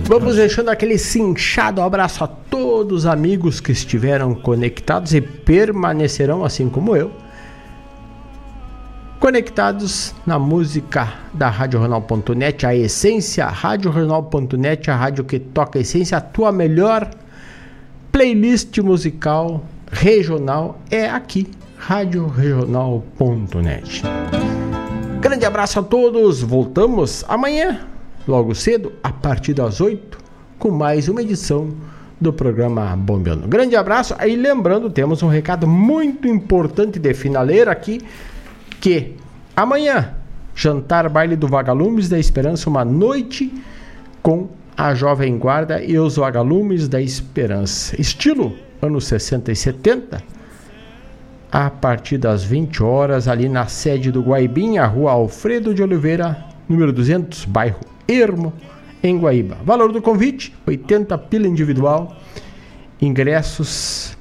Vamos 0.03 0.36
deixando 0.36 0.69
aquele 0.69 0.98
cinchado 0.98 1.81
abraço 1.81 2.23
a 2.23 2.27
todos 2.27 2.99
os 2.99 3.06
amigos 3.06 3.60
que 3.60 3.72
estiveram 3.72 4.34
conectados 4.34 5.14
e 5.14 5.22
permanecerão, 5.22 6.44
assim 6.44 6.68
como 6.68 6.95
eu, 6.95 7.11
conectados 9.19 10.15
na 10.26 10.40
música 10.40 11.14
da 11.34 11.49
RadioJornal.net, 11.49 12.65
a 12.65 12.76
essência, 12.76 13.45
RadioJornal.net, 13.45 14.90
a 14.90 14.95
rádio 14.95 15.26
que 15.26 15.38
toca 15.38 15.77
a 15.77 15.81
essência, 15.81 16.18
a 16.18 16.22
tua 16.22 16.52
melhor 16.52 17.07
playlist 18.11 18.77
musical 18.80 19.64
regional 19.91 20.80
é 20.90 21.07
aqui, 21.10 21.48
RadioRegional.net. 21.77 24.02
Grande 25.19 25.45
abraço 25.45 25.79
a 25.79 25.83
todos, 25.83 26.41
voltamos 26.41 27.25
amanhã, 27.27 27.85
logo 28.25 28.55
cedo, 28.55 28.93
a 29.03 29.11
partir 29.11 29.53
das 29.53 29.81
8, 29.81 30.17
com 30.57 30.71
mais 30.71 31.09
uma 31.09 31.21
edição 31.21 31.73
do 32.21 32.31
programa 32.31 32.95
Bombeando. 32.95 33.45
Grande 33.45 33.75
abraço, 33.75 34.15
aí 34.17 34.37
lembrando, 34.37 34.89
temos 34.89 35.21
um 35.21 35.27
recado 35.27 35.67
muito 35.67 36.25
importante 36.25 36.97
de 36.99 37.13
finaleira 37.13 37.69
aqui, 37.69 37.99
que 38.79 39.17
amanhã, 39.53 40.13
jantar 40.55 41.09
baile 41.09 41.35
do 41.35 41.49
Vagalumes 41.49 42.07
da 42.07 42.17
Esperança, 42.17 42.69
uma 42.69 42.85
noite 42.85 43.53
com 44.23 44.47
a 44.75 44.93
Jovem 44.93 45.37
Guarda 45.37 45.83
e 45.83 45.99
os 45.99 46.15
Vagalumes 46.15 46.87
da 46.87 47.01
Esperança. 47.01 47.99
Estilo 47.99 48.55
anos 48.81 49.05
60 49.07 49.51
e 49.51 49.55
70, 49.55 50.23
a 51.51 51.69
partir 51.69 52.17
das 52.17 52.43
20 52.43 52.84
horas, 52.84 53.27
ali 53.27 53.49
na 53.49 53.67
sede 53.67 54.11
do 54.11 54.21
Guaibinha, 54.21 54.85
rua 54.85 55.11
Alfredo 55.11 55.73
de 55.73 55.81
Oliveira, 55.81 56.45
número 56.67 56.93
200, 56.93 57.45
bairro 57.45 57.80
Ermo, 58.07 58.53
em 59.01 59.17
Guaíba. 59.17 59.57
Valor 59.63 59.91
do 59.91 60.01
convite: 60.01 60.53
80 60.67 61.17
pila 61.17 61.47
individual, 61.47 62.15
ingressos 63.01 64.17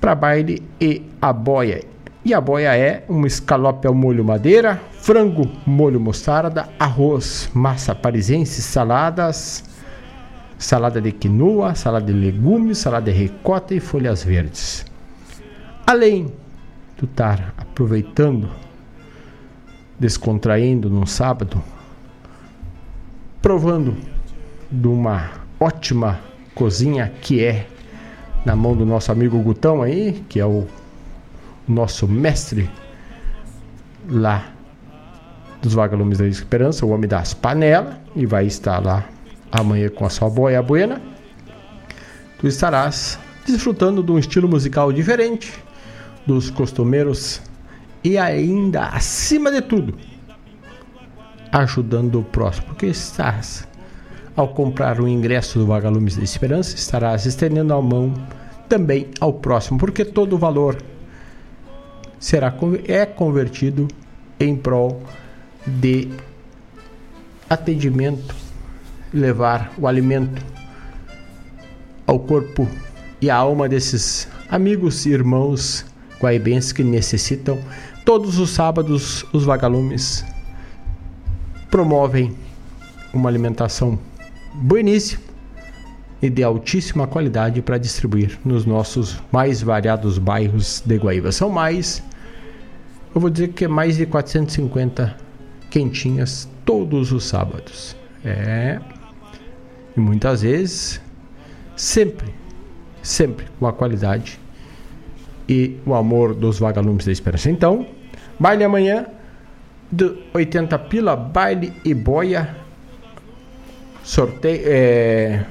para 0.00 0.14
baile 0.14 0.62
e 0.80 1.02
a 1.20 1.32
boia. 1.32 1.82
E 2.24 2.32
a 2.32 2.40
boia 2.40 2.76
é 2.76 3.04
um 3.08 3.26
escalope 3.26 3.86
ao 3.86 3.94
molho 3.94 4.24
madeira, 4.24 4.80
frango, 4.92 5.50
molho 5.66 5.98
mostarda, 5.98 6.68
arroz, 6.78 7.50
massa 7.52 7.96
parisense, 7.96 8.62
saladas, 8.62 9.64
salada 10.56 11.00
de 11.00 11.10
quinoa, 11.10 11.74
salada 11.74 12.06
de 12.06 12.12
legumes, 12.12 12.78
salada 12.78 13.10
de 13.10 13.18
ricota 13.18 13.74
e 13.74 13.80
folhas 13.80 14.22
verdes. 14.22 14.91
Além 15.86 16.32
de 16.96 17.04
estar 17.04 17.52
aproveitando, 17.58 18.48
descontraindo 19.98 20.88
num 20.88 21.04
sábado, 21.04 21.62
provando 23.40 23.96
de 24.70 24.86
uma 24.86 25.30
ótima 25.58 26.20
cozinha 26.54 27.12
que 27.20 27.44
é 27.44 27.66
na 28.44 28.54
mão 28.54 28.76
do 28.76 28.86
nosso 28.86 29.10
amigo 29.10 29.38
Gutão 29.40 29.82
aí, 29.82 30.24
que 30.28 30.38
é 30.38 30.46
o 30.46 30.66
nosso 31.66 32.06
mestre 32.06 32.70
lá 34.08 34.52
dos 35.60 35.74
Vagalumes 35.74 36.18
da 36.18 36.26
Esperança, 36.26 36.86
o 36.86 36.90
homem 36.90 37.08
das 37.08 37.34
panelas, 37.34 37.96
e 38.14 38.24
vai 38.24 38.46
estar 38.46 38.78
lá 38.78 39.04
amanhã 39.50 39.88
com 39.88 40.04
a 40.04 40.10
sua 40.10 40.30
boia 40.30 40.62
buena. 40.62 41.00
Tu 42.38 42.46
estarás 42.46 43.18
desfrutando 43.46 44.02
de 44.02 44.10
um 44.10 44.18
estilo 44.18 44.48
musical 44.48 44.92
diferente 44.92 45.62
dos 46.26 46.50
costumeiros 46.50 47.40
e 48.04 48.18
ainda, 48.18 48.86
acima 48.86 49.50
de 49.50 49.62
tudo, 49.62 49.94
ajudando 51.52 52.20
o 52.20 52.24
próximo, 52.24 52.66
porque 52.68 52.86
estás 52.86 53.66
ao 54.34 54.48
comprar 54.48 55.00
o 55.00 55.06
ingresso 55.06 55.58
do 55.58 55.66
Vagalumes 55.66 56.16
da 56.16 56.24
Esperança, 56.24 56.74
estarás 56.74 57.26
estendendo 57.26 57.74
a 57.74 57.82
mão 57.82 58.14
também 58.68 59.08
ao 59.20 59.34
próximo, 59.34 59.78
porque 59.78 60.04
todo 60.04 60.34
o 60.34 60.38
valor 60.38 60.76
será 62.18 62.52
é 62.86 63.04
convertido 63.04 63.86
em 64.40 64.56
prol 64.56 65.02
de 65.66 66.08
atendimento, 67.48 68.34
levar 69.12 69.72
o 69.78 69.86
alimento 69.86 70.42
ao 72.06 72.18
corpo 72.18 72.66
e 73.20 73.28
à 73.28 73.36
alma 73.36 73.68
desses 73.68 74.26
amigos 74.48 75.04
e 75.06 75.10
irmãos 75.10 75.84
guaibenses 76.22 76.72
que 76.72 76.84
necessitam. 76.84 77.58
Todos 78.04 78.38
os 78.38 78.50
sábados, 78.50 79.24
os 79.32 79.44
vagalumes 79.44 80.24
promovem 81.70 82.34
uma 83.12 83.28
alimentação 83.28 83.98
bueníssima 84.54 85.22
e 86.20 86.30
de 86.30 86.42
altíssima 86.42 87.06
qualidade 87.06 87.60
para 87.60 87.78
distribuir 87.78 88.38
nos 88.44 88.64
nossos 88.64 89.20
mais 89.32 89.60
variados 89.60 90.18
bairros 90.18 90.82
de 90.86 90.96
Guaíba. 90.96 91.32
São 91.32 91.50
mais 91.50 92.02
eu 93.14 93.20
vou 93.20 93.28
dizer 93.28 93.48
que 93.48 93.66
é 93.66 93.68
mais 93.68 93.98
de 93.98 94.06
450 94.06 95.14
quentinhas 95.70 96.48
todos 96.64 97.12
os 97.12 97.24
sábados. 97.24 97.94
É. 98.24 98.80
E 99.94 100.00
muitas 100.00 100.40
vezes, 100.40 100.98
sempre, 101.76 102.34
sempre 103.02 103.46
com 103.58 103.66
a 103.66 103.72
qualidade 103.72 104.40
e 105.52 105.78
o 105.84 105.94
amor 105.94 106.34
dos 106.34 106.58
vagalumes 106.58 107.04
da 107.04 107.12
esperança. 107.12 107.50
Então, 107.50 107.86
baile 108.38 108.64
amanhã, 108.64 109.04
de 109.90 110.10
80 110.32 110.78
pila, 110.78 111.14
baile 111.14 111.74
e 111.84 111.92
boia. 111.92 112.56
Sorteio. 114.02 114.62
É, 114.64 115.44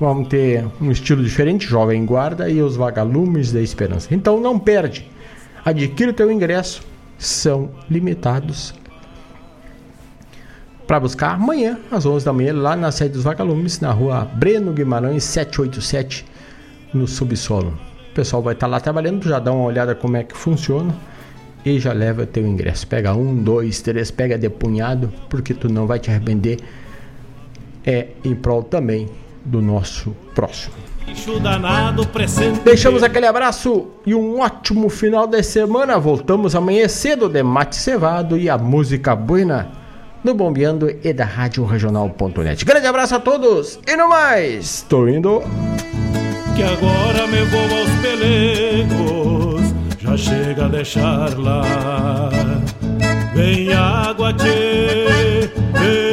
vamos 0.00 0.26
ter 0.26 0.64
um 0.80 0.90
estilo 0.90 1.22
diferente, 1.22 1.68
Jovem 1.68 2.04
Guarda 2.04 2.50
e 2.50 2.60
os 2.60 2.74
Vagalumes 2.74 3.52
da 3.52 3.60
Esperança. 3.60 4.12
Então 4.12 4.40
não 4.40 4.58
perde. 4.58 5.08
Adquira 5.64 6.10
o 6.10 6.14
teu 6.14 6.30
ingresso 6.32 6.82
são 7.16 7.70
limitados 7.88 8.74
para 10.84 10.98
buscar 10.98 11.34
amanhã 11.34 11.78
às 11.92 12.04
11 12.04 12.24
da 12.24 12.32
manhã 12.32 12.52
lá 12.52 12.74
na 12.74 12.90
sede 12.90 13.14
dos 13.14 13.22
Vagalumes, 13.22 13.78
na 13.78 13.92
rua 13.92 14.24
Breno 14.24 14.72
Guimarães 14.72 15.22
787, 15.22 16.26
no 16.92 17.06
subsolo. 17.06 17.93
O 18.14 18.20
pessoal 18.24 18.40
vai 18.40 18.54
estar 18.54 18.68
tá 18.68 18.70
lá 18.70 18.78
trabalhando, 18.78 19.28
já 19.28 19.40
dá 19.40 19.50
uma 19.52 19.64
olhada 19.64 19.92
como 19.92 20.16
é 20.16 20.22
que 20.22 20.36
funciona 20.36 20.94
e 21.66 21.80
já 21.80 21.92
leva 21.92 22.24
teu 22.24 22.46
ingresso. 22.46 22.86
Pega 22.86 23.12
um, 23.12 23.42
dois, 23.42 23.82
três, 23.82 24.08
pega 24.08 24.38
de 24.38 24.48
punhado, 24.48 25.12
porque 25.28 25.52
tu 25.52 25.68
não 25.68 25.84
vai 25.84 25.98
te 25.98 26.12
arrepender. 26.12 26.60
É 27.84 28.06
em 28.24 28.32
prol 28.36 28.62
também 28.62 29.08
do 29.44 29.60
nosso 29.60 30.14
próximo. 30.32 30.76
Deixamos 32.64 33.02
aquele 33.02 33.26
abraço 33.26 33.88
e 34.06 34.14
um 34.14 34.38
ótimo 34.38 34.88
final 34.88 35.26
de 35.26 35.42
semana. 35.42 35.98
Voltamos 35.98 36.54
amanhã 36.54 36.86
cedo 36.86 37.28
de 37.28 37.42
mate 37.42 37.74
cevado 37.74 38.38
e 38.38 38.48
a 38.48 38.56
música 38.56 39.16
buena 39.16 39.72
do 40.22 40.32
Bombeando 40.34 40.88
e 41.02 41.12
da 41.12 41.24
Rádio 41.24 41.64
Regional.net. 41.64 42.64
Grande 42.64 42.86
abraço 42.86 43.16
a 43.16 43.18
todos 43.18 43.80
e 43.88 43.96
no 43.96 44.08
mais, 44.08 44.82
tô 44.88 45.08
indo 45.08 45.42
que 46.54 46.62
agora 46.62 47.26
me 47.26 47.42
vou 47.44 47.78
aos 47.78 47.90
pelecos, 48.00 49.74
já 49.98 50.16
chega 50.16 50.66
a 50.66 50.68
deixar 50.68 51.36
lá. 51.38 52.30
Vem 53.34 53.72
água, 53.72 54.32
tchê, 54.32 55.50
vem 55.72 56.04